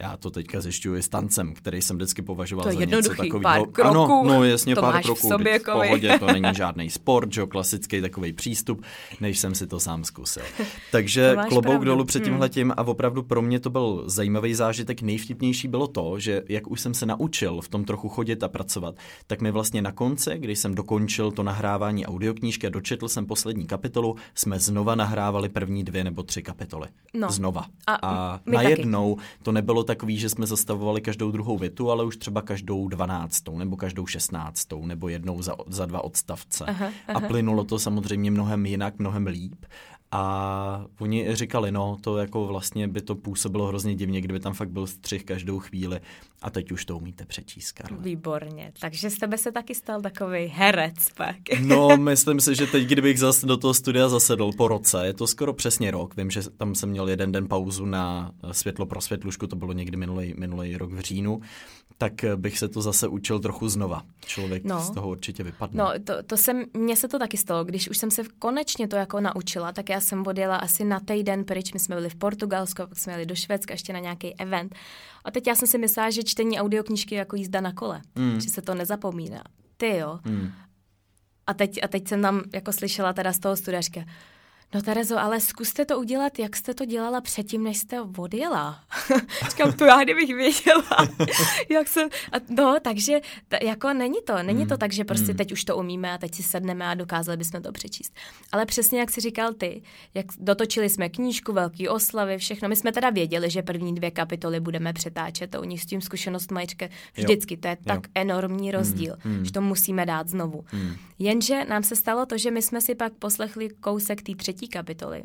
Já 0.00 0.16
to 0.16 0.30
teďka 0.30 0.60
zjišťuji 0.60 1.02
s 1.02 1.08
tancem, 1.08 1.54
který 1.54 1.82
jsem 1.82 1.96
vždycky 1.96 2.22
považoval 2.22 2.64
to 2.64 2.72
za 2.72 2.84
něco 2.84 3.08
takového. 3.08 3.40
pár 3.40 3.66
kroků. 3.66 3.90
Ano, 3.90 4.22
no 4.24 4.44
jasně, 4.44 4.74
to 4.74 4.80
pár 4.80 5.02
kroků. 5.02 5.26
V, 5.26 5.30
sobě, 5.30 5.58
v 5.58 5.62
pohodě, 5.62 6.18
to 6.18 6.26
není 6.26 6.54
žádný 6.54 6.90
sport, 6.90 7.32
že 7.32 7.46
klasický 7.46 8.00
takový 8.00 8.32
přístup, 8.32 8.82
než 9.20 9.38
jsem 9.38 9.54
si 9.54 9.66
to 9.66 9.80
sám 9.80 10.04
zkusil. 10.04 10.42
Takže 10.92 11.36
klobouk 11.48 11.62
pravdu. 11.62 11.84
dolů 11.84 12.04
před 12.04 12.18
hmm. 12.18 12.24
tímhletím 12.24 12.68
hmm. 12.68 12.74
a 12.76 12.82
opravdu 12.82 13.22
pro 13.22 13.42
mě 13.42 13.60
to 13.60 13.70
byl 13.70 14.04
zajímavý 14.06 14.54
zážitek. 14.54 15.02
Nejvtipnější 15.02 15.68
bylo 15.68 15.86
to, 15.86 16.18
že 16.18 16.42
jak 16.48 16.70
už 16.70 16.80
jsem 16.80 16.94
se 16.94 17.06
naučil 17.06 17.60
v 17.60 17.68
tom 17.68 17.84
trochu 17.84 18.08
chodit 18.08 18.42
a 18.42 18.48
pracovat, 18.48 18.94
tak 19.26 19.40
mi 19.40 19.50
vlastně 19.50 19.82
na 19.82 19.92
konci, 19.92 20.30
když 20.36 20.58
jsem 20.58 20.74
dokončil 20.74 21.30
to 21.30 21.42
nahrávání 21.42 22.06
audioknížky 22.06 22.66
a 22.66 22.70
dočetl 22.70 23.08
jsem 23.08 23.26
poslední 23.26 23.66
kapitolu, 23.66 24.16
jsme 24.34 24.58
znova 24.58 24.94
nahrávali 24.94 25.48
první 25.48 25.84
dvě 25.84 26.04
nebo 26.04 26.22
tři 26.22 26.42
kapitoly. 26.42 26.88
No. 27.14 27.30
Znova. 27.30 27.66
A, 27.86 27.94
a 28.02 28.40
najednou 28.46 29.16
to 29.42 29.52
nebylo 29.52 29.84
takový, 29.90 30.18
že 30.18 30.28
jsme 30.28 30.46
zastavovali 30.46 31.00
každou 31.00 31.30
druhou 31.30 31.58
větu, 31.58 31.90
ale 31.90 32.04
už 32.04 32.16
třeba 32.16 32.42
každou 32.42 32.88
dvanáctou 32.88 33.58
nebo 33.58 33.76
každou 33.76 34.06
šestnáctou 34.06 34.86
nebo 34.86 35.08
jednou 35.08 35.42
za, 35.42 35.54
za 35.66 35.86
dva 35.86 36.04
odstavce. 36.04 36.64
Aha, 36.64 36.92
aha. 37.08 37.20
A 37.24 37.28
plynulo 37.28 37.64
to 37.64 37.78
samozřejmě 37.78 38.30
mnohem 38.30 38.66
jinak, 38.66 38.98
mnohem 38.98 39.26
líp. 39.26 39.66
A 40.12 40.84
oni 41.00 41.36
říkali, 41.36 41.72
no, 41.72 41.96
to 42.00 42.18
jako 42.18 42.46
vlastně 42.46 42.88
by 42.88 43.00
to 43.00 43.14
působilo 43.14 43.66
hrozně 43.66 43.94
divně, 43.94 44.20
kdyby 44.20 44.40
tam 44.40 44.54
fakt 44.54 44.70
byl 44.70 44.86
střih 44.86 45.24
každou 45.24 45.58
chvíli. 45.58 46.00
A 46.42 46.50
teď 46.50 46.72
už 46.72 46.84
to 46.84 46.96
umíte 46.96 47.24
přečíst, 47.24 47.72
Karle. 47.72 47.98
Výborně. 48.00 48.72
Takže 48.80 49.10
z 49.10 49.18
tebe 49.18 49.38
se 49.38 49.52
taky 49.52 49.74
stal 49.74 50.02
takový 50.02 50.46
herec 50.46 51.08
pak. 51.16 51.36
no, 51.60 51.96
myslím 51.96 52.40
si, 52.40 52.54
že 52.54 52.66
teď, 52.66 52.88
kdybych 52.88 53.18
zase 53.18 53.46
do 53.46 53.56
toho 53.56 53.74
studia 53.74 54.08
zasedl 54.08 54.52
po 54.52 54.68
roce, 54.68 55.06
je 55.06 55.12
to 55.12 55.26
skoro 55.26 55.52
přesně 55.52 55.90
rok. 55.90 56.16
Vím, 56.16 56.30
že 56.30 56.50
tam 56.50 56.74
jsem 56.74 56.88
měl 56.88 57.08
jeden 57.08 57.32
den 57.32 57.48
pauzu 57.48 57.84
na 57.84 58.32
světlo 58.52 58.86
pro 58.86 59.00
světlušku, 59.00 59.46
to 59.46 59.56
bylo 59.56 59.72
někdy 59.72 59.96
minulý, 59.96 60.34
minulý 60.38 60.76
rok 60.76 60.92
v 60.92 61.00
říjnu 61.00 61.40
tak 62.00 62.12
bych 62.36 62.58
se 62.58 62.68
to 62.68 62.82
zase 62.82 63.08
učil 63.08 63.38
trochu 63.40 63.68
znova. 63.68 64.02
Člověk 64.26 64.64
no. 64.64 64.80
z 64.80 64.90
toho 64.90 65.08
určitě 65.08 65.42
vypadne. 65.42 65.78
No, 65.78 65.92
to, 66.04 66.22
to 66.22 66.36
jsem, 66.36 66.64
mně 66.74 66.96
se 66.96 67.08
to 67.08 67.18
taky 67.18 67.36
stalo. 67.36 67.64
Když 67.64 67.88
už 67.88 67.98
jsem 67.98 68.10
se 68.10 68.22
konečně 68.38 68.88
to 68.88 68.96
jako 68.96 69.20
naučila, 69.20 69.72
tak 69.72 69.88
já 69.88 70.00
jsem 70.00 70.26
odjela 70.26 70.56
asi 70.56 70.84
na 70.84 71.00
týden 71.00 71.44
pryč. 71.44 71.72
My 71.72 71.78
jsme 71.78 71.94
byli 71.96 72.10
v 72.10 72.14
Portugalsku, 72.14 72.82
pak 72.88 72.98
jsme 72.98 73.12
jeli 73.12 73.26
do 73.26 73.34
Švédska 73.34 73.74
ještě 73.74 73.92
na 73.92 73.98
nějaký 73.98 74.34
event. 74.34 74.74
A 75.24 75.30
teď 75.30 75.46
já 75.46 75.54
jsem 75.54 75.68
si 75.68 75.78
myslela, 75.78 76.10
že 76.10 76.22
čtení 76.22 76.60
audioknížky 76.60 77.14
je 77.14 77.18
jako 77.18 77.36
jízda 77.36 77.60
na 77.60 77.72
kole, 77.72 78.00
mm. 78.14 78.40
že 78.40 78.50
se 78.50 78.62
to 78.62 78.74
nezapomíná. 78.74 79.42
Ty 79.76 79.96
jo. 79.96 80.18
Mm. 80.24 80.52
A 81.46 81.54
teď, 81.54 81.84
a 81.84 81.88
teď 81.88 82.08
jsem 82.08 82.22
tam 82.22 82.42
jako 82.54 82.72
slyšela 82.72 83.12
teda 83.12 83.32
z 83.32 83.38
toho 83.38 83.56
studařka, 83.56 84.00
No 84.74 84.82
Terezo, 84.82 85.18
ale 85.18 85.40
zkuste 85.40 85.84
to 85.84 85.98
udělat, 85.98 86.38
jak 86.38 86.56
jste 86.56 86.74
to 86.74 86.84
dělala 86.84 87.20
předtím, 87.20 87.64
než 87.64 87.78
jste 87.78 88.00
odjela. 88.00 88.80
Říkám, 89.50 89.72
to 89.72 89.84
já 89.84 90.02
kdybych 90.02 90.34
věděla, 90.34 91.08
jak 91.70 91.88
jsem... 91.88 92.08
A 92.32 92.36
no, 92.48 92.76
takže 92.82 93.20
t- 93.48 93.58
jako 93.62 93.92
není 93.92 94.18
to, 94.26 94.42
není 94.42 94.66
to 94.66 94.74
hmm. 94.74 94.78
tak, 94.78 94.92
že 94.92 95.04
prostě 95.04 95.26
hmm. 95.26 95.36
teď 95.36 95.52
už 95.52 95.64
to 95.64 95.76
umíme 95.76 96.12
a 96.12 96.18
teď 96.18 96.34
si 96.34 96.42
sedneme 96.42 96.86
a 96.86 96.94
dokázali 96.94 97.36
bychom 97.36 97.62
to 97.62 97.72
přečíst. 97.72 98.14
Ale 98.52 98.66
přesně 98.66 99.00
jak 99.00 99.10
si 99.10 99.20
říkal 99.20 99.52
ty, 99.52 99.82
jak 100.14 100.26
dotočili 100.38 100.88
jsme 100.88 101.08
knížku, 101.08 101.52
velký 101.52 101.88
oslavy, 101.88 102.38
všechno. 102.38 102.68
My 102.68 102.76
jsme 102.76 102.92
teda 102.92 103.10
věděli, 103.10 103.50
že 103.50 103.62
první 103.62 103.94
dvě 103.94 104.10
kapitoly 104.10 104.60
budeme 104.60 104.92
přetáčet, 104.92 105.50
to 105.50 105.60
u 105.60 105.64
nich 105.64 105.82
s 105.82 105.86
tím 105.86 106.00
zkušenost 106.00 106.50
majičke 106.50 106.90
vždycky, 107.14 107.56
to 107.56 107.68
je 107.68 107.76
jo. 107.80 107.84
tak 107.86 108.00
enormní 108.14 108.70
rozdíl, 108.70 109.16
hmm. 109.18 109.44
že 109.44 109.52
to 109.52 109.60
musíme 109.60 110.06
dát 110.06 110.28
znovu. 110.28 110.64
Hmm. 110.66 110.94
Jenže 111.18 111.64
nám 111.64 111.82
se 111.82 111.96
stalo 111.96 112.26
to, 112.26 112.38
že 112.38 112.50
my 112.50 112.62
jsme 112.62 112.80
si 112.80 112.94
pak 112.94 113.12
poslechli 113.12 113.68
kousek 113.68 114.22
té 114.22 114.34
třetí 114.34 114.59
kapitoly 114.68 115.22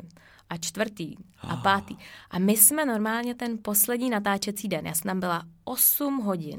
a 0.50 0.56
čtvrtý 0.56 1.14
a 1.40 1.52
ah. 1.52 1.62
pátý. 1.62 1.96
A 2.30 2.38
my 2.38 2.56
jsme 2.56 2.86
normálně 2.86 3.34
ten 3.34 3.58
poslední 3.62 4.10
natáčecí 4.10 4.68
den, 4.68 4.86
já 4.86 4.94
jsem 4.94 5.08
tam 5.08 5.20
byla 5.20 5.42
8 5.64 6.16
hodin. 6.18 6.58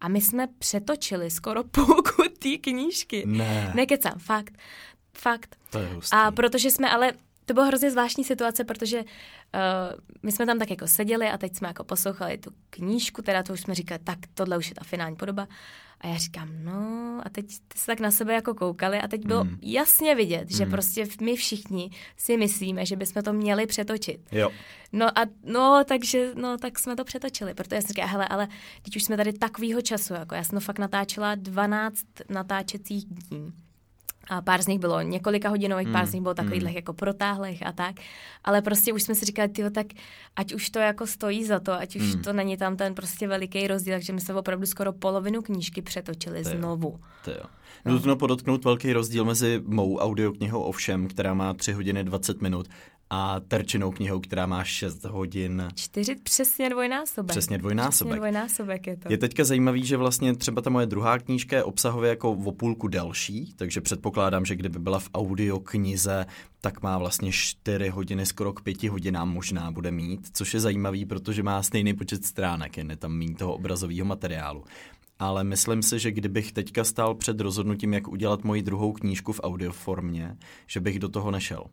A 0.00 0.08
my 0.08 0.20
jsme 0.20 0.46
přetočili 0.58 1.30
skoro 1.30 1.64
půlku 1.70 2.22
té 2.38 2.58
knížky. 2.60 3.22
Ne. 3.26 3.72
Nekecám, 3.74 4.18
fakt. 4.18 4.58
Fakt. 5.16 5.56
To 5.70 5.78
je 5.78 5.94
hustý. 5.94 6.16
A 6.16 6.30
protože 6.30 6.70
jsme 6.70 6.90
ale 6.90 7.12
to 7.46 7.54
byla 7.54 7.66
hrozně 7.66 7.90
zvláštní 7.90 8.24
situace, 8.24 8.64
protože 8.64 8.98
uh, 9.00 9.04
my 10.22 10.32
jsme 10.32 10.46
tam 10.46 10.58
tak 10.58 10.70
jako 10.70 10.86
seděli 10.86 11.28
a 11.28 11.38
teď 11.38 11.56
jsme 11.56 11.68
jako 11.68 11.84
poslouchali 11.84 12.38
tu 12.38 12.50
knížku, 12.70 13.22
teda 13.22 13.42
to 13.42 13.52
už 13.52 13.60
jsme 13.60 13.74
říkali, 13.74 13.98
tak 14.04 14.18
tohle 14.34 14.58
už 14.58 14.68
je 14.68 14.74
ta 14.74 14.84
finální 14.84 15.16
podoba. 15.16 15.48
A 16.02 16.06
já 16.06 16.16
říkám, 16.16 16.48
no 16.64 17.20
a 17.24 17.28
teď 17.28 17.50
se 17.76 17.86
tak 17.86 18.00
na 18.00 18.10
sebe 18.10 18.34
jako 18.34 18.54
koukali 18.54 18.98
a 18.98 19.08
teď 19.08 19.26
bylo 19.26 19.44
mm. 19.44 19.58
jasně 19.62 20.14
vidět, 20.14 20.50
mm. 20.50 20.56
že 20.56 20.64
hmm. 20.64 20.70
prostě 20.70 21.06
my 21.20 21.36
všichni 21.36 21.90
si 22.16 22.36
myslíme, 22.36 22.86
že 22.86 22.96
bychom 22.96 23.22
to 23.22 23.32
měli 23.32 23.66
přetočit. 23.66 24.20
Jo. 24.32 24.50
No 24.92 25.18
a 25.18 25.22
no, 25.44 25.84
takže, 25.84 26.32
no, 26.34 26.58
tak 26.58 26.78
jsme 26.78 26.96
to 26.96 27.04
přetočili, 27.04 27.54
protože 27.54 27.76
já 27.76 27.82
jsem 27.82 27.88
říkala, 27.88 28.08
hele, 28.08 28.28
ale 28.28 28.48
teď 28.82 28.96
už 28.96 29.04
jsme 29.04 29.16
tady 29.16 29.32
takovýho 29.32 29.82
času, 29.82 30.14
jako 30.14 30.34
já 30.34 30.44
jsem 30.44 30.56
to 30.56 30.64
fakt 30.64 30.78
natáčela 30.78 31.34
12 31.34 32.04
natáčecích 32.28 33.04
dní 33.06 33.52
a 34.32 34.42
pár 34.42 34.62
z 34.62 34.66
nich 34.66 34.78
bylo 34.78 35.02
několika 35.02 35.48
hodinových, 35.48 35.86
mm, 35.86 35.92
pár 35.92 36.06
z 36.06 36.12
nich 36.12 36.22
bylo 36.22 36.34
takových 36.34 36.62
mm. 36.62 36.68
jako 36.68 36.92
protáhlých 36.92 37.66
a 37.66 37.72
tak. 37.72 37.94
Ale 38.44 38.62
prostě 38.62 38.92
už 38.92 39.02
jsme 39.02 39.14
si 39.14 39.24
říkali, 39.24 39.48
tyjo, 39.48 39.70
tak 39.70 39.86
ať 40.36 40.54
už 40.54 40.70
to 40.70 40.78
jako 40.78 41.06
stojí 41.06 41.44
za 41.44 41.60
to, 41.60 41.72
ať 41.72 41.96
už 41.96 42.14
mm. 42.14 42.22
to 42.22 42.32
není 42.32 42.56
tam 42.56 42.76
ten 42.76 42.94
prostě 42.94 43.28
veliký 43.28 43.66
rozdíl, 43.66 43.94
takže 43.94 44.12
my 44.12 44.20
jsme 44.20 44.34
opravdu 44.34 44.66
skoro 44.66 44.92
polovinu 44.92 45.42
knížky 45.42 45.82
přetočili 45.82 46.42
to 46.42 46.48
znovu. 46.48 47.00
To 47.24 47.30
jo. 47.30 47.44
No. 47.84 47.92
Nutno 47.92 48.16
podotknout 48.16 48.64
velký 48.64 48.92
rozdíl 48.92 49.24
mezi 49.24 49.62
mou 49.66 49.98
audioknihou 49.98 50.62
Ovšem, 50.62 51.08
která 51.08 51.34
má 51.34 51.54
3 51.54 51.72
hodiny 51.72 52.04
20 52.04 52.42
minut 52.42 52.68
a 53.14 53.40
terčinou 53.40 53.90
knihou, 53.90 54.20
která 54.20 54.46
má 54.46 54.64
6 54.64 55.04
hodin. 55.04 55.68
Čtyři, 55.74 56.14
přesně 56.14 56.70
dvojnásobek. 56.70 57.30
Přesně 57.30 57.58
dvojnásobek. 57.58 58.10
Přesně 58.10 58.16
dvojnásobek 58.16 58.86
je 58.86 58.96
to. 58.96 59.12
Je 59.12 59.18
teďka 59.18 59.44
zajímavý, 59.44 59.84
že 59.84 59.96
vlastně 59.96 60.36
třeba 60.36 60.62
ta 60.62 60.70
moje 60.70 60.86
druhá 60.86 61.18
knížka 61.18 61.56
je 61.56 61.64
obsahově 61.64 62.10
jako 62.10 62.32
o 62.32 62.52
půlku 62.52 62.88
delší, 62.88 63.54
takže 63.56 63.80
předpokládám, 63.80 64.44
že 64.44 64.56
kdyby 64.56 64.78
byla 64.78 64.98
v 64.98 65.10
audioknize, 65.14 66.26
tak 66.60 66.82
má 66.82 66.98
vlastně 66.98 67.32
4 67.32 67.88
hodiny, 67.88 68.26
skoro 68.26 68.52
k 68.52 68.62
5 68.62 68.82
hodinám 68.82 69.32
možná 69.32 69.70
bude 69.70 69.90
mít, 69.90 70.28
což 70.32 70.54
je 70.54 70.60
zajímavý, 70.60 71.04
protože 71.04 71.42
má 71.42 71.62
stejný 71.62 71.94
počet 71.94 72.24
stránek, 72.24 72.76
jen 72.76 72.90
je 72.90 72.96
tam 72.96 73.12
méně 73.12 73.34
toho 73.34 73.54
obrazového 73.54 74.04
materiálu 74.04 74.64
ale 75.18 75.44
myslím 75.44 75.82
si, 75.82 75.98
že 75.98 76.10
kdybych 76.10 76.52
teďka 76.52 76.84
stál 76.84 77.14
před 77.14 77.40
rozhodnutím, 77.40 77.92
jak 77.94 78.08
udělat 78.08 78.44
moji 78.44 78.62
druhou 78.62 78.92
knížku 78.92 79.32
v 79.32 79.40
audioformě, 79.42 80.36
že 80.66 80.80
bych 80.80 80.98
do 80.98 81.08
toho 81.08 81.30
nešel. 81.30 81.64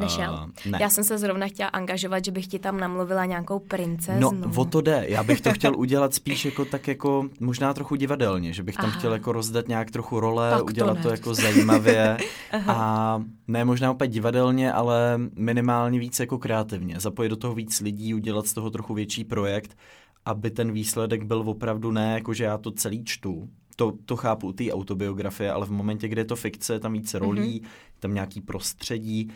Nešel. 0.00 0.32
Uh, 0.32 0.72
ne. 0.72 0.78
Já 0.80 0.90
jsem 0.90 1.04
se 1.04 1.18
zrovna 1.18 1.46
chtěla 1.46 1.68
angažovat, 1.68 2.24
že 2.24 2.30
bych 2.30 2.46
ti 2.46 2.58
tam 2.58 2.80
namluvila 2.80 3.24
nějakou 3.24 3.58
princeznu. 3.58 4.30
No, 4.32 4.52
o 4.56 4.64
to 4.64 4.80
jde. 4.80 5.04
Já 5.08 5.22
bych 5.22 5.40
to 5.40 5.52
chtěl 5.52 5.76
udělat 5.76 6.14
spíš 6.14 6.44
jako 6.44 6.64
tak 6.64 6.88
jako 6.88 7.28
možná 7.40 7.74
trochu 7.74 7.96
divadelně, 7.96 8.52
že 8.52 8.62
bych 8.62 8.76
tam 8.76 8.84
Aha. 8.84 8.98
chtěl 8.98 9.12
jako 9.12 9.32
rozdat 9.32 9.68
nějak 9.68 9.90
trochu 9.90 10.20
role, 10.20 10.50
tak 10.50 10.64
udělat 10.64 10.96
to, 10.96 11.02
to 11.02 11.10
jako 11.10 11.34
zajímavě 11.34 12.18
a 12.66 13.22
ne 13.48 13.64
možná 13.64 13.90
úplně 13.90 14.08
divadelně, 14.08 14.72
ale 14.72 15.20
minimálně 15.36 15.98
víc 15.98 16.20
jako 16.20 16.38
kreativně. 16.38 17.00
Zapojit 17.00 17.28
do 17.28 17.36
toho 17.36 17.54
víc 17.54 17.80
lidí, 17.80 18.14
udělat 18.14 18.46
z 18.46 18.52
toho 18.52 18.70
trochu 18.70 18.94
větší 18.94 19.24
projekt, 19.24 19.76
aby 20.24 20.50
ten 20.50 20.72
výsledek 20.72 21.22
byl 21.22 21.38
opravdu 21.46 21.90
ne 21.90 22.14
jako, 22.14 22.34
že 22.34 22.44
já 22.44 22.58
to 22.58 22.70
celý 22.70 23.04
čtu, 23.04 23.48
to, 23.76 23.92
to 24.06 24.16
chápu 24.16 24.52
té 24.52 24.72
autobiografie, 24.72 25.52
ale 25.52 25.66
v 25.66 25.70
momentě, 25.70 26.08
kdy 26.08 26.20
je 26.20 26.24
to 26.24 26.36
fikce, 26.36 26.80
tam 26.80 26.92
víc 26.92 27.14
rolí, 27.14 27.60
mm-hmm. 27.60 27.98
tam 28.00 28.14
nějaký 28.14 28.40
prostředí, 28.40 29.30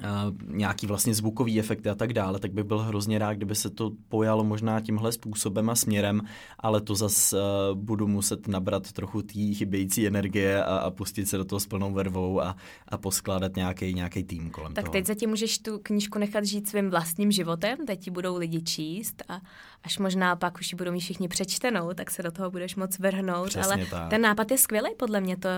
Uh, 0.00 0.56
nějaký 0.56 0.86
vlastně 0.86 1.14
zvukový 1.14 1.58
efekty 1.58 1.88
a 1.88 1.94
tak 1.94 2.12
dále, 2.12 2.38
tak 2.38 2.52
bych 2.52 2.64
byl 2.64 2.78
hrozně 2.78 3.18
rád, 3.18 3.34
kdyby 3.34 3.54
se 3.54 3.70
to 3.70 3.90
pojalo 4.08 4.44
možná 4.44 4.80
tímhle 4.80 5.12
způsobem 5.12 5.70
a 5.70 5.74
směrem, 5.74 6.22
ale 6.58 6.80
to 6.80 6.94
zas 6.94 7.32
uh, 7.32 7.38
budu 7.78 8.06
muset 8.06 8.48
nabrat 8.48 8.92
trochu 8.92 9.22
té 9.22 9.54
chybějící 9.54 10.06
energie 10.06 10.64
a, 10.64 10.76
a 10.76 10.90
pustit 10.90 11.26
se 11.26 11.36
do 11.36 11.44
toho 11.44 11.60
s 11.60 11.66
plnou 11.66 11.92
vervou 11.92 12.40
a, 12.40 12.56
a 12.88 12.98
poskládat 12.98 13.56
nějaký 13.56 13.94
nějaký 13.94 14.24
tým 14.24 14.50
kolem 14.50 14.74
tak 14.74 14.84
toho. 14.84 14.92
teď 14.92 15.06
zatím 15.06 15.30
můžeš 15.30 15.58
tu 15.58 15.78
knížku 15.78 16.18
nechat 16.18 16.44
žít 16.44 16.68
svým 16.68 16.90
vlastním 16.90 17.32
životem, 17.32 17.78
teď 17.86 18.00
ti 18.00 18.10
budou 18.10 18.36
lidi 18.36 18.62
číst 18.62 19.22
a 19.28 19.40
až 19.82 19.98
možná 19.98 20.36
pak 20.36 20.58
už 20.58 20.72
ji 20.72 20.76
budou 20.76 20.92
mít 20.92 21.00
všichni 21.00 21.28
přečtenou, 21.28 21.94
tak 21.94 22.10
se 22.10 22.22
do 22.22 22.30
toho 22.30 22.50
budeš 22.50 22.76
moc 22.76 22.98
vrhnout, 22.98 23.48
Přesně 23.48 23.74
ale 23.74 23.86
tak. 23.86 24.10
ten 24.10 24.22
nápad 24.22 24.50
je 24.50 24.58
skvělý 24.58 24.90
podle 24.96 25.20
mě, 25.20 25.36
to 25.36 25.48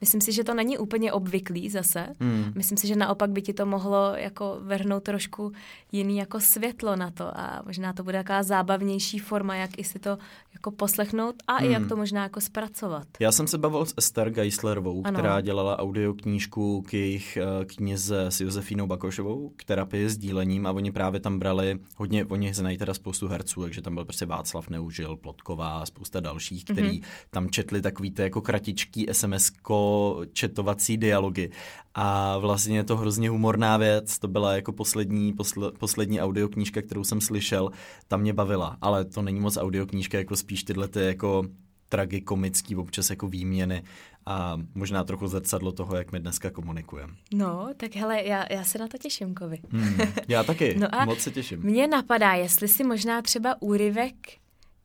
Myslím 0.00 0.20
si, 0.20 0.32
že 0.32 0.44
to 0.44 0.54
není 0.54 0.78
úplně 0.78 1.12
obvyklý 1.12 1.70
zase. 1.70 2.06
Hmm. 2.20 2.52
Myslím 2.54 2.78
si, 2.78 2.86
že 2.86 2.96
naopak 2.96 3.30
by 3.30 3.42
ti 3.42 3.52
to 3.52 3.66
mohlo 3.66 4.12
jako 4.16 4.58
vrhnout 4.60 5.02
trošku 5.02 5.52
jiný 5.92 6.16
jako 6.16 6.40
světlo 6.40 6.96
na 6.96 7.10
to 7.10 7.38
a 7.38 7.62
možná 7.66 7.92
to 7.92 8.04
bude 8.04 8.18
taková 8.18 8.42
zábavnější 8.42 9.18
forma, 9.18 9.56
jak 9.56 9.78
i 9.78 9.84
si 9.84 9.98
to 9.98 10.18
jako 10.54 10.70
poslechnout 10.70 11.34
a 11.46 11.56
hmm. 11.56 11.68
i 11.68 11.72
jak 11.72 11.80
hmm. 11.80 11.88
to 11.88 11.96
možná 11.96 12.22
jako 12.22 12.40
zpracovat. 12.40 13.06
Já 13.20 13.32
jsem 13.32 13.46
se 13.46 13.58
bavil 13.58 13.86
s 13.86 13.94
Esther 13.96 14.30
Geislerovou, 14.30 15.02
ano. 15.04 15.18
která 15.18 15.40
dělala 15.40 15.78
audioknížku 15.78 16.82
k 16.82 16.94
jejich 16.94 17.36
eh, 17.36 17.64
knize 17.64 18.26
s 18.26 18.40
Josefínou 18.40 18.86
Bakošovou 18.86 19.52
k 19.56 19.64
terapii 19.64 20.08
s 20.08 20.18
dílením 20.18 20.66
a 20.66 20.72
oni 20.72 20.92
právě 20.92 21.20
tam 21.20 21.38
brali, 21.38 21.78
hodně, 21.96 22.24
oni 22.24 22.54
znají 22.54 22.78
teda 22.78 22.94
spoustu 22.94 23.28
herců, 23.28 23.62
takže 23.62 23.82
tam 23.82 23.94
byl 23.94 24.04
prostě 24.04 24.26
Václav 24.26 24.68
Neužil, 24.68 25.16
Plotková 25.16 25.78
a 25.78 25.86
spousta 25.86 26.20
dalších, 26.20 26.64
který 26.64 27.00
mm-hmm. 27.00 27.28
tam 27.30 27.50
četli 27.50 27.82
takový 27.82 28.10
to 28.10 28.22
jako 28.22 28.40
kratičký 28.40 29.06
SMS-ko, 29.06 29.87
četovací 30.32 30.96
dialogy 30.96 31.50
a 31.94 32.38
vlastně 32.38 32.76
je 32.76 32.84
to 32.84 32.96
hrozně 32.96 33.30
humorná 33.30 33.76
věc, 33.76 34.18
to 34.18 34.28
byla 34.28 34.54
jako 34.54 34.72
poslední, 34.72 35.32
posle, 35.32 35.72
poslední 35.72 36.20
audioknížka, 36.20 36.82
kterou 36.82 37.04
jsem 37.04 37.20
slyšel, 37.20 37.70
ta 38.08 38.16
mě 38.16 38.32
bavila, 38.32 38.76
ale 38.80 39.04
to 39.04 39.22
není 39.22 39.40
moc 39.40 39.56
audioknížka, 39.56 40.18
jako 40.18 40.36
spíš 40.36 40.64
tyhle 40.64 40.88
ty 40.88 41.00
jako 41.00 41.44
tragikomický 41.88 42.76
občas 42.76 43.10
jako 43.10 43.28
výměny 43.28 43.82
a 44.26 44.60
možná 44.74 45.04
trochu 45.04 45.26
zrcadlo 45.26 45.72
toho, 45.72 45.96
jak 45.96 46.12
my 46.12 46.20
dneska 46.20 46.50
komunikujeme. 46.50 47.12
No, 47.34 47.68
tak 47.76 47.96
hele, 47.96 48.24
já, 48.24 48.46
já 48.50 48.64
se 48.64 48.78
na 48.78 48.88
to 48.88 48.98
těším, 48.98 49.34
Kovi. 49.34 49.58
Hmm, 49.70 49.98
já 50.28 50.44
taky, 50.44 50.74
no 50.78 50.94
a 50.94 51.04
moc 51.04 51.18
se 51.18 51.30
těším. 51.30 51.60
Mně 51.62 51.86
napadá, 51.86 52.32
jestli 52.32 52.68
si 52.68 52.84
možná 52.84 53.22
třeba 53.22 53.62
úryvek 53.62 54.14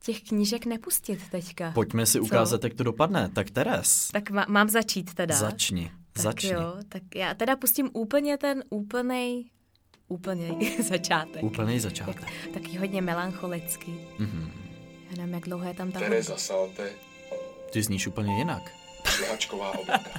těch 0.04 0.22
knížek 0.22 0.66
nepustit 0.66 1.20
teďka. 1.32 1.72
Pojďme 1.72 2.06
si 2.06 2.20
ukázat, 2.20 2.62
Co? 2.62 2.68
jak 2.68 2.74
to 2.74 2.84
dopadne. 2.84 3.30
Tak 3.30 3.50
Teres. 3.50 4.08
Tak 4.14 4.30
má, 4.30 4.46
mám 4.50 4.70
začít 4.70 5.14
teda. 5.14 5.36
Začni, 5.36 5.92
tak 6.14 6.24
začni. 6.24 6.50
Jo, 6.50 6.74
tak 6.90 7.04
já 7.16 7.34
teda 7.34 7.56
pustím 7.56 7.90
úplně 7.94 8.38
ten 8.38 8.64
úplnej 8.70 9.44
úplný 10.08 10.78
začátek. 10.90 11.44
Úplný 11.44 11.80
začátek. 11.80 12.20
Tak, 12.22 12.30
taky 12.54 12.78
hodně 12.78 13.02
melancholický. 13.02 13.92
Mm-hmm. 14.20 14.52
Já 15.12 15.18
nevím, 15.18 15.34
jak 15.34 15.44
dlouho 15.44 15.68
je 15.68 15.74
tam 15.74 15.92
ta 15.92 16.00
Tereza 16.00 16.38
Salte. 16.38 16.92
Ty 17.72 17.84
zníš 17.84 18.08
úplně 18.08 18.38
jinak. 18.38 18.72
Šlehačková 19.06 19.72
oblaka. 19.80 20.10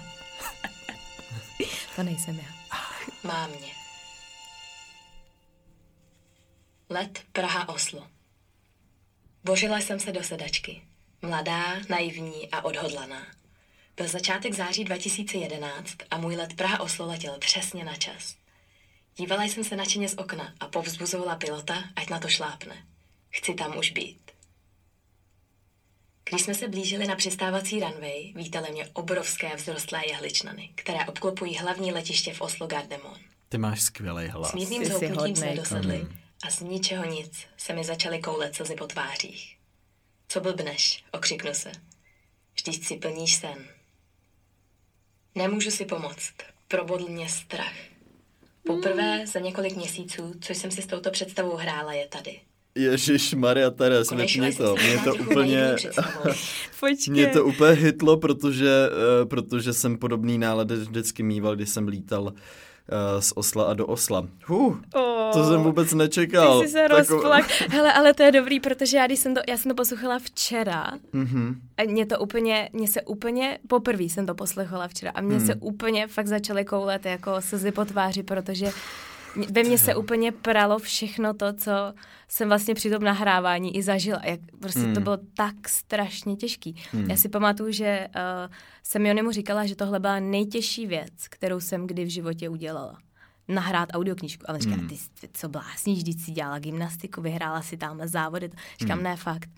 to 1.97 2.03
nejsem 2.03 2.37
já. 2.37 2.79
Má 3.29 3.47
mě. 3.47 3.69
Let 6.91 7.19
Praha-Oslo. 7.33 8.07
Božila 9.45 9.79
jsem 9.79 10.01
se 10.01 10.13
do 10.13 10.23
sedačky. 10.23 10.83
Mladá, 11.23 11.65
naivní 11.89 12.51
a 12.51 12.65
odhodlaná. 12.65 13.27
Byl 13.97 14.09
začátek 14.09 14.55
září 14.55 14.85
2011 14.85 15.97
a 16.11 16.19
můj 16.19 16.37
let 16.37 16.55
Praha-Oslo 16.55 17.07
letěl 17.07 17.39
přesně 17.39 17.85
na 17.85 17.97
čas. 17.97 18.37
Dívala 19.17 19.45
jsem 19.45 19.65
se 19.65 19.77
nadšeně 19.77 20.09
z 20.09 20.15
okna 20.15 20.55
a 20.61 20.69
povzbuzovala 20.69 21.37
pilota, 21.37 21.85
ať 21.97 22.11
na 22.11 22.19
to 22.19 22.29
šlápne. 22.29 22.87
Chci 23.31 23.55
tam 23.55 23.79
už 23.79 23.91
být. 23.91 24.31
Když 26.31 26.43
jsme 26.43 26.55
se 26.55 26.69
blížili 26.69 27.07
na 27.07 27.17
přistávací 27.17 27.81
runway, 27.81 28.33
vítali 28.35 28.73
mě 28.73 28.89
obrovské 28.93 29.57
vzrostlé 29.57 30.07
jehličnany, 30.09 30.71
které 30.75 31.05
obklopují 31.05 31.57
hlavní 31.57 31.93
letiště 31.93 32.35
v 32.35 32.41
Oslo 32.41 32.67
Gardemon. 32.67 33.19
Ty 33.49 33.59
máš 33.59 33.83
skvělý 33.83 34.29
hlas. 34.29 34.51
S 34.51 34.55
mírným 34.55 34.85
zhoupnutím 34.85 35.37
jsme 35.37 35.55
dosedli 35.55 35.99
mm. 35.99 36.24
A 36.45 36.51
z 36.51 36.61
ničeho 36.61 37.05
nic 37.05 37.33
se 37.57 37.73
mi 37.73 37.85
začaly 37.85 38.19
koulet 38.19 38.55
slzy 38.55 38.75
po 38.75 38.87
tvářích. 38.87 39.57
Co 40.29 40.41
blbneš, 40.41 41.05
okřiknu 41.13 41.55
se. 41.55 41.73
Vždyť 42.55 42.87
si 42.87 42.97
plníš 42.97 43.35
sen. 43.35 43.59
Nemůžu 45.35 45.71
si 45.71 45.85
pomoct. 45.85 46.33
Probodl 46.69 47.09
mě 47.09 47.29
strach. 47.29 47.75
Poprvé 48.67 49.27
za 49.27 49.41
několik 49.41 49.77
měsíců, 49.77 50.35
co 50.41 50.53
jsem 50.53 50.71
si 50.71 50.83
s 50.83 50.87
touto 50.87 51.11
představou 51.11 51.57
hrála, 51.57 51.93
je 51.93 52.07
tady. 52.07 52.41
Ježíš 52.75 53.35
Maria 53.35 53.71
Teres, 53.71 54.11
mě 54.11 54.53
to, 54.53 54.75
mě 54.77 54.99
to 55.05 55.15
úplně, 55.15 55.77
mě 57.09 57.27
to 57.27 57.45
úplně 57.45 57.73
hitlo, 57.73 58.17
protože, 58.17 58.89
uh, 59.23 59.29
protože 59.29 59.73
jsem 59.73 59.99
podobný 59.99 60.39
nálady 60.39 60.77
vždycky 60.77 61.23
mýval, 61.23 61.57
když 61.57 61.69
jsem 61.69 61.89
lítal 61.89 62.23
uh, 62.23 62.33
z 63.21 63.33
Osla 63.35 63.65
a 63.65 63.75
do 63.75 63.87
Osla. 63.87 64.27
Huh, 64.47 64.77
oh, 64.95 65.33
to 65.33 65.49
jsem 65.49 65.63
vůbec 65.63 65.95
nečekal. 65.95 66.61
Ty 66.61 66.67
jsi 66.67 66.73
se 66.73 66.89
rozplak. 66.89 67.45
Hele, 67.71 67.93
ale 67.93 68.15
to 68.15 68.23
je 68.23 68.33
dobrý, 68.33 68.61
protože 68.61 68.97
já, 68.97 69.07
když 69.07 69.19
jsem 69.19 69.35
to, 69.35 69.41
já 69.49 69.57
jsem 69.57 69.69
to 69.69 69.75
poslouchala 69.75 70.19
včera 70.19 70.93
mm-hmm. 71.15 71.55
a 71.77 71.85
mě 71.85 72.07
to 72.07 72.19
úplně, 72.19 72.71
mě 72.73 72.89
se 72.89 73.03
úplně, 73.03 73.59
poprvé 73.69 74.03
jsem 74.03 74.27
to 74.27 74.35
poslouchala 74.35 74.89
včera 74.89 75.13
a 75.15 75.21
mě 75.21 75.39
mm. 75.39 75.47
se 75.47 75.55
úplně 75.55 76.07
fakt 76.07 76.27
začaly 76.27 76.65
koulet 76.65 77.07
jako 77.07 77.33
slzy 77.41 77.73
po 77.73 77.85
tváři, 77.85 78.23
protože 78.23 78.71
ve 79.51 79.63
mně 79.63 79.79
se 79.79 79.95
úplně 79.95 80.33
pralo 80.33 80.79
všechno 80.79 81.35
to, 81.35 81.53
co 81.53 81.73
jsem 82.29 82.49
vlastně 82.49 82.75
při 82.75 82.91
tom 82.91 83.05
nahrávání 83.05 83.77
i 83.77 83.83
zažila. 83.83 84.21
Jak 84.25 84.41
prostě 84.61 84.81
hmm. 84.81 84.95
to 84.95 85.01
bylo 85.01 85.19
tak 85.37 85.69
strašně 85.69 86.37
těžký. 86.37 86.83
Hmm. 86.93 87.11
Já 87.11 87.17
si 87.17 87.29
pamatuju, 87.29 87.73
že 87.73 88.09
uh, 88.17 88.55
jsem 88.83 89.07
Jonimu 89.07 89.31
říkala, 89.31 89.67
že 89.67 89.77
tohle 89.77 90.01
byla 90.01 90.21
nejtěžší 90.21 90.87
věc, 90.87 91.29
kterou 91.31 91.61
jsem 91.61 91.87
kdy 91.87 92.05
v 92.05 92.09
životě 92.09 92.49
udělala. 92.49 92.99
nahrát 93.49 93.89
audioknížku. 93.93 94.45
Ale 94.49 94.59
říká, 94.59 94.75
Hmm. 94.75 94.89
ty, 94.89 94.97
co 95.33 95.49
blásníš, 95.49 96.03
když 96.03 96.23
si 96.23 96.31
dělala 96.33 96.59
gymnastiku, 96.59 97.23
vyhrála 97.23 97.63
si 97.63 97.77
tamhle 97.77 98.09
závody. 98.09 98.51
Říkám, 98.81 98.99
Hmm. 98.99 99.05
ne, 99.05 99.17
fakt. 99.17 99.49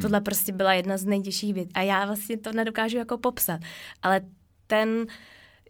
Tohle 0.00 0.20
prostě 0.20 0.52
byla 0.52 0.72
jedna 0.72 0.96
z 0.96 1.04
nejtěžších 1.04 1.54
věcí. 1.54 1.70
A 1.74 1.80
já 1.80 2.06
vlastně 2.06 2.38
to 2.38 2.52
nedokážu 2.52 2.96
jako 2.96 3.18
popsat. 3.18 3.60
Ale 4.02 4.20
ten, 4.66 5.06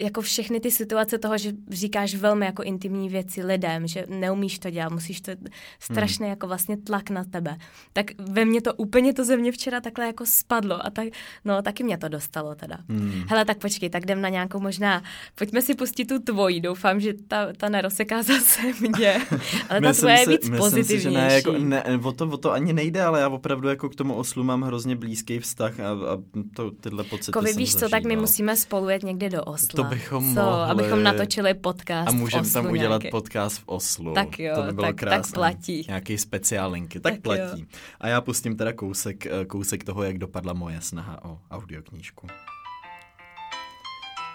jako 0.00 0.20
všechny 0.20 0.60
ty 0.60 0.70
situace 0.70 1.18
toho, 1.18 1.38
že 1.38 1.52
říkáš 1.70 2.14
velmi 2.14 2.46
jako 2.46 2.62
intimní 2.62 3.08
věci 3.08 3.44
lidem, 3.44 3.86
že 3.86 4.06
neumíš 4.08 4.58
to 4.58 4.70
dělat, 4.70 4.92
musíš 4.92 5.20
to 5.20 5.32
strašný 5.80 6.28
jako 6.28 6.46
vlastně 6.46 6.76
tlak 6.76 7.10
na 7.10 7.24
tebe. 7.24 7.56
Tak 7.92 8.06
ve 8.18 8.44
mně 8.44 8.62
to 8.62 8.74
úplně 8.74 9.14
to 9.14 9.24
ze 9.24 9.36
mě 9.36 9.52
včera 9.52 9.80
takhle 9.80 10.06
jako 10.06 10.26
spadlo 10.26 10.86
a 10.86 10.90
tak, 10.90 11.08
no 11.44 11.62
taky 11.62 11.84
mě 11.84 11.98
to 11.98 12.08
dostalo 12.08 12.54
teda. 12.54 12.78
Hmm. 12.88 13.22
Hele, 13.28 13.44
tak 13.44 13.58
počkej, 13.58 13.90
tak 13.90 14.02
jdem 14.02 14.20
na 14.20 14.28
nějakou 14.28 14.60
možná, 14.60 15.02
pojďme 15.34 15.62
si 15.62 15.74
pustit 15.74 16.04
tu 16.04 16.18
tvoji, 16.18 16.60
doufám, 16.60 17.00
že 17.00 17.14
ta, 17.28 17.52
ta 17.56 17.68
neroseká 17.68 18.22
zase 18.22 18.60
mě, 18.80 19.20
ale 19.68 19.80
ta 19.80 19.92
tvoje 19.92 20.20
je 20.20 20.26
víc 20.26 20.48
myslím 20.48 20.58
pozitivnější. 20.58 20.84
si, 20.84 21.00
že 21.00 21.10
ne, 21.10 21.34
jako, 21.34 21.52
ne, 21.52 22.00
o, 22.02 22.12
to, 22.12 22.28
o 22.28 22.36
to 22.36 22.52
ani 22.52 22.72
nejde, 22.72 23.02
ale 23.02 23.20
já 23.20 23.28
opravdu 23.28 23.68
jako 23.68 23.88
k 23.88 23.94
tomu 23.94 24.14
oslu 24.14 24.44
mám 24.44 24.62
hrozně 24.62 24.96
blízký 24.96 25.38
vztah 25.38 25.80
a, 25.80 25.90
a 25.90 26.18
to, 26.56 26.70
tyhle 26.70 27.04
pocity 27.04 27.30
Jako 27.30 27.40
vy 27.40 27.48
jsem 27.48 27.58
víš 27.58 27.76
co, 27.76 27.88
tak 27.88 28.04
my 28.04 28.16
musíme 28.16 28.56
spolu 28.56 28.88
jet 28.88 29.02
někdy 29.02 29.30
do 29.30 29.44
Osla. 29.44 29.83
To 29.83 29.83
bychom 29.90 30.34
co, 30.34 30.40
mohli. 30.40 30.70
abychom 30.70 31.02
natočili 31.02 31.54
podcast 31.54 32.08
A 32.08 32.12
můžeme 32.12 32.50
tam 32.50 32.66
udělat 32.66 33.02
nějaký. 33.02 33.10
podcast 33.10 33.58
v 33.58 33.62
Oslu. 33.66 34.14
Tak 34.14 34.38
jo, 34.38 34.54
to 34.56 34.62
by 34.62 34.72
bylo 34.72 34.86
tak- 34.86 34.94
tak 34.96 35.08
krásné. 35.08 35.34
platí. 35.34 35.84
Nějaký 35.88 36.18
speciálinky, 36.18 37.00
tak, 37.00 37.12
Tak 37.14 37.22
platí. 37.22 37.66
A 38.00 38.08
já 38.08 38.20
pustím 38.20 38.56
teda 38.56 38.72
kousek, 38.72 39.26
eh, 39.26 39.44
kousek 39.44 39.84
toho, 39.84 40.02
jak 40.02 40.18
dopadla 40.18 40.52
moje 40.52 40.80
snaha 40.80 41.24
o 41.24 41.38
audioknížku. 41.50 42.26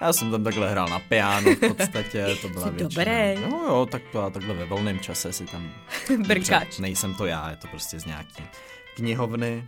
Já 0.02 0.14
jsem 0.14 0.32
tam 0.32 0.44
takhle 0.44 0.70
hrál 0.72 0.88
na 0.88 1.00
piano 1.00 1.52
v 1.52 1.60
podstatě, 1.76 2.26
to 2.42 2.50
byla 2.54 2.70
většina. 2.70 3.04
dobrý. 3.04 3.42
No 3.52 3.58
jo, 3.68 3.88
tak 3.92 4.02
to 4.12 4.22
já 4.22 4.30
takhle 4.30 4.54
ve 4.54 4.66
volném 4.66 5.00
čase 5.00 5.34
si 5.34 5.46
tam... 5.46 5.72
Brkáč. 6.28 6.80
Nejsem 6.80 7.14
to 7.14 7.26
já, 7.26 7.50
je 7.50 7.56
to 7.56 7.68
prostě 7.68 8.00
z 8.00 8.06
nějaký 8.06 8.44
knihovny. 8.96 9.68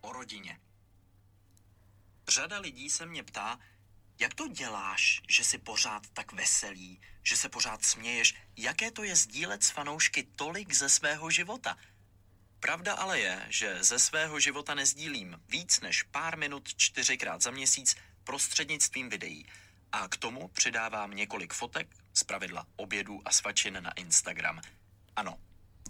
o 0.00 0.12
rodině. 0.12 0.55
Řada 2.36 2.58
lidí 2.58 2.90
se 2.90 3.06
mě 3.06 3.22
ptá, 3.22 3.58
jak 4.18 4.34
to 4.34 4.48
děláš, 4.48 5.22
že 5.28 5.44
jsi 5.44 5.58
pořád 5.58 6.06
tak 6.12 6.32
veselý, 6.32 7.00
že 7.22 7.36
se 7.36 7.48
pořád 7.48 7.84
směješ, 7.84 8.34
jaké 8.56 8.90
to 8.90 9.02
je 9.02 9.16
sdílet 9.16 9.64
s 9.64 9.70
fanoušky 9.70 10.22
tolik 10.22 10.72
ze 10.72 10.88
svého 10.88 11.30
života? 11.30 11.78
Pravda 12.60 12.94
ale 12.94 13.20
je, 13.20 13.46
že 13.48 13.84
ze 13.84 13.98
svého 13.98 14.40
života 14.40 14.74
nezdílím 14.74 15.40
víc 15.48 15.80
než 15.80 16.02
pár 16.02 16.38
minut 16.38 16.74
čtyřikrát 16.76 17.42
za 17.42 17.50
měsíc 17.50 17.96
prostřednictvím 18.24 19.08
videí. 19.08 19.46
A 19.92 20.08
k 20.08 20.16
tomu 20.16 20.48
přidávám 20.48 21.10
několik 21.10 21.52
fotek, 21.52 21.96
zpravidla 22.14 22.66
obědů 22.76 23.22
a 23.24 23.32
svačin 23.32 23.78
na 23.80 23.92
Instagram. 23.92 24.60
Ano, 25.16 25.40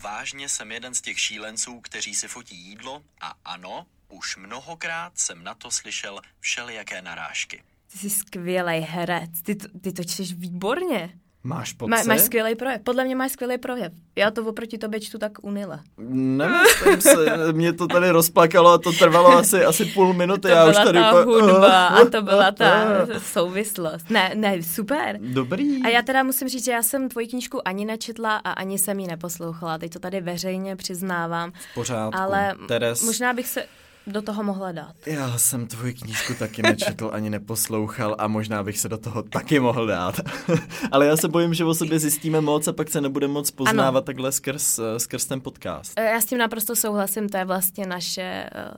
vážně 0.00 0.48
jsem 0.48 0.72
jeden 0.72 0.94
z 0.94 1.00
těch 1.00 1.20
šílenců, 1.20 1.80
kteří 1.80 2.14
si 2.14 2.28
fotí 2.28 2.56
jídlo 2.56 3.04
a 3.20 3.34
ano, 3.44 3.86
už 4.08 4.36
mnohokrát 4.36 5.12
jsem 5.14 5.44
na 5.44 5.54
to 5.54 5.70
slyšel 5.70 6.18
všelijaké 6.40 7.02
narážky. 7.02 7.62
Ty 7.92 7.98
jsi 7.98 8.10
skvělý 8.10 8.80
herec, 8.80 9.30
ty 9.42 9.54
to, 9.54 9.66
ty 9.80 9.92
to 9.92 10.04
čteš 10.04 10.32
výborně. 10.34 11.10
Máš 11.42 11.72
pocit? 11.72 11.90
Má, 11.90 12.02
máš 12.02 12.20
skvělý 12.20 12.54
projev, 12.54 12.80
podle 12.82 13.04
mě 13.04 13.16
máš 13.16 13.32
skvělý 13.32 13.58
projev. 13.58 13.92
Já 14.16 14.30
to 14.30 14.44
oproti 14.44 14.78
tobě 14.78 15.00
čtu 15.00 15.18
tak 15.18 15.32
unile. 15.42 15.80
Nemyslím 15.98 17.00
se, 17.00 17.16
mě 17.52 17.72
to 17.72 17.86
tady 17.86 18.10
rozplakalo 18.10 18.70
a 18.70 18.78
to 18.78 18.92
trvalo 18.92 19.28
asi, 19.28 19.64
asi 19.64 19.84
půl 19.84 20.12
minuty. 20.12 20.40
To 20.40 20.48
já 20.48 20.66
byla 20.66 20.70
už 20.80 20.84
tady 20.86 20.98
ta 20.98 21.20
úplně- 21.22 21.42
hudba 21.52 21.86
a 21.86 22.04
to 22.04 22.22
byla 22.22 22.50
ta 22.52 22.84
souvislost. 23.18 24.10
Ne, 24.10 24.32
ne, 24.34 24.62
super. 24.62 25.18
Dobrý. 25.20 25.82
A 25.84 25.88
já 25.88 26.02
teda 26.02 26.22
musím 26.22 26.48
říct, 26.48 26.64
že 26.64 26.72
já 26.72 26.82
jsem 26.82 27.08
tvoji 27.08 27.26
knížku 27.26 27.68
ani 27.68 27.84
nečetla 27.84 28.36
a 28.36 28.50
ani 28.50 28.78
jsem 28.78 29.00
ji 29.00 29.06
neposlouchala. 29.06 29.78
Teď 29.78 29.92
to 29.92 29.98
tady 29.98 30.20
veřejně 30.20 30.76
přiznávám. 30.76 31.52
V 31.52 31.74
pořádku. 31.74 32.20
Ale 32.20 32.54
Teres, 32.68 33.02
možná 33.02 33.32
bych 33.32 33.48
se 33.48 33.66
do 34.06 34.22
toho 34.22 34.42
mohla 34.42 34.72
dát. 34.72 34.94
Já 35.06 35.38
jsem 35.38 35.66
tvoji 35.66 35.94
knížku 35.94 36.34
taky 36.34 36.62
nečetl 36.62 37.10
ani 37.12 37.30
neposlouchal 37.30 38.16
a 38.18 38.28
možná 38.28 38.62
bych 38.62 38.78
se 38.78 38.88
do 38.88 38.98
toho 38.98 39.22
taky 39.22 39.60
mohl 39.60 39.86
dát. 39.86 40.20
Ale 40.92 41.06
já 41.06 41.16
se 41.16 41.28
bojím, 41.28 41.54
že 41.54 41.64
o 41.64 41.74
sobě 41.74 41.98
zjistíme 41.98 42.40
moc 42.40 42.68
a 42.68 42.72
pak 42.72 42.90
se 42.90 43.00
nebudeme 43.00 43.32
moc 43.32 43.50
poznávat 43.50 43.88
Ano. 43.94 44.00
takhle 44.02 44.32
skrz, 44.32 44.78
eh, 44.78 45.00
skrz 45.00 45.26
ten 45.26 45.40
podcast. 45.40 45.92
E, 45.98 46.04
Já 46.04 46.20
s 46.20 46.24
tím 46.24 46.38
naprosto 46.38 46.76
souhlasím, 46.76 47.28
to 47.28 47.36
je 47.36 47.44
vlastně 47.44 47.86
naše... 47.86 48.22
e, 48.22 48.70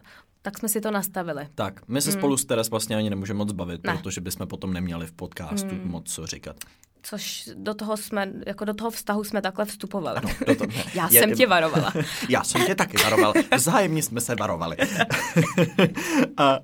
Tak 0.42 0.58
jsme 0.58 0.68
si 0.68 0.80
to 0.80 0.90
nastavili. 0.90 1.48
Tak, 1.54 1.88
my 1.88 2.02
se 2.02 2.12
spolu 2.12 2.36
s 2.36 2.44
Teres 2.44 2.70
vlastně 2.70 2.96
ani 2.96 3.10
nemůžeme 3.10 3.38
moc 3.38 3.52
bavit. 3.52 3.80
Ne. 3.86 3.92
protože 3.96 4.20
bychom 4.20 4.46
potom 4.46 4.72
neměli 4.72 5.06
v 5.06 5.12
podcastu 5.12 5.74
moc 5.84 6.12
co 6.14 6.26
říkat. 6.26 6.56
Což 7.03 7.49
do 7.55 7.74
toho 7.74 7.96
jsme, 7.96 8.32
jako 8.46 8.64
do 8.64 8.74
toho 8.74 8.90
vztahu 8.90 9.24
jsme 9.24 9.42
takhle 9.42 9.64
vstupovali. 9.64 10.16
Ano, 10.16 10.28
do 10.46 10.55
to, 10.55 10.64
Já 10.94 11.09
je- 11.11 11.20
jsem 11.20 11.34
tě 11.34 11.46
varovala. 11.46 11.92
Já 12.28 12.44
jsem 12.44 12.66
tě 12.66 12.74
taky 12.74 12.96
varoval. 13.05 13.32
Vzájemně 13.57 14.03
jsme 14.03 14.20
se 14.20 14.34
varovali. 14.34 14.76
A 16.36 16.59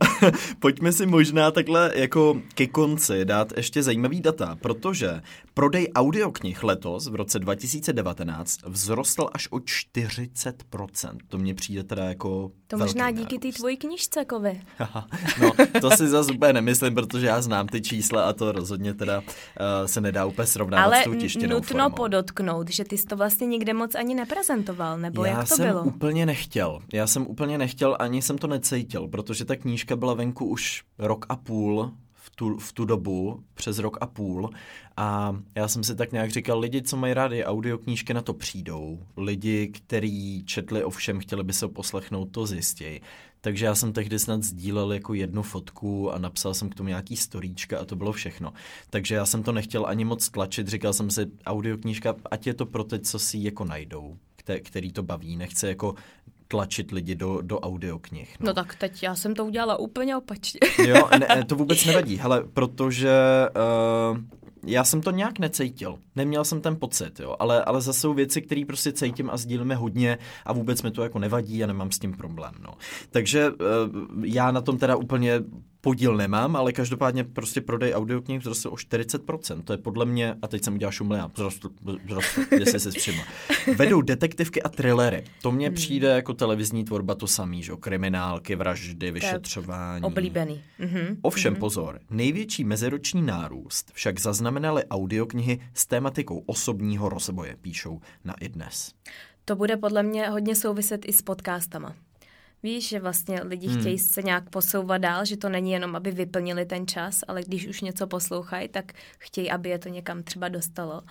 pojďme 0.58 0.92
si 0.92 1.06
možná 1.06 1.50
takhle 1.50 1.92
jako 1.94 2.36
ke 2.54 2.66
konci 2.66 3.24
dát 3.24 3.52
ještě 3.56 3.82
zajímavý 3.82 4.20
data, 4.20 4.58
protože 4.60 5.20
prodej 5.54 5.88
audioknih 5.94 6.62
letos 6.64 7.06
v 7.06 7.14
roce 7.14 7.38
2019 7.38 8.58
vzrostl 8.72 9.26
až 9.32 9.48
o 9.50 9.56
40%. 9.56 11.16
To 11.28 11.38
mně 11.38 11.54
přijde 11.54 11.84
teda 11.84 12.04
jako 12.04 12.50
To 12.66 12.78
možná 12.78 13.10
díky 13.10 13.38
té 13.38 13.52
tvojí 13.52 13.76
knížce, 13.76 14.24
Kovy. 14.24 14.60
No, 15.42 15.52
to 15.80 15.90
si 15.90 16.08
zase 16.08 16.32
úplně 16.32 16.52
nemyslím, 16.52 16.94
protože 16.94 17.26
já 17.26 17.42
znám 17.42 17.66
ty 17.68 17.80
čísla 17.82 18.24
a 18.24 18.32
to 18.32 18.52
rozhodně 18.52 18.94
teda 18.94 19.18
uh, 19.20 19.26
se 19.86 20.00
nedá 20.00 20.26
úplně 20.26 20.46
srovnávat 20.46 20.84
Ale 20.86 21.00
s 21.00 21.04
tou 21.04 21.14
tištěnou 21.14 21.54
nutno 21.54 21.78
formou. 21.78 21.96
podotknout, 21.96 22.70
že 22.70 22.84
ty 22.84 22.98
jsi 22.98 23.06
to 23.06 23.16
vlastně 23.16 23.46
nikde 23.46 23.74
moc 23.74 23.94
ani 23.94 24.14
neprezentoval, 24.14 24.98
nebo 24.98 25.24
Já 25.24 25.30
jak 25.38 25.48
to 25.48 25.54
jsem 25.56 25.66
bylo? 25.68 25.82
úplně 25.84 26.26
nechtěl. 26.26 26.78
Já 26.92 27.06
jsem 27.06 27.26
úplně 27.26 27.58
nechtěl, 27.58 27.96
ani 28.00 28.22
jsem 28.22 28.38
to 28.38 28.46
necítil, 28.46 29.08
protože 29.08 29.44
ta 29.44 29.56
knížka 29.56 29.96
byla 29.96 30.14
venku 30.14 30.46
už 30.46 30.82
rok 30.98 31.26
a 31.28 31.36
půl 31.36 31.92
tu, 32.34 32.58
v 32.58 32.72
tu 32.72 32.84
dobu, 32.84 33.44
přes 33.54 33.78
rok 33.78 33.98
a 34.00 34.06
půl. 34.06 34.50
A 34.96 35.36
já 35.54 35.68
jsem 35.68 35.84
si 35.84 35.96
tak 35.96 36.12
nějak 36.12 36.30
říkal, 36.30 36.60
lidi, 36.60 36.82
co 36.82 36.96
mají 36.96 37.14
rádi 37.14 37.44
audioknížky, 37.44 38.14
na 38.14 38.22
to 38.22 38.34
přijdou. 38.34 38.98
Lidi, 39.16 39.68
kteří 39.68 40.44
četli 40.46 40.84
ovšem, 40.84 41.20
chtěli 41.20 41.44
by 41.44 41.52
se 41.52 41.68
poslechnout, 41.68 42.26
to 42.26 42.46
zjistějí. 42.46 43.00
Takže 43.40 43.64
já 43.64 43.74
jsem 43.74 43.92
tehdy 43.92 44.18
snad 44.18 44.42
sdílel 44.42 44.92
jako 44.92 45.14
jednu 45.14 45.42
fotku 45.42 46.12
a 46.12 46.18
napsal 46.18 46.54
jsem 46.54 46.68
k 46.70 46.74
tomu 46.74 46.88
nějaký 46.88 47.16
storíčka 47.16 47.78
a 47.78 47.84
to 47.84 47.96
bylo 47.96 48.12
všechno. 48.12 48.52
Takže 48.90 49.14
já 49.14 49.26
jsem 49.26 49.42
to 49.42 49.52
nechtěl 49.52 49.86
ani 49.86 50.04
moc 50.04 50.28
tlačit, 50.28 50.68
říkal 50.68 50.92
jsem 50.92 51.10
si, 51.10 51.26
audioknížka, 51.46 52.14
ať 52.30 52.46
je 52.46 52.54
to 52.54 52.66
pro 52.66 52.84
ty, 52.84 52.98
co 52.98 53.18
si 53.18 53.38
jako 53.38 53.64
najdou, 53.64 54.16
kte- 54.38 54.60
který 54.62 54.92
to 54.92 55.02
baví, 55.02 55.36
nechce 55.36 55.68
jako 55.68 55.94
tlačit 56.54 56.90
lidi 56.90 57.14
do, 57.14 57.40
do 57.42 57.60
audioknih. 57.60 58.36
No 58.40 58.54
tak 58.54 58.74
teď 58.74 59.02
já 59.02 59.14
jsem 59.14 59.34
to 59.34 59.44
udělala 59.44 59.76
úplně 59.76 60.16
opačně. 60.16 60.60
Jo, 60.86 61.08
ne, 61.18 61.44
to 61.44 61.56
vůbec 61.56 61.84
nevadí, 61.84 62.16
hele, 62.16 62.44
protože 62.54 63.10
uh, 64.12 64.18
já 64.66 64.84
jsem 64.84 65.02
to 65.02 65.10
nějak 65.10 65.38
necítil, 65.38 65.98
neměl 66.16 66.44
jsem 66.44 66.60
ten 66.60 66.76
pocit, 66.76 67.20
jo, 67.20 67.36
ale, 67.38 67.64
ale 67.64 67.80
zase 67.80 68.00
jsou 68.00 68.14
věci, 68.14 68.42
které 68.42 68.62
prostě 68.66 68.92
cítím 68.92 69.30
a 69.30 69.36
sdílíme 69.36 69.74
hodně 69.74 70.18
a 70.44 70.52
vůbec 70.52 70.82
mi 70.82 70.90
to 70.90 71.02
jako 71.02 71.18
nevadí 71.18 71.64
a 71.64 71.66
nemám 71.66 71.90
s 71.90 71.98
tím 71.98 72.12
problém, 72.12 72.54
no. 72.60 72.74
Takže 73.10 73.50
uh, 73.50 73.56
já 74.24 74.50
na 74.50 74.60
tom 74.60 74.78
teda 74.78 74.96
úplně 74.96 75.40
podíl 75.84 76.16
nemám, 76.16 76.56
ale 76.56 76.72
každopádně 76.72 77.24
prostě 77.24 77.60
prodej 77.60 77.94
audioknih 77.94 78.40
vzrostl 78.40 78.68
o 78.68 78.74
40%. 78.74 79.62
To 79.62 79.72
je 79.72 79.78
podle 79.78 80.04
mě, 80.06 80.34
a 80.42 80.48
teď 80.48 80.64
jsem 80.64 80.74
udělal 80.74 80.92
šumle, 80.92 81.20
a 81.20 81.28
vzrostl, 81.28 81.70
vzrostl, 82.06 82.40
jestli 82.60 82.80
se 82.80 82.90
všiml. 82.90 83.22
Vedou 83.76 84.02
detektivky 84.02 84.62
a 84.62 84.68
thrillery. 84.68 85.24
To 85.42 85.52
mně 85.52 85.66
Hmm. 85.66 85.74
přijde 85.74 86.08
jako 86.08 86.34
televizní 86.34 86.84
tvorba 86.84 87.14
to 87.14 87.26
samý, 87.26 87.62
že? 87.62 87.72
Kriminálky, 87.80 88.56
vraždy, 88.56 89.10
vyšetřování. 89.10 90.04
Oblíbený. 90.04 90.62
Mhm. 90.78 91.16
Ovšem 91.22 91.56
pozor, 91.56 92.00
největší 92.10 92.64
meziroční 92.64 93.22
nárůst 93.22 93.90
však 93.94 94.20
zaznamenaly 94.20 94.84
audioknihy 94.84 95.60
s 95.74 95.86
tématikou 95.86 96.42
osobního 96.46 97.08
rozvoje, 97.08 97.56
píšou 97.60 98.00
na 98.24 98.34
iDnes. 98.40 98.92
To 99.44 99.56
bude 99.56 99.76
podle 99.76 100.02
mě 100.02 100.28
hodně 100.28 100.54
souviset 100.54 101.00
i 101.08 101.12
s 101.12 101.22
podcastama. 101.22 101.94
Víš, 102.64 102.88
že 102.88 103.00
vlastně 103.00 103.42
lidi 103.42 103.66
hmm. 103.66 103.80
chtějí 103.80 103.98
se 103.98 104.22
nějak 104.22 104.50
posouvat 104.50 105.00
dál, 105.00 105.24
že 105.24 105.36
to 105.36 105.48
není 105.48 105.72
jenom, 105.72 105.96
aby 105.96 106.10
vyplnili 106.10 106.66
ten 106.66 106.86
čas, 106.86 107.20
ale 107.28 107.42
když 107.42 107.66
už 107.66 107.80
něco 107.80 108.06
poslouchají, 108.06 108.68
tak 108.68 108.92
chtějí, 109.18 109.50
aby 109.50 109.68
je 109.68 109.78
to 109.78 109.88
někam 109.88 110.22
třeba 110.22 110.48
dostalo. 110.48 111.02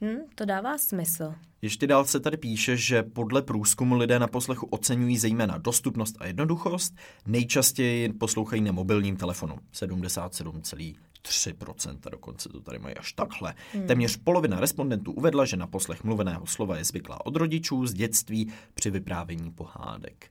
Hm, 0.00 0.16
to 0.34 0.44
dává 0.44 0.78
smysl. 0.78 1.34
Ještě 1.62 1.86
dál 1.86 2.04
se 2.04 2.20
tady 2.20 2.36
píše, 2.36 2.76
že 2.76 3.02
podle 3.02 3.42
průzkumu 3.42 3.96
lidé 3.96 4.18
na 4.18 4.26
poslechu 4.26 4.66
oceňují 4.66 5.18
zejména 5.18 5.58
dostupnost 5.58 6.16
a 6.18 6.26
jednoduchost, 6.26 6.94
nejčastěji 7.26 8.12
poslouchají 8.12 8.62
na 8.62 8.72
mobilním 8.72 9.16
telefonu 9.16 9.58
77,3%, 9.74 12.10
dokonce 12.10 12.48
to 12.48 12.60
tady 12.60 12.78
mají 12.78 12.94
až 12.94 13.12
takhle. 13.12 13.54
Hmm. 13.72 13.86
Téměř 13.86 14.16
polovina 14.16 14.60
respondentů 14.60 15.12
uvedla, 15.12 15.44
že 15.44 15.56
na 15.56 15.66
poslech 15.66 16.04
mluveného 16.04 16.46
slova 16.46 16.76
je 16.76 16.84
zvyklá 16.84 17.26
od 17.26 17.36
rodičů 17.36 17.86
z 17.86 17.94
dětství 17.94 18.52
při 18.74 18.90
vyprávění 18.90 19.50
pohádek. 19.50 20.30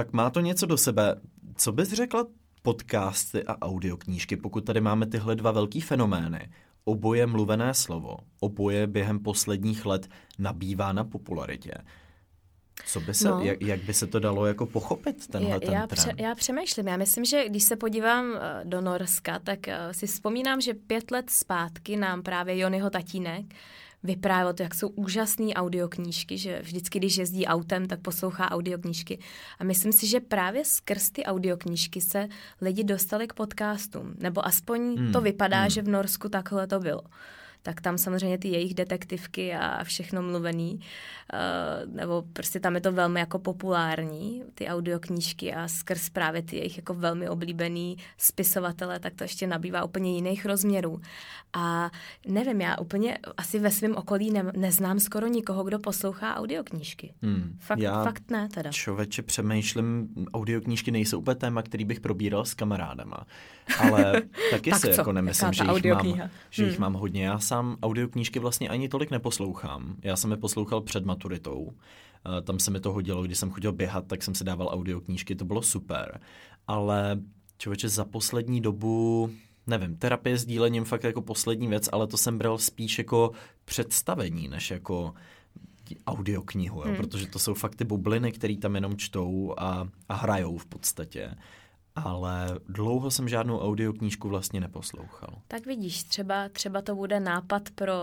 Tak 0.00 0.12
má 0.12 0.30
to 0.30 0.40
něco 0.40 0.66
do 0.66 0.76
sebe. 0.76 1.16
Co 1.56 1.72
bys 1.72 1.92
řekla 1.92 2.26
podcasty 2.62 3.44
a 3.44 3.58
audioknížky, 3.62 4.36
pokud 4.36 4.60
tady 4.64 4.80
máme 4.80 5.06
tyhle 5.06 5.36
dva 5.36 5.50
velký 5.50 5.80
fenomény? 5.80 6.50
oboje 6.84 7.26
mluvené 7.26 7.74
slovo, 7.74 8.16
oboje 8.40 8.86
během 8.86 9.18
posledních 9.18 9.86
let 9.86 10.08
nabývá 10.38 10.92
na 10.92 11.04
popularitě. 11.04 11.74
Co 12.86 13.00
by 13.00 13.14
se, 13.14 13.28
No. 13.28 13.40
jak, 13.40 13.62
jak 13.62 13.80
by 13.82 13.94
se 13.94 14.06
to 14.06 14.18
dalo 14.20 14.46
jako 14.46 14.66
pochopit, 14.66 15.26
tenhle 15.26 15.50
já, 15.50 15.60
ten 15.60 15.72
já, 15.72 15.86
trend? 15.86 16.20
já 16.20 16.34
přemýšlím. 16.34 16.88
Já 16.88 16.96
myslím, 16.96 17.24
že 17.24 17.48
když 17.48 17.62
se 17.64 17.76
podívám 17.76 18.34
eh, 18.34 18.64
do 18.64 18.80
Norska, 18.80 19.38
tak 19.38 19.68
eh, 19.68 19.94
si 19.94 20.06
vzpomínám, 20.06 20.60
že 20.60 20.74
pět 20.74 21.10
let 21.10 21.30
zpátky 21.30 21.96
nám 21.96 22.22
právě 22.22 22.58
Jonyho 22.58 22.90
tatínek 22.90 23.44
vyprávěl 24.02 24.54
to, 24.54 24.62
jak 24.62 24.74
jsou 24.74 24.88
úžasné 24.88 25.54
audioknížky, 25.54 26.38
že 26.38 26.60
vždycky, 26.62 26.98
když 26.98 27.16
jezdí 27.16 27.46
autem, 27.46 27.86
tak 27.86 28.00
poslouchá 28.00 28.50
audioknížky. 28.50 29.18
A 29.58 29.64
myslím 29.64 29.92
si, 29.92 30.06
že 30.06 30.20
právě 30.20 30.64
skrz 30.64 31.10
ty 31.10 31.24
audioknížky 31.24 32.00
se 32.00 32.28
lidi 32.60 32.84
dostali 32.84 33.28
k 33.28 33.32
podcastům. 33.32 34.14
Nebo 34.18 34.46
aspoň 34.46 34.96
Hmm, 34.96 35.12
to 35.12 35.20
vypadá, 35.20 35.60
hmm. 35.60 35.70
že 35.70 35.82
v 35.82 35.88
Norsku 35.88 36.28
takhle 36.28 36.66
to 36.66 36.80
bylo. 36.80 37.02
Tak 37.62 37.80
tam 37.80 37.98
samozřejmě 37.98 38.38
ty 38.38 38.48
jejich 38.48 38.74
detektivky 38.74 39.54
a 39.54 39.84
všechno 39.84 40.22
mluvený, 40.22 40.80
uh, 41.32 41.94
nebo 41.94 42.24
prostě 42.32 42.60
tam 42.60 42.74
je 42.74 42.80
to 42.80 42.92
velmi 42.92 43.20
jako 43.20 43.38
populární, 43.38 44.42
ty 44.54 44.66
audioknížky 44.68 45.54
a 45.54 45.68
skrz 45.68 46.08
právě 46.10 46.42
ty 46.42 46.56
jejich 46.56 46.76
jako 46.76 46.94
velmi 46.94 47.28
oblíbený 47.28 47.96
spisovatele, 48.18 49.00
tak 49.00 49.14
to 49.14 49.24
ještě 49.24 49.46
nabývá 49.46 49.84
úplně 49.84 50.14
jiných 50.14 50.46
rozměrů. 50.46 51.00
A 51.52 51.90
nevím, 52.26 52.60
já 52.60 52.78
úplně 52.78 53.18
asi 53.36 53.58
ve 53.58 53.70
svém 53.70 53.96
okolí 53.96 54.30
ne, 54.30 54.44
neznám 54.56 55.00
skoro 55.00 55.26
nikoho, 55.26 55.64
kdo 55.64 55.78
poslouchá 55.78 56.36
audioknížky. 56.36 57.14
Hmm, 57.22 57.56
Fakt, 57.60 57.78
já 57.78 58.04
fakt 58.04 58.30
ne 58.30 58.48
teda. 58.54 58.70
Člověče, 58.72 59.22
přemýšlím, 59.22 60.08
audioknížky 60.34 60.90
nejsou 60.90 61.18
úplně 61.18 61.34
téma, 61.34 61.62
který 61.62 61.84
bych 61.84 62.00
probíral 62.00 62.44
s 62.44 62.54
kamarádama. 62.54 63.26
Ale 63.78 64.22
taky 64.50 64.70
Tak 64.70 64.80
si 64.80 64.86
co? 64.86 65.00
jako 65.00 65.12
nemyslím, 65.12 65.52
že, 65.52 65.64
jich 65.64 65.84
mám, 65.92 66.30
že 66.50 66.62
jich 66.64 66.72
Hmm. 66.72 66.80
mám 66.80 66.92
hodně. 66.94 67.24
Já 67.24 67.38
sám 67.50 67.76
audioknížky 67.82 68.38
vlastně 68.38 68.68
ani 68.68 68.88
tolik 68.88 69.10
neposlouchám. 69.10 69.96
Já 70.02 70.16
jsem 70.16 70.30
je 70.30 70.36
poslouchal 70.36 70.80
před 70.80 71.04
maturitou. 71.04 71.72
Eh, 72.38 72.42
Tam 72.42 72.58
se 72.58 72.70
mi 72.70 72.80
to 72.80 72.92
hodilo, 72.92 73.22
když 73.22 73.38
jsem 73.38 73.50
chodil 73.50 73.72
běhat, 73.72 74.06
tak 74.06 74.22
jsem 74.22 74.34
si 74.34 74.44
dával 74.44 74.68
audioknížky, 74.72 75.34
to 75.34 75.44
bylo 75.44 75.62
super. 75.62 76.20
Ale 76.66 77.18
člověče, 77.58 77.88
za 77.88 78.04
poslední 78.04 78.60
dobu, 78.60 79.30
nevím, 79.66 79.96
terapie 79.96 80.38
s 80.38 80.46
dílením 80.46 80.84
fakt 80.84 81.04
jako 81.04 81.22
poslední 81.22 81.66
věc, 81.68 81.88
ale 81.92 82.06
to 82.06 82.16
jsem 82.16 82.38
bral 82.38 82.58
spíš 82.58 82.98
jako 82.98 83.32
představení, 83.64 84.48
než 84.48 84.70
jako 84.70 85.14
audioknihu, 86.06 86.78
jo? 86.78 86.86
Hmm. 86.86 86.96
protože 86.96 87.26
to 87.26 87.38
jsou 87.38 87.54
fakt 87.54 87.74
ty 87.74 87.84
bubliny, 87.84 88.32
které 88.32 88.56
tam 88.56 88.74
jenom 88.74 88.96
čtou 88.96 89.54
a, 89.58 89.88
a 90.08 90.14
hrajou 90.14 90.58
v 90.58 90.66
podstatě. 90.66 91.34
Ale 92.04 92.46
dlouho 92.68 93.10
jsem 93.10 93.28
žádnou 93.28 93.58
audioknížku 93.58 94.28
vlastně 94.28 94.60
neposlouchal. 94.60 95.42
Tak 95.48 95.66
vidíš, 95.66 96.04
třeba, 96.04 96.48
třeba 96.48 96.82
to 96.82 96.94
bude 96.94 97.20
nápad 97.20 97.62
pro 97.74 97.94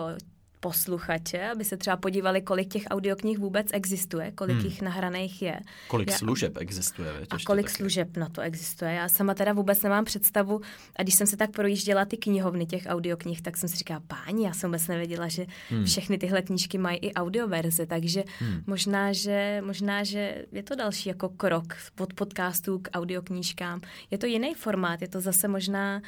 posluchače, 0.59 1.49
aby 1.49 1.65
se 1.65 1.77
třeba 1.77 1.97
podívali, 1.97 2.41
kolik 2.41 2.67
těch 2.73 2.83
audioknih 2.89 3.37
vůbec 3.39 3.67
existuje, 3.73 4.31
kolik 4.31 4.55
Hmm. 4.57 4.65
jich 4.65 4.81
nahraných 4.81 5.41
je. 5.41 5.59
Kolik 5.87 6.11
Já- 6.11 6.17
služeb 6.17 6.57
existuje, 6.57 7.09
A 7.29 7.35
kolik 7.45 7.65
taky. 7.65 7.75
služeb 7.77 8.17
na 8.17 8.29
to 8.29 8.41
existuje? 8.41 8.91
Já 8.93 9.09
sama 9.09 9.33
teda 9.33 9.53
vůbec 9.53 9.81
nemám 9.83 10.05
představu. 10.05 10.61
A 10.95 11.03
když 11.03 11.15
jsem 11.15 11.27
se 11.27 11.37
tak 11.37 11.51
projížděla 11.51 12.05
ty 12.05 12.17
knihovny 12.17 12.65
těch 12.65 12.83
audioknih, 12.87 13.41
tak 13.41 13.57
jsem 13.57 13.69
si 13.69 13.75
říkala, 13.77 14.01
páni, 14.07 14.45
já 14.45 14.53
jsem 14.53 14.69
vůbec 14.69 14.87
nevěděla, 14.87 15.27
že 15.27 15.45
Hmm. 15.69 15.85
všechny 15.85 16.17
tyhle 16.17 16.41
knížky 16.41 16.77
mají 16.77 16.97
i 16.97 17.13
audioverze, 17.13 17.85
takže 17.85 18.23
hmm. 18.39 18.63
možná, 18.67 19.13
že, 19.13 19.61
možná, 19.65 20.03
že 20.03 20.45
je 20.51 20.63
to 20.63 20.75
další 20.75 21.09
jako 21.09 21.29
krok 21.29 21.73
od 21.99 22.13
podcastů 22.13 22.79
k 22.79 22.89
audioknížkám. 22.93 23.81
Je 24.11 24.17
to 24.17 24.25
jiný 24.25 24.53
formát, 24.53 25.01
je 25.01 25.07
to 25.07 25.21
zase 25.21 25.47
možná 25.47 26.01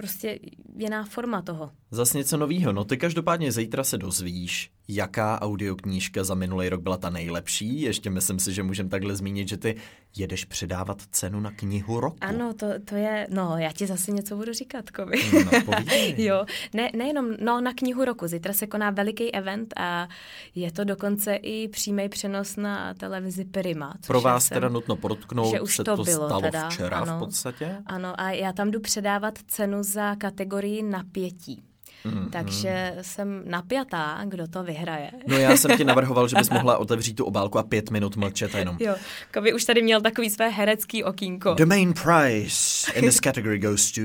prostě 0.00 0.38
jiná 0.76 1.04
forma 1.04 1.42
toho. 1.42 1.70
Zas 1.90 2.14
něco 2.14 2.36
novýho. 2.36 2.72
No 2.72 2.84
ty 2.84 2.96
každopádně 2.96 3.52
zítra 3.52 3.84
se 3.84 3.98
dozvíš, 3.98 4.70
jaká 4.94 5.42
audioknížka 5.42 6.24
za 6.24 6.34
minulý 6.34 6.68
rok 6.68 6.80
byla 6.80 6.96
ta 6.96 7.10
nejlepší. 7.10 7.80
Ještě 7.80 8.10
myslím 8.10 8.38
si, 8.38 8.52
že 8.52 8.62
můžeme 8.62 8.88
takhle 8.88 9.16
zmínit, 9.16 9.48
že 9.48 9.56
ty 9.56 9.76
jedeš 10.16 10.44
předávat 10.44 11.02
cenu 11.10 11.40
na 11.40 11.50
knihu 11.50 12.00
roku. 12.00 12.18
Ano, 12.20 12.54
to, 12.54 12.66
to 12.84 12.94
je, 12.94 13.26
no 13.30 13.54
já 13.58 13.72
ti 13.72 13.86
zase 13.86 14.10
něco 14.12 14.36
budu 14.36 14.52
říkat, 14.52 14.90
Kovi. 14.90 15.16
No, 15.44 15.72
jo, 16.16 16.44
ne, 16.74 16.90
nejenom 16.96 17.26
no, 17.40 17.60
na 17.60 17.72
knihu 17.74 18.04
roku. 18.04 18.26
Zítra 18.26 18.52
se 18.52 18.66
koná 18.66 18.90
veliký 18.90 19.34
event 19.34 19.74
a 19.76 20.08
je 20.54 20.72
to 20.72 20.84
dokonce 20.84 21.34
i 21.34 21.68
přímý 21.68 22.08
přenos 22.08 22.56
na 22.56 22.94
televizi 22.94 23.44
Prima. 23.44 23.94
Pro 24.06 24.20
vás 24.20 24.46
jsem- 24.46 24.54
teda 24.54 24.68
nutno 24.68 24.96
podotknout, 24.96 25.50
že 25.50 25.60
už 25.60 25.76
se 25.76 25.84
to 25.84 25.96
to 25.96 26.04
bylo 26.04 26.26
stalo 26.28 26.40
teda, 26.40 26.68
včera 26.68 26.96
ano. 26.98 27.16
v 27.16 27.18
podstatě. 27.18 27.76
Ano, 27.86 28.20
a 28.20 28.30
já 28.30 28.52
tam 28.52 28.70
jdu 28.70 28.80
předávat 28.80 29.38
cenu 29.46 29.82
za 29.82 30.16
kategorii 30.16 30.82
napětí. 30.82 31.62
Mm, 32.04 32.28
Takže 32.30 32.96
jsem 33.02 33.42
napjatá, 33.46 34.20
kdo 34.24 34.48
to 34.48 34.62
vyhraje. 34.62 35.10
No 35.26 35.36
já 35.38 35.56
jsem 35.56 35.76
ti 35.76 35.84
navrhoval, 35.90 36.28
že 36.28 36.36
bys 36.36 36.50
mohla 36.50 36.78
otevřít 36.78 37.14
tu 37.14 37.24
obálku 37.24 37.58
a 37.58 37.62
pět 37.62 37.90
minut 37.90 38.16
mlčet 38.16 38.54
jenom. 38.54 38.76
Jo, 38.80 38.94
Kovi 39.34 39.52
už 39.52 39.64
tady 39.64 39.82
měl 39.82 40.00
takový 40.00 40.30
své 40.30 40.48
herecký 40.48 41.04
okýnko. 41.04 41.54
The 41.54 41.66
main 41.66 41.92
prize 41.92 42.92
in 42.94 43.04
this 43.04 43.20
category 43.20 43.58
goes 43.58 43.92
to... 43.92 44.00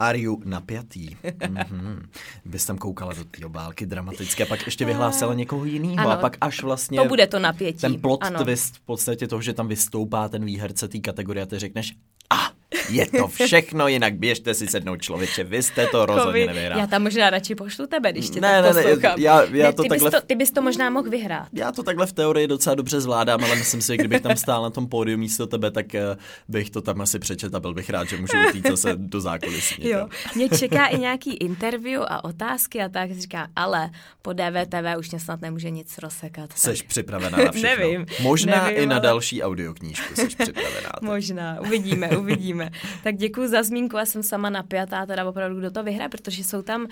Are 0.00 0.18
you 0.18 0.40
napjatý? 0.44 1.16
Mm-hmm. 1.24 2.06
Bys 2.44 2.64
tam 2.66 2.78
koukala 2.78 3.12
do 3.12 3.24
té 3.24 3.46
obálky 3.46 3.86
dramaticky 3.86 4.42
a 4.42 4.46
pak 4.46 4.66
ještě 4.66 4.84
vyhlásila 4.84 5.34
někoho 5.34 5.64
jiného 5.64 6.10
a 6.10 6.16
pak 6.16 6.36
až 6.40 6.62
vlastně 6.62 6.98
to 7.00 7.04
bude 7.08 7.26
to 7.26 7.38
napětí. 7.38 7.78
ten 7.80 8.00
plot 8.00 8.24
ano. 8.24 8.44
twist 8.44 8.76
v 8.76 8.80
podstatě 8.80 9.28
toho, 9.28 9.42
že 9.42 9.52
tam 9.52 9.68
vystoupá 9.68 10.28
ten 10.28 10.44
výherce 10.44 10.88
té 10.88 10.98
kategorie 10.98 11.42
a 11.42 11.46
ty 11.46 11.58
řekneš 11.58 11.92
a 12.30 12.50
je 12.88 13.06
to 13.06 13.28
všechno, 13.28 13.88
jinak 13.88 14.14
běžte 14.14 14.54
si 14.54 14.66
sednout 14.66 15.02
člověče, 15.02 15.44
vy 15.44 15.62
jste 15.62 15.86
to 15.86 16.06
rozhodně 16.06 16.46
nevyhrál. 16.46 16.78
já 16.80 16.86
tam 16.86 17.02
možná 17.02 17.30
radši 17.30 17.54
pošlu 17.54 17.86
tebe, 17.86 18.12
když 18.12 18.30
tě 18.30 18.40
Ne, 18.40 18.62
tak 18.62 18.74
ne, 18.74 18.82
ne, 18.84 19.14
já- 19.18 19.42
já 19.52 19.72
to 19.72 19.82
ty, 19.82 19.88
takhle- 19.88 20.10
bys 20.10 20.20
to, 20.20 20.26
ty 20.26 20.34
bys 20.34 20.50
to 20.50 20.62
možná 20.62 20.90
mohl 20.90 21.10
vyhrát. 21.10 21.48
Já 21.52 21.72
to 21.72 21.82
takhle 21.82 22.06
v 22.06 22.12
teorii 22.12 22.46
docela 22.46 22.74
dobře 22.74 23.00
zvládám, 23.00 23.44
ale 23.44 23.56
myslím 23.56 23.80
si, 23.82 23.86
že 23.86 23.96
kdybych 23.96 24.20
tam 24.20 24.36
stál 24.36 24.62
na 24.62 24.70
tom 24.70 24.86
pódiu 24.86 25.18
místo 25.18 25.46
tebe, 25.46 25.70
tak 25.70 25.94
eh, 25.94 26.16
bych 26.48 26.70
to 26.70 26.80
tam 26.82 27.00
asi 27.00 27.18
přečet 27.18 27.54
a 27.54 27.60
byl 27.60 27.74
bych 27.74 27.90
rád, 27.90 28.08
že 28.08 28.16
můžu 28.16 28.32
utít 28.48 28.66
zase 28.68 28.92
do 28.96 29.20
zákulisí. 29.20 29.74
Jo, 29.88 30.08
mě 30.34 30.48
čeká 30.48 30.86
i 30.86 30.98
nějaký 30.98 31.34
interview 31.34 32.02
a 32.08 32.24
otázky 32.24 32.80
a 32.82 32.88
tak 32.88 33.12
říká, 33.12 33.48
ale 33.56 33.90
po 34.22 34.32
DVTV 34.32 34.98
už 34.98 35.10
mě 35.10 35.20
snad 35.20 35.40
nemůže 35.40 35.70
nic 35.70 35.98
rozsekat. 35.98 36.48
tak 36.48 36.58
Seš 36.58 36.82
připravená 36.82 37.38
na 37.38 37.50
všechno. 37.52 37.68
Nevím, 37.84 38.06
Možná 38.22 38.64
nevím, 38.64 38.82
i 38.82 38.86
na 38.86 38.94
ale- 38.94 39.02
další 39.02 39.42
audioknížku 39.42 40.14
seš 40.14 40.34
připravená. 40.34 40.88
tak. 40.94 41.02
Možná, 41.02 41.60
uvidíme, 41.60 42.08
uvidíme. 42.18 42.61
Tak 43.04 43.16
děkuji 43.16 43.48
za 43.48 43.62
zmínku, 43.62 43.96
já 43.96 44.04
jsem 44.06 44.22
sama 44.22 44.50
napjatá, 44.50 45.06
teda 45.06 45.28
opravdu, 45.28 45.58
kdo 45.58 45.70
to 45.70 45.82
vyhraje, 45.82 46.08
protože 46.08 46.44
jsou 46.44 46.62
tam 46.62 46.82
uh, 46.82 46.88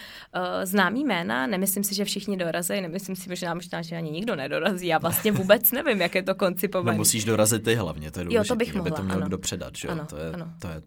známý 0.65 1.05
jména, 1.05 1.47
nemyslím 1.47 1.85
si, 1.85 1.95
že 1.95 2.05
všichni 2.05 2.37
dorazí, 2.37 2.81
nemyslím 2.81 3.17
si 3.17 3.29
možná, 3.29 3.55
možná, 3.55 3.83
že 3.83 3.97
ani 3.97 4.11
nikdo 4.11 4.37
nedorazí, 4.37 4.87
já 4.87 4.99
vlastně 4.99 5.33
vůbec 5.33 5.73
nevím, 5.73 6.01
jak 6.01 6.15
je 6.15 6.23
to 6.23 6.31
No 6.31 6.35
koncipované. 6.35 6.97
musíš 6.97 7.25
dorazit 7.25 7.65
ty 7.65 7.75
hlavně, 7.75 8.11
to 8.11 8.21
je 8.21 8.25
Jo, 8.25 8.29
důležité, 8.31 8.49
to 8.49 8.57
bych 8.57 8.77
aby 8.77 8.91
to 8.91 8.97
mohla, 8.97 9.05
měl 9.05 9.17
ano. 9.17 9.27
kdo 9.27 9.39
předat, 9.39 9.77
že 9.77 9.89
jo? 9.89 9.93
Ano, 9.93 10.07
to 10.07 10.17
je, 10.17 10.33
ano. 10.33 10.53
to 10.59 10.69
je, 10.69 10.83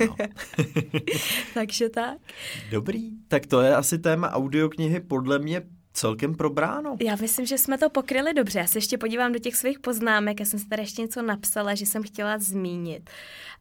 no. 0.08 0.16
Takže 1.54 1.88
tak. 1.88 2.18
Dobrý, 2.70 3.10
tak 3.28 3.46
to 3.46 3.60
je 3.60 3.74
asi 3.76 3.98
téma 3.98 4.30
audioknihy 4.32 5.00
podle 5.00 5.38
mě 5.38 5.62
celkem 5.98 6.34
probráno. 6.34 6.96
Já 7.00 7.16
myslím, 7.20 7.46
že 7.46 7.58
jsme 7.58 7.78
to 7.78 7.90
pokryli 7.90 8.34
dobře. 8.34 8.58
Já 8.58 8.66
se 8.66 8.78
ještě 8.78 8.98
podívám 8.98 9.32
do 9.32 9.38
těch 9.38 9.56
svých 9.56 9.78
poznámek. 9.78 10.40
Já 10.40 10.46
jsem 10.46 10.58
si 10.58 10.68
tady 10.68 10.82
ještě 10.82 11.02
něco 11.02 11.22
napsala, 11.22 11.74
že 11.74 11.86
jsem 11.86 12.02
chtěla 12.02 12.38
zmínit. 12.38 13.10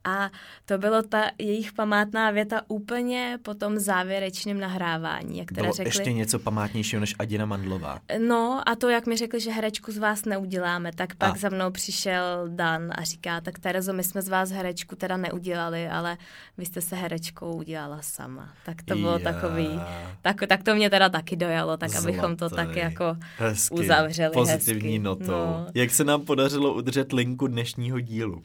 A 0.03 0.29
to 0.65 0.77
bylo 0.77 1.01
ta 1.03 1.23
jejich 1.38 1.73
památná 1.73 2.31
věta 2.31 2.61
úplně 2.67 3.39
po 3.41 3.53
tom 3.53 3.79
závěrečném 3.79 4.59
nahrávání, 4.59 5.38
jak 5.38 5.47
teda 5.47 5.61
Bylo 5.61 5.73
řekli. 5.73 5.88
ještě 5.89 6.13
něco 6.13 6.39
památnějšího 6.39 6.99
než 6.99 7.15
Adina 7.19 7.45
Mandlová. 7.45 7.99
No 8.27 8.61
a 8.65 8.75
to, 8.75 8.89
jak 8.89 9.05
mi 9.05 9.17
řekli, 9.17 9.39
že 9.39 9.51
herečku 9.51 9.91
z 9.91 9.97
vás 9.97 10.25
neuděláme, 10.25 10.91
tak 10.95 11.15
pak 11.15 11.33
A. 11.35 11.38
za 11.38 11.49
mnou 11.49 11.71
přišel 11.71 12.45
Dan 12.47 12.89
a 12.95 13.03
říká, 13.03 13.41
tak 13.41 13.59
Terezo, 13.59 13.93
my 13.93 14.03
jsme 14.03 14.21
z 14.21 14.29
vás 14.29 14.49
herečku 14.51 14.95
teda 14.95 15.17
neudělali, 15.17 15.88
ale 15.89 16.17
vy 16.57 16.65
jste 16.65 16.81
se 16.81 16.95
herečkou 16.95 17.53
udělala 17.55 18.01
sama. 18.01 18.49
Tak 18.65 18.81
to 18.81 18.95
bylo 18.95 19.19
Já. 19.19 19.31
takový, 19.33 19.79
tak, 20.21 20.35
tak 20.47 20.63
to 20.63 20.75
mě 20.75 20.89
teda 20.89 21.09
taky 21.09 21.35
dojalo, 21.35 21.77
tak 21.77 21.95
abychom 21.95 22.26
to 22.36 22.49
tak 22.49 22.75
jako 22.75 23.17
Hezky, 23.38 23.75
uzavřeli 23.75 24.34
Pozitivní 24.34 24.89
hezky. 24.91 24.99
notou. 24.99 25.28
No. 25.28 25.67
Jak 25.73 25.91
se 25.91 26.03
nám 26.03 26.21
podařilo 26.21 26.73
udržet 26.73 27.13
linku 27.13 27.47
dnešního 27.47 27.99
dílu? 27.99 28.43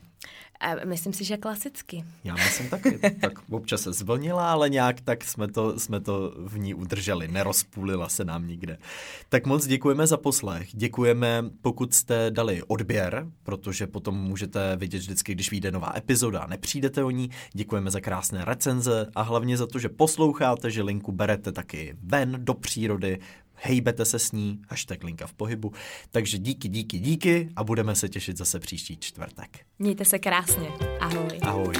Myslím 0.85 1.13
si, 1.13 1.25
že 1.25 1.37
klasicky. 1.37 2.05
Já 2.25 2.35
myslím 2.35 2.69
taky. 2.69 2.99
tak 3.21 3.33
občas 3.51 3.81
se 3.83 3.93
zvlnila, 3.93 4.53
ale 4.53 4.71
nějak 4.71 5.01
tak 5.01 5.25
jsme 5.25 5.49
to, 5.49 5.79
jsme 5.79 6.01
to 6.01 6.35
v 6.47 6.59
ní 6.59 6.75
udrželi. 6.75 7.29
Nerozpůlila 7.29 8.09
se 8.09 8.25
nám 8.25 8.47
nikde. 8.49 8.79
Tak 9.29 9.47
moc 9.47 9.67
děkujeme 9.67 10.07
za 10.07 10.17
poslech. 10.17 10.69
Děkujeme, 10.73 11.45
pokud 11.63 11.95
jste 11.95 12.31
dali 12.31 12.63
odběr, 12.63 13.27
protože 13.43 13.87
potom 13.87 14.17
můžete 14.17 14.77
vidět 14.77 14.99
vždycky, 14.99 15.33
když 15.35 15.51
vyjde 15.51 15.71
nová 15.71 15.93
epizoda 15.97 16.41
a 16.41 16.47
nepřijdete 16.47 17.05
o 17.05 17.11
ní. 17.11 17.31
Děkujeme 17.53 17.91
za 17.91 18.01
krásné 18.01 18.45
recenze 18.45 19.07
a 19.15 19.23
hlavně 19.23 19.57
za 19.57 19.67
to, 19.67 19.79
že 19.79 19.89
posloucháte, 19.89 20.71
že 20.71 20.83
linku 20.83 21.13
berete 21.13 21.53
taky 21.53 21.97
ven 22.03 22.37
do 22.39 22.55
přírody, 22.55 23.19
hejbete 23.63 24.05
se 24.05 24.19
s 24.19 24.33
ní, 24.33 24.63
hashtag 24.69 25.05
linka 25.05 25.27
v 25.27 25.33
pohybu. 25.33 25.73
Takže 26.11 26.39
díky, 26.39 26.69
díky, 26.69 26.99
díky 26.99 27.49
a 27.57 27.65
budeme 27.65 27.95
se 27.95 28.09
těšit 28.09 28.37
zase 28.37 28.61
příští 28.61 28.97
čtvrtek. 28.97 29.61
Mějte 29.79 30.05
se 30.05 30.19
krásně. 30.19 30.69
Ahoj. 31.01 31.39
Ahoj. 31.43 31.75